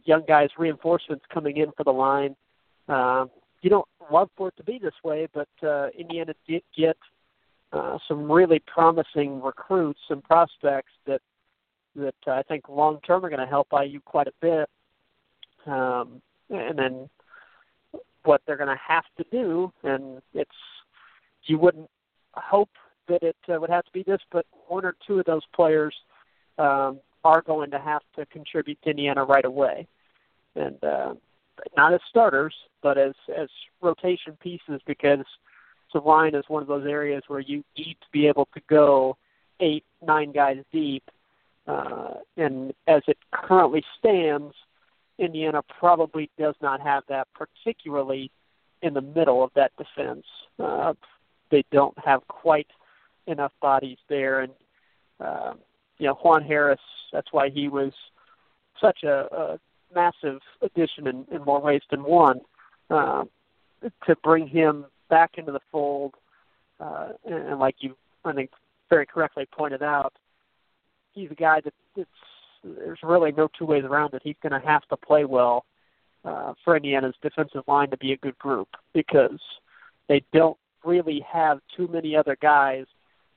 young 0.04 0.24
guys 0.26 0.50
reinforcements 0.58 1.24
coming 1.32 1.56
in 1.56 1.70
for 1.76 1.84
the 1.84 1.92
line. 1.92 2.36
Um, 2.88 3.30
you 3.62 3.70
don't 3.70 3.88
love 4.10 4.28
for 4.36 4.48
it 4.48 4.56
to 4.56 4.64
be 4.64 4.78
this 4.78 4.94
way, 5.02 5.28
but 5.32 5.48
uh, 5.62 5.88
Indiana 5.96 6.34
did 6.46 6.62
get 6.76 6.96
uh, 7.72 7.96
some 8.06 8.30
really 8.30 8.60
promising 8.66 9.40
recruits 9.40 10.00
and 10.10 10.22
prospects 10.22 10.92
that 11.06 11.20
that 11.94 12.14
uh, 12.26 12.32
I 12.32 12.42
think 12.42 12.68
long 12.68 13.00
term 13.06 13.24
are 13.24 13.28
going 13.28 13.40
to 13.40 13.46
help 13.46 13.68
IU 13.72 14.00
quite 14.00 14.26
a 14.26 14.32
bit. 14.40 14.68
Um, 15.66 16.20
and 16.50 16.78
then 16.78 17.08
what 18.24 18.40
they're 18.46 18.56
going 18.56 18.68
to 18.68 18.80
have 18.86 19.04
to 19.18 19.24
do, 19.30 19.72
and 19.82 20.20
it's 20.34 20.50
you 21.44 21.58
wouldn't 21.58 21.88
hope 22.34 22.70
that 23.08 23.22
it 23.22 23.36
uh, 23.48 23.60
would 23.60 23.70
have 23.70 23.84
to 23.84 23.92
be 23.92 24.02
this, 24.02 24.20
but 24.30 24.46
one 24.68 24.84
or 24.84 24.94
two 25.06 25.18
of 25.18 25.26
those 25.26 25.42
players 25.54 25.94
um, 26.58 27.00
are 27.24 27.42
going 27.42 27.70
to 27.70 27.78
have 27.78 28.02
to 28.16 28.26
contribute 28.26 28.80
to 28.82 28.90
Indiana 28.90 29.24
right 29.24 29.44
away, 29.44 29.86
and 30.56 30.82
uh, 30.82 31.14
not 31.76 31.94
as 31.94 32.00
starters, 32.08 32.54
but 32.82 32.98
as 32.98 33.14
as 33.36 33.48
rotation 33.80 34.36
pieces 34.40 34.80
because 34.86 35.24
the 35.92 36.00
line 36.00 36.34
is 36.34 36.44
one 36.48 36.62
of 36.62 36.68
those 36.68 36.86
areas 36.86 37.22
where 37.28 37.40
you 37.40 37.62
need 37.76 37.96
to 38.00 38.06
be 38.12 38.26
able 38.26 38.48
to 38.54 38.60
go 38.68 39.16
eight, 39.60 39.84
nine 40.04 40.32
guys 40.32 40.58
deep. 40.72 41.04
Uh, 41.66 42.14
and 42.36 42.72
as 42.88 43.02
it 43.06 43.18
currently 43.32 43.84
stands, 43.98 44.54
Indiana 45.18 45.62
probably 45.78 46.30
does 46.38 46.54
not 46.60 46.80
have 46.80 47.04
that, 47.08 47.28
particularly 47.34 48.30
in 48.80 48.94
the 48.94 49.00
middle 49.00 49.44
of 49.44 49.50
that 49.54 49.70
defense. 49.76 50.24
Uh, 50.58 50.94
they 51.50 51.64
don't 51.70 51.96
have 52.04 52.26
quite 52.26 52.66
enough 53.26 53.52
bodies 53.60 53.98
there, 54.08 54.40
and 54.40 54.52
uh, 55.20 55.52
you 55.98 56.06
know 56.06 56.14
Juan 56.14 56.42
Harris. 56.42 56.80
That's 57.12 57.32
why 57.32 57.50
he 57.50 57.68
was 57.68 57.92
such 58.80 59.04
a, 59.04 59.26
a 59.30 59.60
massive 59.94 60.40
addition 60.60 61.06
in, 61.06 61.24
in 61.30 61.42
more 61.44 61.60
ways 61.60 61.82
than 61.90 62.02
one. 62.02 62.40
Uh, 62.90 63.24
to 64.06 64.16
bring 64.22 64.46
him 64.46 64.86
back 65.10 65.32
into 65.38 65.50
the 65.50 65.60
fold, 65.70 66.14
uh, 66.78 67.08
and, 67.24 67.34
and 67.34 67.58
like 67.58 67.76
you, 67.80 67.96
I 68.24 68.32
think, 68.32 68.50
very 68.90 69.06
correctly 69.06 69.46
pointed 69.50 69.82
out, 69.82 70.12
he's 71.12 71.30
a 71.30 71.34
guy 71.34 71.60
that 71.64 71.74
it's 71.96 72.10
there's 72.64 72.98
really 73.02 73.32
no 73.32 73.48
two 73.58 73.66
ways 73.66 73.84
around 73.84 74.14
it. 74.14 74.22
He's 74.24 74.36
going 74.42 74.58
to 74.58 74.66
have 74.66 74.86
to 74.88 74.96
play 74.96 75.24
well 75.24 75.64
uh, 76.24 76.54
for 76.64 76.76
Indiana's 76.76 77.14
defensive 77.22 77.64
line 77.66 77.90
to 77.90 77.96
be 77.96 78.12
a 78.12 78.16
good 78.18 78.38
group 78.38 78.68
because 78.94 79.40
they 80.08 80.22
don't 80.32 80.56
really 80.84 81.24
have 81.30 81.60
too 81.76 81.88
many 81.88 82.14
other 82.14 82.36
guys 82.40 82.86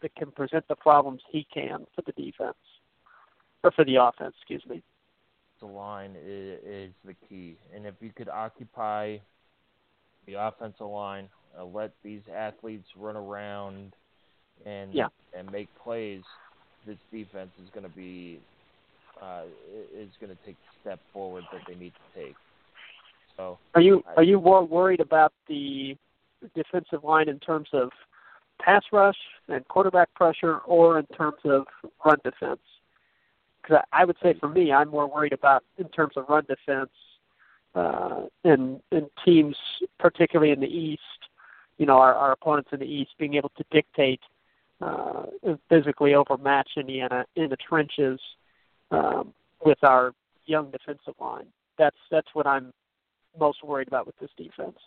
that 0.01 0.15
can 0.15 0.31
present 0.31 0.67
the 0.67 0.75
problems 0.75 1.21
he 1.29 1.47
can 1.51 1.85
for 1.95 2.03
the 2.03 2.11
defense 2.11 2.55
or 3.63 3.71
for 3.71 3.83
the 3.85 3.95
offense. 3.95 4.35
Excuse 4.39 4.63
me. 4.69 4.83
The 5.61 5.65
line 5.67 6.15
is, 6.25 6.59
is 6.63 6.91
the 7.05 7.15
key, 7.27 7.55
and 7.73 7.85
if 7.85 7.95
you 8.01 8.11
could 8.15 8.27
occupy 8.29 9.17
the 10.27 10.33
offensive 10.33 10.85
line, 10.87 11.29
uh, 11.57 11.63
let 11.63 11.91
these 12.03 12.21
athletes 12.35 12.87
run 12.97 13.15
around 13.15 13.93
and 14.65 14.93
Yeah. 14.93 15.07
and 15.33 15.49
make 15.51 15.67
plays, 15.81 16.23
this 16.85 16.97
defense 17.11 17.51
is 17.63 17.69
going 17.71 17.83
to 17.89 17.95
be 17.95 18.39
uh, 19.21 19.43
is 19.93 20.09
going 20.19 20.35
to 20.35 20.45
take 20.45 20.57
the 20.57 20.79
step 20.81 20.99
forward 21.13 21.45
that 21.53 21.61
they 21.67 21.75
need 21.75 21.93
to 21.93 22.19
take. 22.19 22.35
So 23.37 23.57
Are 23.73 23.81
you 23.81 24.03
I- 24.07 24.15
are 24.15 24.23
you 24.23 24.41
more 24.41 24.63
worried 24.63 24.99
about 24.99 25.31
the 25.47 25.97
defensive 26.53 27.03
line 27.03 27.29
in 27.29 27.39
terms 27.39 27.69
of 27.71 27.91
pass 28.59 28.83
rush 28.91 29.17
and 29.47 29.65
quarterback 29.69 30.13
pressure, 30.15 30.59
or 30.59 30.99
in 30.99 31.05
terms 31.07 31.39
of 31.45 31.65
run 32.03 32.17
defense? 32.25 32.59
Because 33.65 33.83
I 33.91 34.01
I 34.01 34.05
would 34.05 34.17
say 34.21 34.33
for 34.39 34.49
me, 34.49 34.71
I'm 34.71 34.89
more 34.89 35.07
worried 35.07 35.33
about 35.33 35.63
in 35.77 35.87
terms 35.89 36.13
of 36.15 36.25
run 36.29 36.45
defense 36.47 36.91
uh, 37.73 38.25
and 38.43 38.81
and 38.91 39.07
teams, 39.23 39.55
particularly 39.99 40.51
in 40.51 40.59
the 40.59 40.67
East, 40.67 41.01
you 41.77 41.85
know, 41.85 41.97
our, 41.97 42.13
our 42.13 42.31
opponents 42.31 42.69
in 42.71 42.79
the 42.79 42.85
East 42.85 43.11
being 43.17 43.35
able 43.35 43.51
to 43.57 43.63
dictate 43.71 44.21
uh, 44.81 45.23
physically 45.69 46.13
overmatch 46.13 46.69
Indiana 46.77 47.25
in 47.35 47.49
the 47.49 47.57
trenches 47.57 48.19
um, 48.91 49.33
with 49.63 49.83
our 49.83 50.13
young 50.45 50.71
defensive 50.71 51.15
line. 51.19 51.47
That's 51.77 51.97
that's 52.11 52.27
what 52.33 52.47
I'm 52.47 52.73
most 53.39 53.63
worried 53.63 53.87
about 53.87 54.05
with 54.05 54.17
this 54.19 54.29
defense. 54.37 54.77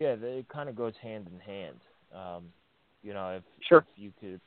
Yeah, 0.00 0.14
it 0.20 0.48
kind 0.48 0.68
of 0.68 0.74
goes 0.74 0.94
hand 1.00 1.28
in 1.32 1.38
hand. 1.38 1.80
Um, 2.12 2.44
you 3.02 3.12
know, 3.14 3.36
if 3.36 3.42
sure. 3.68 3.78
if 3.78 4.02
you 4.02 4.12
could, 4.20 4.40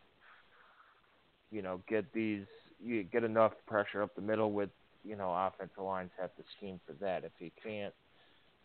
you 1.52 1.62
know, 1.62 1.82
get 1.88 2.12
these, 2.14 2.46
you 2.84 3.04
get 3.04 3.24
enough 3.24 3.54
pressure 3.68 4.02
up 4.02 4.16
the 4.16 4.22
middle 4.22 4.52
with, 4.52 4.70
you 5.04 5.16
know, 5.16 5.34
offensive 5.34 5.84
lines 5.84 6.12
have 6.20 6.36
to 6.36 6.44
scheme 6.58 6.80
for 6.86 6.94
that. 6.94 7.24
If 7.24 7.32
you 7.40 7.52
can't, 7.64 7.94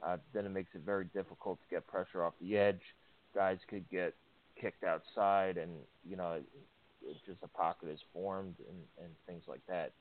uh, 0.02 0.16
then 0.32 0.46
it 0.46 0.50
makes 0.50 0.70
it 0.74 0.82
very 0.84 1.04
difficult 1.12 1.58
to 1.60 1.74
get 1.74 1.86
pressure 1.86 2.24
off 2.24 2.32
the 2.40 2.56
edge. 2.56 2.80
Guys 3.34 3.58
could 3.68 3.88
get 3.90 4.14
kicked 4.60 4.84
outside, 4.84 5.56
and 5.56 5.70
you 6.08 6.16
know, 6.16 6.32
it, 6.32 6.44
just 7.26 7.38
a 7.42 7.48
pocket 7.48 7.88
is 7.90 8.00
formed 8.12 8.54
and 8.68 9.04
and 9.04 9.14
things 9.26 9.42
like 9.46 9.60
that. 9.68 9.92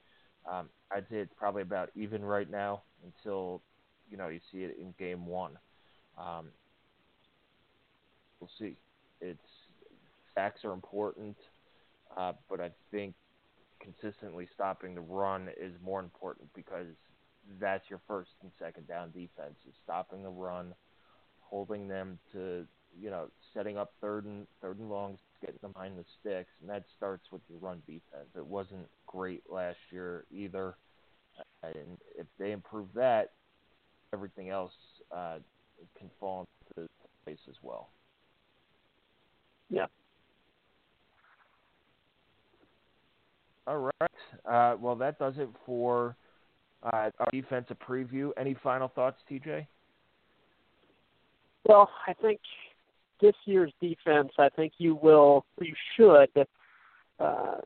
Um, 0.49 0.69
I'd 0.91 1.05
say 1.09 1.17
it's 1.17 1.33
probably 1.37 1.61
about 1.61 1.89
even 1.95 2.23
right 2.23 2.49
now 2.49 2.81
until 3.03 3.61
you 4.09 4.17
know 4.17 4.29
you 4.29 4.39
see 4.51 4.59
it 4.59 4.77
in 4.79 4.93
game 4.97 5.25
one. 5.25 5.57
Um, 6.17 6.47
we'll 8.39 8.49
see. 8.57 8.75
It's 9.21 9.39
sacks 10.33 10.63
are 10.63 10.71
important, 10.71 11.35
uh, 12.19 12.33
but 12.49 12.59
I 12.59 12.69
think 12.91 13.15
consistently 13.79 14.47
stopping 14.53 14.93
the 14.93 15.01
run 15.01 15.47
is 15.59 15.73
more 15.81 16.01
important 16.01 16.49
because 16.53 16.87
that's 17.59 17.89
your 17.89 18.01
first 18.07 18.31
and 18.41 18.51
second 18.59 18.87
down 18.87 19.11
defense 19.11 19.55
is 19.67 19.73
stopping 19.83 20.21
the 20.21 20.29
run, 20.29 20.73
holding 21.39 21.87
them 21.87 22.19
to 22.33 22.65
you 22.99 23.09
know 23.09 23.27
setting 23.53 23.77
up 23.77 23.93
third 24.01 24.25
and 24.25 24.45
third 24.61 24.79
and 24.79 24.89
longs, 24.89 25.19
getting 25.39 25.59
them 25.61 25.71
behind 25.71 25.97
the 25.97 26.03
sticks, 26.19 26.51
and 26.59 26.69
that 26.69 26.83
starts 26.97 27.23
with 27.31 27.41
your 27.49 27.59
run 27.59 27.81
defense. 27.87 28.27
It 28.35 28.45
wasn't 28.45 28.87
great 29.07 29.43
last 29.49 29.79
year 29.89 30.25
either, 30.29 30.75
and 31.63 31.97
if 32.17 32.27
they 32.37 32.51
improve 32.51 32.89
that, 32.95 33.31
everything 34.13 34.49
else 34.49 34.73
uh, 35.15 35.37
can 35.97 36.09
fall 36.19 36.45
into 36.75 36.89
place 37.23 37.39
as 37.47 37.55
well. 37.63 37.89
Yeah. 39.69 39.85
All 43.69 43.91
right. 44.01 44.11
Uh, 44.45 44.77
well, 44.81 44.95
that 44.95 45.19
does 45.19 45.35
it 45.37 45.47
for 45.63 46.15
uh, 46.81 47.11
our 47.19 47.27
defensive 47.31 47.77
preview. 47.87 48.31
Any 48.35 48.55
final 48.63 48.87
thoughts, 48.87 49.17
TJ? 49.29 49.67
Well, 51.65 51.87
I 52.07 52.13
think 52.13 52.39
this 53.21 53.35
year's 53.45 53.71
defense, 53.79 54.31
I 54.39 54.49
think 54.49 54.73
you 54.79 54.95
will, 54.95 55.45
you 55.61 55.75
should 55.95 56.47
uh, 57.19 57.57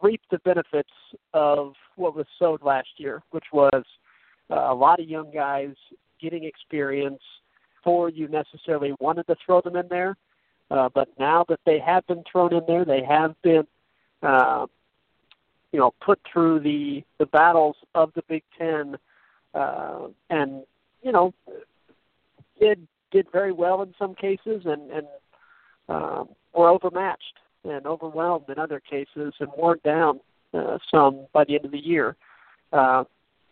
reap 0.00 0.20
the 0.30 0.38
benefits 0.44 0.92
of 1.34 1.72
what 1.96 2.14
was 2.14 2.26
sowed 2.38 2.62
last 2.62 2.90
year, 2.98 3.20
which 3.32 3.46
was 3.52 3.82
uh, 4.50 4.68
a 4.70 4.74
lot 4.74 5.00
of 5.00 5.08
young 5.08 5.32
guys 5.32 5.74
getting 6.20 6.44
experience 6.44 7.22
before 7.74 8.10
you 8.10 8.28
necessarily 8.28 8.92
wanted 9.00 9.26
to 9.26 9.34
throw 9.44 9.60
them 9.60 9.74
in 9.74 9.88
there. 9.88 10.16
Uh, 10.70 10.88
but 10.94 11.08
now 11.18 11.44
that 11.48 11.58
they 11.66 11.80
have 11.84 12.06
been 12.06 12.22
thrown 12.30 12.54
in 12.54 12.62
there, 12.68 12.84
they 12.84 13.02
have 13.02 13.34
been, 13.42 13.66
uh, 14.22 14.66
you 15.72 15.78
know, 15.78 15.92
put 16.04 16.20
through 16.30 16.60
the 16.60 17.02
the 17.18 17.26
battles 17.26 17.76
of 17.94 18.12
the 18.14 18.22
Big 18.28 18.42
Ten, 18.56 18.96
uh, 19.54 20.08
and 20.30 20.64
you 21.02 21.12
know, 21.12 21.32
did 22.60 22.86
did 23.10 23.26
very 23.32 23.52
well 23.52 23.82
in 23.82 23.94
some 23.98 24.14
cases, 24.14 24.62
and 24.64 24.90
and 24.90 25.06
um, 25.88 26.28
were 26.54 26.68
overmatched 26.68 27.38
and 27.64 27.86
overwhelmed 27.86 28.48
in 28.48 28.58
other 28.58 28.80
cases, 28.80 29.34
and 29.40 29.50
worn 29.56 29.78
down 29.84 30.20
uh, 30.54 30.78
some 30.90 31.26
by 31.32 31.44
the 31.44 31.54
end 31.54 31.64
of 31.64 31.72
the 31.72 31.78
year. 31.78 32.16
Uh, 32.72 33.04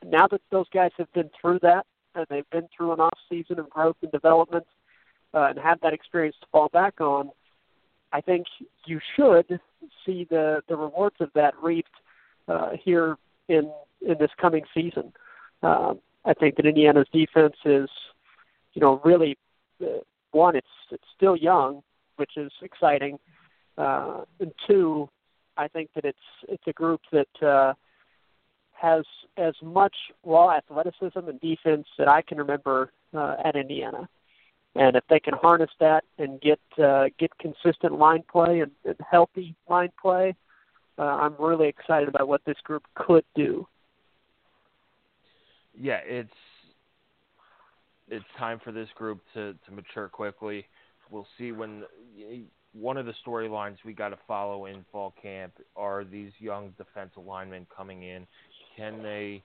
now 0.04 0.26
that 0.26 0.40
those 0.50 0.66
guys 0.72 0.90
have 0.96 1.12
been 1.12 1.30
through 1.40 1.58
that, 1.60 1.84
and 2.14 2.26
they've 2.30 2.48
been 2.50 2.68
through 2.74 2.92
an 2.92 3.00
off 3.00 3.18
season 3.28 3.58
of 3.58 3.68
growth 3.68 3.96
and 4.02 4.12
development, 4.12 4.66
uh, 5.34 5.48
and 5.50 5.58
have 5.58 5.80
that 5.80 5.92
experience 5.92 6.36
to 6.40 6.46
fall 6.50 6.68
back 6.72 7.00
on, 7.00 7.30
I 8.12 8.20
think 8.20 8.46
you 8.86 9.00
should 9.16 9.60
see 10.04 10.26
the 10.30 10.62
the 10.68 10.76
rewards 10.76 11.16
of 11.20 11.30
that 11.34 11.54
reaped 11.62 11.90
uh, 12.48 12.70
here 12.82 13.16
in 13.48 13.70
in 14.06 14.16
this 14.18 14.30
coming 14.40 14.64
season. 14.74 15.12
Um, 15.62 16.00
I 16.24 16.34
think 16.34 16.56
that 16.56 16.66
Indiana's 16.66 17.06
defense 17.12 17.56
is, 17.64 17.88
you 18.74 18.80
know, 18.80 19.00
really 19.04 19.38
uh, 19.82 20.00
one. 20.32 20.56
It's 20.56 20.66
it's 20.90 21.04
still 21.16 21.36
young, 21.36 21.82
which 22.16 22.36
is 22.36 22.52
exciting, 22.62 23.18
uh, 23.78 24.22
and 24.40 24.52
two, 24.66 25.08
I 25.56 25.68
think 25.68 25.90
that 25.94 26.04
it's 26.04 26.18
it's 26.48 26.64
a 26.66 26.72
group 26.72 27.00
that 27.12 27.46
uh, 27.46 27.74
has 28.72 29.04
as 29.36 29.54
much 29.62 29.94
raw 30.24 30.56
athleticism 30.56 31.18
and 31.18 31.40
defense 31.40 31.86
that 31.98 32.08
I 32.08 32.22
can 32.22 32.38
remember 32.38 32.92
uh, 33.14 33.36
at 33.44 33.56
Indiana. 33.56 34.08
And 34.74 34.94
if 34.94 35.04
they 35.08 35.20
can 35.20 35.34
harness 35.34 35.70
that 35.80 36.04
and 36.18 36.40
get 36.40 36.60
uh, 36.82 37.06
get 37.18 37.36
consistent 37.38 37.98
line 37.98 38.24
play 38.30 38.60
and, 38.60 38.72
and 38.84 38.96
healthy 39.10 39.54
line 39.68 39.92
play, 40.00 40.34
uh, 40.98 41.02
I'm 41.02 41.34
really 41.38 41.68
excited 41.68 42.08
about 42.08 42.28
what 42.28 42.42
this 42.46 42.56
group 42.64 42.84
could 42.94 43.24
do. 43.34 43.66
Yeah, 45.78 46.00
it's 46.04 46.30
it's 48.08 48.24
time 48.38 48.60
for 48.62 48.72
this 48.72 48.88
group 48.94 49.20
to 49.34 49.54
to 49.66 49.72
mature 49.72 50.08
quickly. 50.08 50.66
We'll 51.10 51.26
see 51.38 51.52
when 51.52 51.84
one 52.72 52.96
of 52.96 53.06
the 53.06 53.14
storylines 53.26 53.76
we 53.84 53.92
got 53.92 54.10
to 54.10 54.18
follow 54.26 54.66
in 54.66 54.84
fall 54.90 55.14
camp 55.20 55.52
are 55.76 56.04
these 56.04 56.32
young 56.38 56.72
defensive 56.78 57.24
linemen 57.24 57.66
coming 57.74 58.02
in. 58.02 58.26
Can 58.76 59.02
they 59.02 59.42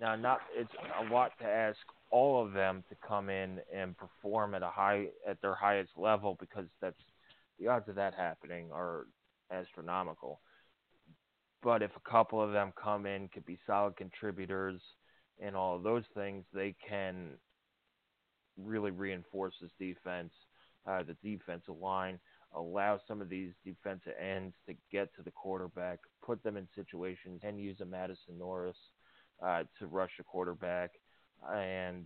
now? 0.00 0.16
Not 0.16 0.40
it's 0.54 0.70
a 1.00 1.12
lot 1.12 1.32
to 1.40 1.46
ask 1.46 1.78
all 2.10 2.44
of 2.44 2.52
them 2.52 2.84
to 2.88 2.96
come 3.06 3.28
in 3.28 3.60
and 3.74 3.94
perform 3.96 4.54
at 4.54 4.62
a 4.62 4.68
high 4.68 5.06
at 5.26 5.40
their 5.42 5.54
highest 5.54 5.90
level 5.96 6.36
because 6.40 6.66
that's 6.80 6.96
the 7.60 7.68
odds 7.68 7.88
of 7.88 7.94
that 7.96 8.14
happening 8.14 8.66
are 8.72 9.06
astronomical. 9.50 10.40
But 11.64 11.82
if 11.82 11.90
a 11.96 12.10
couple 12.10 12.42
of 12.42 12.52
them 12.52 12.74
come 12.80 13.06
in, 13.06 13.28
could 13.28 13.46
be 13.46 13.58
solid 13.66 13.96
contributors 13.96 14.80
and 15.42 15.56
all 15.56 15.76
of 15.76 15.82
those 15.82 16.04
things, 16.14 16.44
they 16.52 16.76
can 16.86 17.30
really 18.58 18.90
reinforce 18.90 19.54
this 19.60 19.70
defense, 19.80 20.30
uh, 20.86 21.02
the 21.02 21.16
defensive 21.28 21.78
line, 21.80 22.20
allow 22.54 23.00
some 23.08 23.22
of 23.22 23.30
these 23.30 23.52
defensive 23.64 24.12
ends 24.20 24.54
to 24.68 24.74
get 24.92 25.08
to 25.16 25.22
the 25.22 25.30
quarterback, 25.30 26.00
put 26.22 26.42
them 26.42 26.58
in 26.58 26.68
situations, 26.74 27.40
and 27.42 27.58
use 27.58 27.80
a 27.80 27.84
Madison 27.84 28.38
Norris 28.38 28.76
uh, 29.42 29.64
to 29.78 29.86
rush 29.86 30.12
the 30.18 30.24
quarterback 30.24 30.90
and 31.52 32.04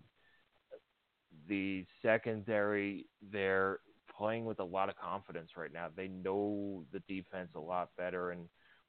the 1.49 1.85
secondary 2.01 3.07
they're 3.33 3.81
playing 4.17 4.45
with 4.45 4.61
a 4.61 4.65
lot 4.65 4.89
of 4.89 4.97
confidence 4.97 5.51
right 5.57 5.73
now. 5.73 5.89
They 5.95 6.09
know 6.09 6.85
the 6.93 7.01
defense 7.09 7.51
a 7.55 7.61
lot 7.61 7.91
better 7.97 8.31
and 8.31 8.49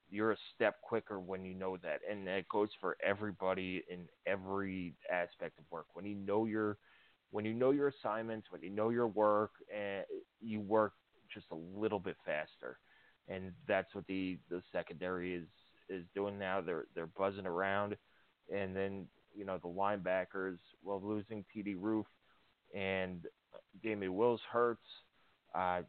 you're 0.10 0.32
a 0.32 0.38
step 0.56 0.82
quicker 0.82 1.20
when 1.20 1.46
you 1.46 1.54
know 1.54 1.78
that. 1.78 2.00
And 2.10 2.26
that 2.28 2.48
goes 2.50 2.70
for 2.80 2.98
everybody 3.04 3.84
in 3.90 4.08
every 4.26 4.96
aspect 5.12 5.60
of 5.60 5.66
work. 5.70 5.88
When 5.94 6.06
you 6.06 6.16
know 6.16 6.46
your 6.46 6.78
when 7.32 7.46
you 7.46 7.54
know 7.54 7.72
your 7.72 7.90
assignments, 7.90 8.48
when 8.50 8.64
you 8.64 8.72
know 8.72 8.90
your 8.90 9.08
work, 9.08 9.52
and 9.76 10.04
you 10.42 10.62
work 10.62 10.94
just 11.32 11.46
a 11.52 11.80
little 11.80 12.00
bit 12.00 12.16
faster. 12.26 12.80
And 13.28 13.52
that's 13.68 13.94
what 13.94 14.08
the 14.08 14.40
the 14.50 14.62
secondary 14.72 15.36
is 15.36 15.48
is 15.90 16.06
doing 16.16 16.40
now. 16.40 16.62
They're 16.62 16.86
they're 16.96 17.08
buzzing 17.08 17.46
around, 17.46 17.96
and 18.54 18.76
then 18.76 19.08
you 19.36 19.46
know, 19.46 19.58
the 19.58 19.68
linebackers, 19.68 20.58
well, 20.84 21.02
losing 21.04 21.46
TD 21.56 21.76
Roof 21.80 22.06
and 22.76 23.26
Damien 23.84 24.14
Wills 24.16 24.42
hurts. 24.52 24.86
Uh, 25.56 25.82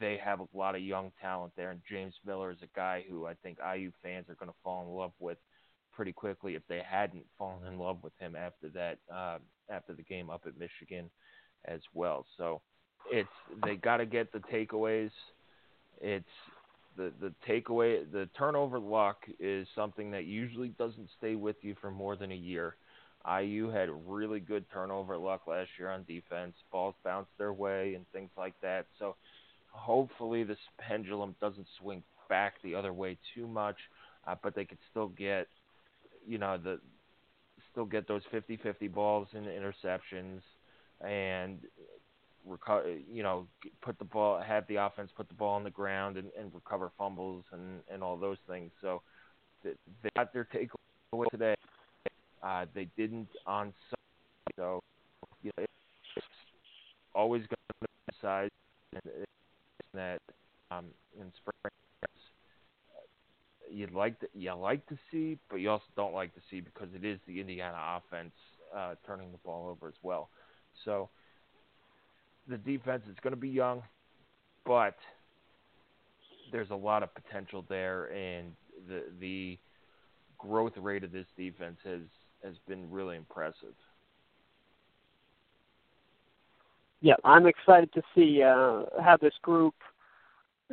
they 0.00 0.18
have 0.24 0.40
a 0.40 0.46
lot 0.54 0.74
of 0.74 0.82
young 0.82 1.12
talent 1.20 1.52
there, 1.56 1.70
and 1.70 1.80
James 1.88 2.14
Miller 2.24 2.50
is 2.50 2.62
a 2.62 2.76
guy 2.76 3.04
who 3.08 3.26
I 3.26 3.34
think 3.34 3.58
IU 3.58 3.90
fans 4.02 4.26
are 4.28 4.34
going 4.34 4.50
to 4.50 4.56
fall 4.62 4.82
in 4.82 4.88
love 4.88 5.12
with 5.18 5.38
pretty 5.94 6.12
quickly 6.12 6.54
if 6.54 6.62
they 6.68 6.82
hadn't 6.88 7.24
fallen 7.38 7.66
in 7.66 7.78
love 7.78 7.98
with 8.02 8.12
him 8.18 8.34
after 8.36 8.68
that 8.70 8.98
uh, 9.14 9.38
after 9.70 9.94
the 9.94 10.02
game 10.02 10.30
up 10.30 10.42
at 10.46 10.58
Michigan 10.58 11.10
as 11.66 11.80
well. 11.92 12.26
So 12.36 12.60
it's 13.10 13.28
they 13.64 13.76
got 13.76 13.98
to 13.98 14.06
get 14.06 14.32
the 14.32 14.40
takeaways. 14.40 15.10
It's 16.00 16.24
the 16.96 17.12
the 17.20 17.32
takeaway 17.48 18.10
the 18.10 18.28
turnover 18.36 18.78
luck 18.78 19.18
is 19.38 19.66
something 19.74 20.10
that 20.12 20.24
usually 20.24 20.68
doesn't 20.68 21.08
stay 21.18 21.34
with 21.34 21.56
you 21.62 21.74
for 21.80 21.90
more 21.90 22.16
than 22.16 22.32
a 22.32 22.36
year. 22.36 22.76
IU 23.40 23.70
had 23.70 23.88
really 24.06 24.40
good 24.40 24.66
turnover 24.70 25.16
luck 25.16 25.46
last 25.46 25.70
year 25.78 25.90
on 25.90 26.04
defense. 26.04 26.54
Balls 26.70 26.94
bounced 27.02 27.30
their 27.38 27.54
way 27.54 27.94
and 27.94 28.04
things 28.12 28.30
like 28.36 28.52
that. 28.60 28.84
So 28.98 29.16
hopefully 29.74 30.44
this 30.44 30.58
pendulum 30.78 31.34
doesn't 31.40 31.66
swing 31.80 32.02
back 32.28 32.54
the 32.62 32.74
other 32.74 32.92
way 32.92 33.18
too 33.34 33.46
much, 33.46 33.76
uh, 34.26 34.34
but 34.42 34.54
they 34.54 34.64
could 34.64 34.78
still 34.90 35.08
get 35.08 35.46
you 36.26 36.38
know 36.38 36.56
the 36.56 36.80
still 37.70 37.84
get 37.84 38.06
those 38.06 38.22
50-50 38.32 38.92
balls 38.92 39.26
and 39.32 39.46
interceptions, 39.46 40.40
and 41.04 41.58
recover, 42.46 42.94
you 43.12 43.22
know, 43.22 43.46
put 43.82 43.98
the 43.98 44.04
ball, 44.04 44.40
have 44.40 44.66
the 44.68 44.76
offense 44.76 45.10
put 45.16 45.28
the 45.28 45.34
ball 45.34 45.54
on 45.54 45.64
the 45.64 45.70
ground 45.70 46.16
and, 46.16 46.28
and 46.38 46.52
recover 46.54 46.90
fumbles 46.96 47.44
and 47.52 47.80
and 47.92 48.02
all 48.02 48.16
those 48.16 48.38
things. 48.48 48.70
So 48.80 49.02
they 49.62 50.10
got 50.16 50.32
their 50.32 50.46
takeaway 50.54 51.26
today. 51.30 51.54
Uh, 52.42 52.66
they 52.74 52.88
didn't 52.96 53.28
on 53.46 53.72
Sunday, 53.90 54.54
so 54.56 54.80
you 55.42 55.50
know, 55.56 55.64
it's 55.64 56.26
always 57.14 57.42
going 57.42 57.88
to 58.08 58.14
size 58.20 58.50
that 59.94 60.20
um, 60.70 60.86
in 61.18 61.32
spring 61.36 61.54
you'd 63.74 63.92
like 63.92 64.18
to 64.20 64.28
you 64.34 64.54
like 64.54 64.86
to 64.86 64.96
see, 65.10 65.38
but 65.50 65.56
you 65.56 65.70
also 65.70 65.84
don't 65.96 66.14
like 66.14 66.34
to 66.34 66.40
see 66.50 66.60
because 66.60 66.88
it 66.94 67.04
is 67.04 67.18
the 67.26 67.40
Indiana 67.40 67.76
offense 67.98 68.32
uh, 68.74 68.94
turning 69.06 69.32
the 69.32 69.38
ball 69.38 69.68
over 69.68 69.88
as 69.88 69.94
well. 70.02 70.30
So 70.84 71.10
the 72.48 72.56
defense 72.56 73.02
is 73.10 73.16
going 73.22 73.32
to 73.32 73.40
be 73.40 73.48
young, 73.48 73.82
but 74.64 74.96
there's 76.52 76.70
a 76.70 76.76
lot 76.76 77.02
of 77.02 77.14
potential 77.14 77.64
there, 77.68 78.12
and 78.12 78.52
the 78.88 79.04
the 79.20 79.58
growth 80.38 80.76
rate 80.76 81.04
of 81.04 81.12
this 81.12 81.26
defense 81.36 81.78
has 81.84 82.02
has 82.44 82.54
been 82.68 82.90
really 82.90 83.16
impressive. 83.16 83.74
Yeah, 87.04 87.16
I'm 87.22 87.46
excited 87.46 87.92
to 87.92 88.02
see 88.14 88.42
uh, 88.42 88.84
how 89.02 89.18
this 89.20 89.34
group 89.42 89.74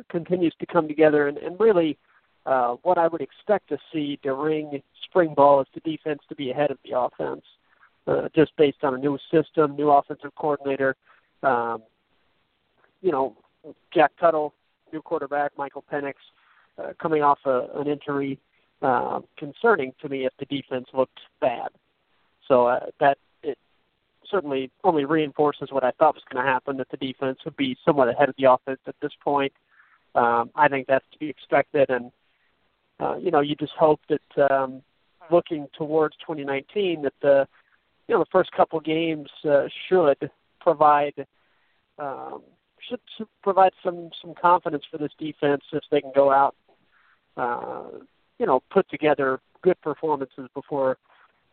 continues 0.08 0.54
to 0.60 0.66
come 0.66 0.88
together, 0.88 1.28
and, 1.28 1.36
and 1.36 1.60
really, 1.60 1.98
uh, 2.46 2.76
what 2.84 2.96
I 2.96 3.06
would 3.06 3.20
expect 3.20 3.68
to 3.68 3.76
see 3.92 4.18
during 4.22 4.82
spring 5.04 5.34
ball 5.34 5.60
is 5.60 5.66
the 5.74 5.80
defense 5.80 6.20
to 6.30 6.34
be 6.34 6.50
ahead 6.50 6.70
of 6.70 6.78
the 6.86 6.98
offense, 6.98 7.42
uh, 8.06 8.30
just 8.34 8.56
based 8.56 8.82
on 8.82 8.94
a 8.94 8.96
new 8.96 9.18
system, 9.30 9.76
new 9.76 9.90
offensive 9.90 10.34
coordinator. 10.34 10.96
Um, 11.42 11.82
you 13.02 13.12
know, 13.12 13.36
Jack 13.92 14.12
Tuttle, 14.18 14.54
new 14.90 15.02
quarterback, 15.02 15.52
Michael 15.58 15.84
Penix, 15.92 16.14
uh, 16.78 16.94
coming 16.98 17.22
off 17.22 17.40
a, 17.44 17.66
an 17.74 17.88
injury, 17.88 18.38
uh, 18.80 19.20
concerning 19.36 19.92
to 20.00 20.08
me 20.08 20.24
if 20.24 20.32
the 20.38 20.46
defense 20.46 20.86
looked 20.94 21.20
bad. 21.42 21.68
So 22.48 22.68
uh, 22.68 22.86
that 23.00 23.18
certainly 24.32 24.70
only 24.82 25.04
reinforces 25.04 25.68
what 25.70 25.84
I 25.84 25.92
thought 25.92 26.14
was 26.14 26.24
going 26.28 26.44
to 26.44 26.50
happen 26.50 26.78
that 26.78 26.90
the 26.90 26.96
defense 26.96 27.38
would 27.44 27.56
be 27.56 27.76
somewhat 27.84 28.08
ahead 28.08 28.28
of 28.28 28.34
the 28.36 28.50
offense 28.50 28.80
at 28.86 28.96
this 29.00 29.12
point. 29.22 29.52
Um, 30.14 30.50
I 30.56 30.68
think 30.68 30.88
that's 30.88 31.04
to 31.12 31.18
be 31.18 31.28
expected, 31.28 31.88
and 31.90 32.10
uh, 32.98 33.16
you 33.16 33.30
know, 33.30 33.40
you 33.40 33.54
just 33.54 33.72
hope 33.78 34.00
that 34.08 34.50
um, 34.50 34.82
looking 35.30 35.68
towards 35.76 36.16
2019 36.16 37.02
that 37.02 37.12
the 37.22 37.46
you 38.08 38.14
know 38.14 38.20
the 38.20 38.30
first 38.32 38.50
couple 38.52 38.80
games 38.80 39.28
uh, 39.48 39.68
should 39.88 40.30
provide 40.60 41.26
um, 41.98 42.42
should, 42.88 43.00
provide 43.42 43.72
some 43.82 44.10
some 44.20 44.34
confidence 44.34 44.84
for 44.90 44.98
this 44.98 45.12
defense 45.18 45.62
if 45.72 45.82
they 45.90 46.00
can 46.00 46.12
go 46.14 46.30
out, 46.30 46.56
uh, 47.36 47.98
you 48.38 48.46
know, 48.46 48.62
put 48.70 48.88
together 48.90 49.40
good 49.62 49.80
performances 49.80 50.48
before 50.54 50.98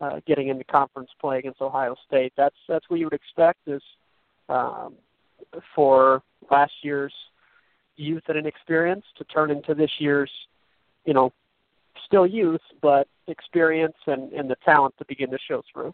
uh, 0.01 0.19
getting 0.25 0.47
into 0.47 0.63
conference 0.63 1.09
play 1.19 1.39
against 1.39 1.61
Ohio 1.61 1.95
State. 2.07 2.33
That's 2.37 2.55
that's 2.67 2.89
what 2.89 2.99
you 2.99 3.05
would 3.05 3.13
expect 3.13 3.59
is 3.67 3.81
um, 4.47 4.95
for 5.75 6.21
last 6.51 6.73
year's 6.81 7.13
youth 7.95 8.23
and 8.27 8.37
inexperience 8.37 9.03
to 9.17 9.23
turn 9.25 9.51
into 9.51 9.75
this 9.75 9.91
year's, 9.99 10.31
you 11.05 11.13
know, 11.13 11.33
still 12.05 12.25
youth 12.25 12.61
but 12.81 13.07
experience 13.27 13.97
and, 14.07 14.31
and 14.31 14.49
the 14.49 14.55
talent 14.63 14.95
to 14.97 15.05
begin 15.05 15.29
to 15.31 15.37
show 15.47 15.61
through. 15.71 15.93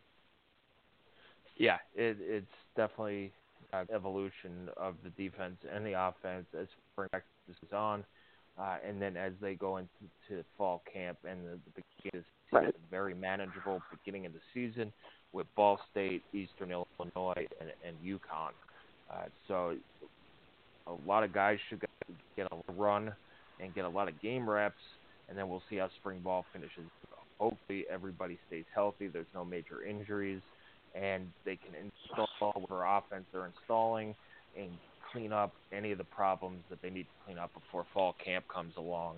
Yeah, 1.58 1.78
it, 1.96 2.18
it's 2.20 2.46
definitely 2.76 3.32
uh, 3.74 3.86
evolution 3.94 4.70
of 4.78 4.96
the 5.04 5.10
defense 5.12 5.58
and 5.74 5.86
the 5.86 5.94
offense 5.94 6.46
as 6.60 6.68
practice 6.96 7.22
is 7.50 7.74
on, 7.74 8.04
uh, 8.60 8.78
and 8.88 9.02
then 9.02 9.18
as 9.18 9.34
they 9.42 9.56
go 9.56 9.78
into 9.78 9.90
to 10.30 10.44
fall 10.58 10.82
camp 10.92 11.18
and 11.28 11.46
the, 11.46 11.60
the 11.76 11.84
beginning 12.04 12.26
right. 12.52 12.76
very 12.90 13.14
manageable 13.14 13.82
beginning 13.92 14.26
of 14.26 14.34
the 14.34 14.40
season 14.54 14.92
with 15.34 15.48
Ball 15.56 15.80
State, 15.92 16.24
Eastern 16.34 16.72
Illinois, 16.72 17.46
and, 17.60 17.70
and 17.86 17.96
UConn. 18.04 18.52
Uh, 19.12 19.26
so 19.48 19.76
a 20.88 21.08
lot 21.08 21.24
of 21.24 21.34
guys 21.34 21.58
should 21.70 21.82
get 22.38 22.48
a 22.52 22.72
run 22.74 23.14
and 23.60 23.76
get 23.76 23.86
a 23.86 23.90
lot 23.90 24.08
of 24.08 24.20
game 24.22 24.50
reps, 24.50 24.76
and 25.28 25.38
then 25.38 25.50
we'll 25.50 25.64
see 25.70 25.78
how 25.78 25.90
spring 26.00 26.22
ball 26.24 26.46
finishes. 26.54 26.84
Hopefully, 27.38 27.86
everybody 27.92 28.40
stays 28.48 28.64
healthy. 28.74 29.08
There's 29.08 29.26
no 29.34 29.44
major 29.44 29.84
injuries 29.84 30.42
and 30.96 31.28
they 31.44 31.58
can 31.58 31.76
install 31.76 32.54
whatever 32.54 32.86
offense 32.86 33.26
they're 33.34 33.52
installing 33.60 34.16
and 34.58 34.70
clean 35.16 35.32
up 35.32 35.54
any 35.72 35.92
of 35.92 35.98
the 35.98 36.04
problems 36.04 36.62
that 36.70 36.82
they 36.82 36.90
need 36.90 37.04
to 37.04 37.26
clean 37.26 37.38
up 37.38 37.52
before 37.54 37.86
fall 37.94 38.16
camp 38.24 38.46
comes 38.54 38.74
along 38.76 39.16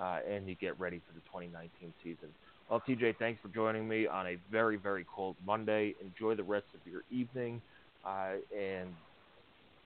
uh, 0.00 0.18
and 0.28 0.48
you 0.48 0.54
get 0.54 0.78
ready 0.80 1.00
for 1.06 1.12
the 1.12 1.20
2019 1.20 1.92
season. 2.02 2.28
Well, 2.70 2.82
TJ, 2.88 3.16
thanks 3.18 3.40
for 3.42 3.48
joining 3.48 3.86
me 3.86 4.06
on 4.06 4.26
a 4.26 4.38
very, 4.50 4.76
very 4.76 5.04
cold 5.14 5.36
Monday. 5.46 5.94
Enjoy 6.02 6.34
the 6.34 6.42
rest 6.42 6.64
of 6.74 6.80
your 6.90 7.02
evening, 7.10 7.60
uh, 8.06 8.36
and 8.56 8.88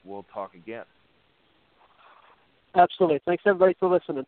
we'll 0.04 0.24
talk 0.32 0.54
again. 0.54 0.84
Absolutely. 2.76 3.20
Thanks, 3.26 3.42
everybody, 3.46 3.74
for 3.80 3.88
listening. 3.88 4.24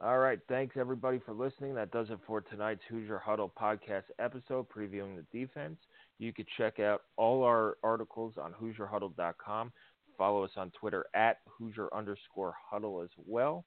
All 0.00 0.18
right. 0.18 0.40
Thanks, 0.48 0.76
everybody, 0.76 1.20
for 1.24 1.32
listening. 1.32 1.74
That 1.74 1.92
does 1.92 2.10
it 2.10 2.18
for 2.26 2.40
tonight's 2.40 2.80
Hoosier 2.88 3.18
Huddle 3.18 3.52
podcast 3.60 4.04
episode 4.18 4.66
previewing 4.68 5.16
the 5.16 5.38
defense. 5.38 5.76
You 6.20 6.34
can 6.34 6.44
check 6.58 6.78
out 6.78 7.00
all 7.16 7.42
our 7.42 7.78
articles 7.82 8.34
on 8.36 8.52
HoosierHuddle.com. 8.52 9.72
Follow 10.18 10.44
us 10.44 10.50
on 10.58 10.70
Twitter 10.78 11.06
at 11.14 11.38
Hoosier 11.48 11.88
underscore 11.94 12.54
huddle 12.70 13.00
as 13.00 13.08
well. 13.26 13.64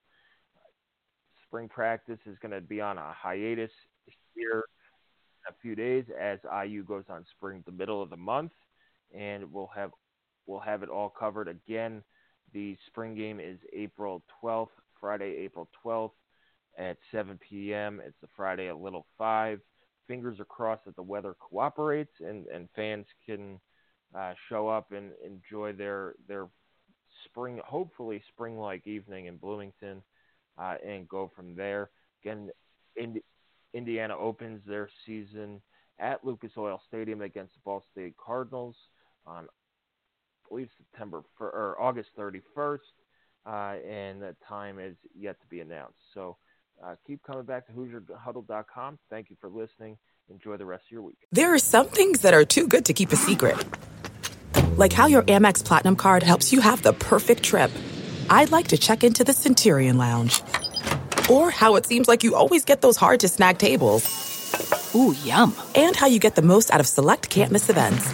Spring 1.47 1.67
practice 1.67 2.19
is 2.27 2.37
going 2.43 2.51
to 2.51 2.61
be 2.61 2.79
on 2.79 2.99
a 2.99 3.11
hiatus 3.11 3.71
here 4.35 4.65
in 5.47 5.51
a 5.51 5.55
few 5.63 5.73
days 5.73 6.05
as 6.19 6.37
IU 6.63 6.83
goes 6.83 7.05
on 7.09 7.25
spring 7.35 7.63
the 7.65 7.71
middle 7.71 8.03
of 8.03 8.11
the 8.11 8.17
month, 8.17 8.51
and 9.17 9.51
we'll 9.51 9.71
have 9.75 9.89
we'll 10.45 10.59
have 10.59 10.83
it 10.83 10.89
all 10.89 11.09
covered 11.09 11.47
again. 11.47 12.03
The 12.53 12.77
spring 12.85 13.15
game 13.15 13.39
is 13.39 13.57
April 13.73 14.21
12th, 14.43 14.67
Friday, 15.01 15.37
April 15.39 15.67
12th 15.83 16.11
at 16.77 16.97
7 17.11 17.39
p.m. 17.49 17.99
It's 18.05 18.15
the 18.21 18.27
Friday 18.35 18.67
at 18.69 18.77
Little 18.77 19.07
Five. 19.17 19.59
Fingers 20.07 20.39
are 20.39 20.45
crossed 20.45 20.85
that 20.85 20.95
the 20.95 21.01
weather 21.01 21.35
cooperates 21.39 22.13
and, 22.19 22.45
and 22.47 22.67
fans 22.75 23.05
can 23.25 23.59
uh, 24.15 24.33
show 24.49 24.67
up 24.67 24.91
and 24.91 25.11
enjoy 25.25 25.73
their 25.73 26.15
their 26.27 26.47
spring, 27.25 27.59
hopefully 27.65 28.21
spring-like 28.33 28.85
evening 28.85 29.27
in 29.27 29.37
Bloomington, 29.37 30.01
uh, 30.57 30.75
and 30.85 31.07
go 31.07 31.31
from 31.35 31.55
there. 31.55 31.89
Again, 32.23 32.49
Indiana 33.73 34.17
opens 34.17 34.61
their 34.65 34.89
season 35.05 35.61
at 35.99 36.23
Lucas 36.25 36.51
Oil 36.57 36.81
Stadium 36.87 37.21
against 37.21 37.53
the 37.53 37.59
Ball 37.63 37.83
State 37.91 38.15
Cardinals 38.23 38.75
on, 39.25 39.45
I 39.45 40.49
believe, 40.49 40.69
September 40.77 41.23
or 41.39 41.75
August 41.79 42.09
31st, 42.17 42.79
uh, 43.45 43.75
and 43.87 44.21
the 44.21 44.35
time 44.47 44.79
is 44.79 44.95
yet 45.17 45.39
to 45.41 45.47
be 45.47 45.61
announced. 45.61 45.99
So 46.13 46.37
uh, 46.81 46.95
keep 47.05 47.21
coming 47.23 47.43
back 47.43 47.67
to 47.67 47.73
HoosierHuddle.com. 47.73 48.99
Thank 49.09 49.29
you 49.29 49.35
for 49.39 49.49
listening. 49.49 49.97
Enjoy 50.29 50.57
the 50.57 50.65
rest 50.65 50.85
of 50.87 50.91
your 50.91 51.01
week. 51.01 51.17
There 51.31 51.53
are 51.53 51.59
some 51.59 51.87
things 51.87 52.21
that 52.21 52.33
are 52.33 52.45
too 52.45 52.67
good 52.67 52.85
to 52.85 52.93
keep 52.93 53.11
a 53.11 53.15
secret, 53.15 53.57
like 54.77 54.93
how 54.93 55.07
your 55.07 55.23
Amex 55.23 55.63
Platinum 55.63 55.95
card 55.95 56.23
helps 56.23 56.53
you 56.53 56.61
have 56.61 56.81
the 56.81 56.93
perfect 56.93 57.43
trip. 57.43 57.71
I'd 58.29 58.51
like 58.51 58.69
to 58.69 58.77
check 58.77 59.03
into 59.03 59.23
the 59.23 59.33
Centurion 59.33 59.97
Lounge, 59.97 60.41
or 61.29 61.51
how 61.51 61.75
it 61.75 61.85
seems 61.85 62.07
like 62.07 62.23
you 62.23 62.35
always 62.35 62.63
get 62.63 62.81
those 62.81 62.95
hard 62.95 63.19
to 63.21 63.27
snag 63.27 63.57
tables. 63.57 64.93
Ooh, 64.95 65.13
yum! 65.23 65.55
And 65.75 65.95
how 65.95 66.07
you 66.07 66.19
get 66.19 66.35
the 66.35 66.41
most 66.41 66.71
out 66.71 66.79
of 66.79 66.87
select 66.87 67.29
can't 67.29 67.51
miss 67.51 67.69
events. 67.69 68.09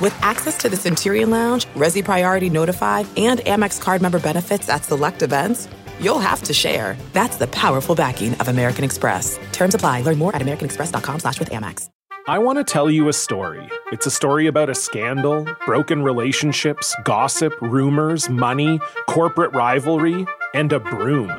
With 0.00 0.16
access 0.20 0.56
to 0.58 0.68
the 0.68 0.76
Centurion 0.76 1.30
Lounge, 1.30 1.66
Resy 1.74 2.04
Priority 2.04 2.50
Notified, 2.50 3.06
and 3.16 3.38
Amex 3.40 3.80
card 3.80 4.02
member 4.02 4.18
benefits 4.18 4.68
at 4.68 4.84
select 4.84 5.22
events 5.22 5.68
you'll 6.02 6.18
have 6.18 6.42
to 6.44 6.52
share. 6.52 6.96
That's 7.12 7.36
the 7.36 7.46
powerful 7.46 7.94
backing 7.94 8.34
of 8.34 8.48
American 8.48 8.84
Express. 8.84 9.38
Terms 9.52 9.74
apply. 9.74 10.02
Learn 10.02 10.18
more 10.18 10.34
at 10.36 10.42
americanexpress.com 10.42 11.20
slash 11.20 11.38
with 11.38 11.50
Amex. 11.50 11.88
I 12.28 12.38
want 12.38 12.58
to 12.58 12.64
tell 12.64 12.88
you 12.88 13.08
a 13.08 13.12
story. 13.12 13.68
It's 13.90 14.06
a 14.06 14.10
story 14.10 14.46
about 14.46 14.70
a 14.70 14.76
scandal, 14.76 15.44
broken 15.66 16.02
relationships, 16.02 16.94
gossip, 17.02 17.52
rumors, 17.60 18.28
money, 18.28 18.78
corporate 19.08 19.52
rivalry, 19.52 20.24
and 20.54 20.72
a 20.72 20.78
broom. 20.78 21.30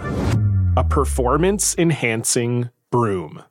A 0.76 0.84
performance 0.84 1.74
enhancing 1.78 2.70
broom. 2.90 3.42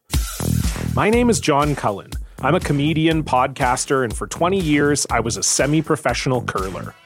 My 0.95 1.09
name 1.09 1.31
is 1.31 1.41
John 1.41 1.75
Cullen. 1.75 2.11
I'm 2.43 2.55
a 2.55 2.61
comedian, 2.61 3.25
podcaster, 3.25 4.05
and 4.05 4.15
for 4.15 4.27
20 4.27 4.61
years, 4.61 5.07
I 5.09 5.21
was 5.21 5.39
a 5.39 5.43
semi 5.43 5.81
professional 5.81 6.43
curler. 6.43 6.95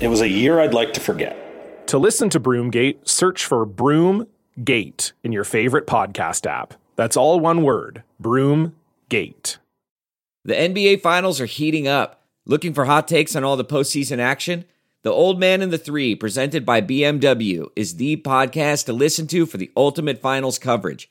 It 0.00 0.08
was 0.08 0.22
a 0.22 0.28
year 0.28 0.60
I'd 0.60 0.72
like 0.72 0.94
to 0.94 1.00
forget. 1.00 1.36
To 1.88 1.98
listen 1.98 2.30
to 2.30 2.40
Broomgate, 2.40 3.06
search 3.06 3.44
for 3.44 3.66
Broomgate 3.66 5.12
in 5.22 5.30
your 5.30 5.44
favorite 5.44 5.86
podcast 5.86 6.46
app. 6.46 6.72
That's 6.96 7.18
all 7.18 7.38
one 7.38 7.62
word 7.62 8.02
Broomgate. 8.22 9.58
The 10.46 10.54
NBA 10.54 11.02
Finals 11.02 11.38
are 11.38 11.46
heating 11.46 11.86
up. 11.86 12.24
Looking 12.46 12.72
for 12.72 12.86
hot 12.86 13.08
takes 13.08 13.36
on 13.36 13.44
all 13.44 13.58
the 13.58 13.64
postseason 13.64 14.20
action? 14.20 14.64
The 15.02 15.12
Old 15.12 15.38
Man 15.38 15.60
and 15.60 15.70
the 15.70 15.76
Three, 15.76 16.14
presented 16.14 16.64
by 16.64 16.80
BMW, 16.80 17.68
is 17.76 17.96
the 17.96 18.16
podcast 18.16 18.86
to 18.86 18.94
listen 18.94 19.26
to 19.26 19.44
for 19.44 19.58
the 19.58 19.70
ultimate 19.76 20.22
finals 20.22 20.58
coverage. 20.58 21.10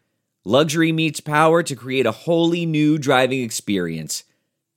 Luxury 0.43 0.91
meets 0.91 1.19
power 1.19 1.61
to 1.61 1.75
create 1.75 2.07
a 2.07 2.11
wholly 2.11 2.65
new 2.65 2.97
driving 2.97 3.43
experience. 3.43 4.23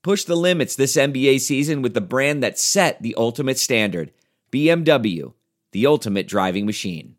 Push 0.02 0.24
the 0.24 0.36
limits 0.36 0.76
this 0.76 0.94
NBA 0.94 1.40
season 1.40 1.80
with 1.80 1.94
the 1.94 2.02
brand 2.02 2.42
that 2.42 2.58
set 2.58 3.00
the 3.00 3.14
ultimate 3.16 3.58
standard 3.58 4.12
BMW, 4.52 5.32
the 5.72 5.86
ultimate 5.86 6.28
driving 6.28 6.66
machine. 6.66 7.16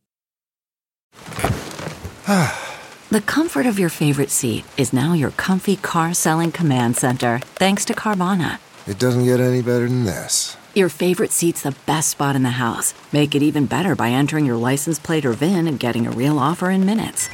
the 2.28 3.24
comfort 3.26 3.66
of 3.66 3.80
your 3.80 3.90
favorite 3.90 4.30
seat 4.30 4.64
is 4.78 4.94
now 4.94 5.14
your 5.14 5.32
comfy 5.32 5.78
car 5.78 6.14
selling 6.14 6.52
command 6.52 6.98
center, 6.98 7.40
thanks 7.56 7.84
to 7.86 7.96
Carvana. 7.96 8.60
It 8.86 9.00
doesn't 9.00 9.26
get 9.26 9.40
any 9.40 9.64
better 9.64 9.88
than 9.88 10.06
this. 10.06 10.56
Your 10.76 10.90
favorite 10.90 11.32
seat's 11.32 11.64
the 11.64 11.76
best 11.88 12.12
spot 12.12 12.36
in 12.36 12.44
the 12.44 12.52
house. 12.52 12.94
Make 13.12 13.34
it 13.34 13.42
even 13.42 13.66
better 13.66 13.96
by 13.96 14.10
entering 14.10 14.46
your 14.46 14.58
license 14.58 15.00
plate 15.00 15.26
or 15.26 15.34
VIN 15.34 15.68
and 15.68 15.80
getting 15.80 16.06
a 16.06 16.12
real 16.12 16.38
offer 16.38 16.70
in 16.70 16.86
minutes. 16.86 17.28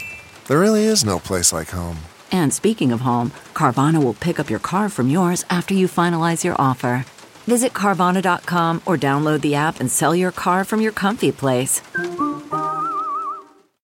There 0.52 0.60
really 0.60 0.84
is 0.84 1.06
no 1.06 1.18
place 1.18 1.54
like 1.54 1.70
home. 1.70 2.00
And 2.30 2.54
speaking 2.54 2.92
of 2.92 3.00
home, 3.00 3.32
Carvana 3.54 4.04
will 4.04 4.14
pick 4.14 4.38
up 4.38 4.50
your 4.50 4.60
car 4.60 4.90
from 4.90 5.08
yours 5.10 5.46
after 5.50 5.74
you 5.74 5.88
finalize 5.88 6.44
your 6.44 6.58
offer. 6.60 7.06
Visit 7.48 7.72
Carvana.com 7.72 8.82
or 8.86 8.98
download 8.98 9.40
the 9.40 9.56
app 9.56 9.80
and 9.80 9.90
sell 9.90 10.14
your 10.14 10.34
car 10.34 10.66
from 10.66 10.82
your 10.82 10.92
comfy 10.92 11.32
place. 11.32 11.80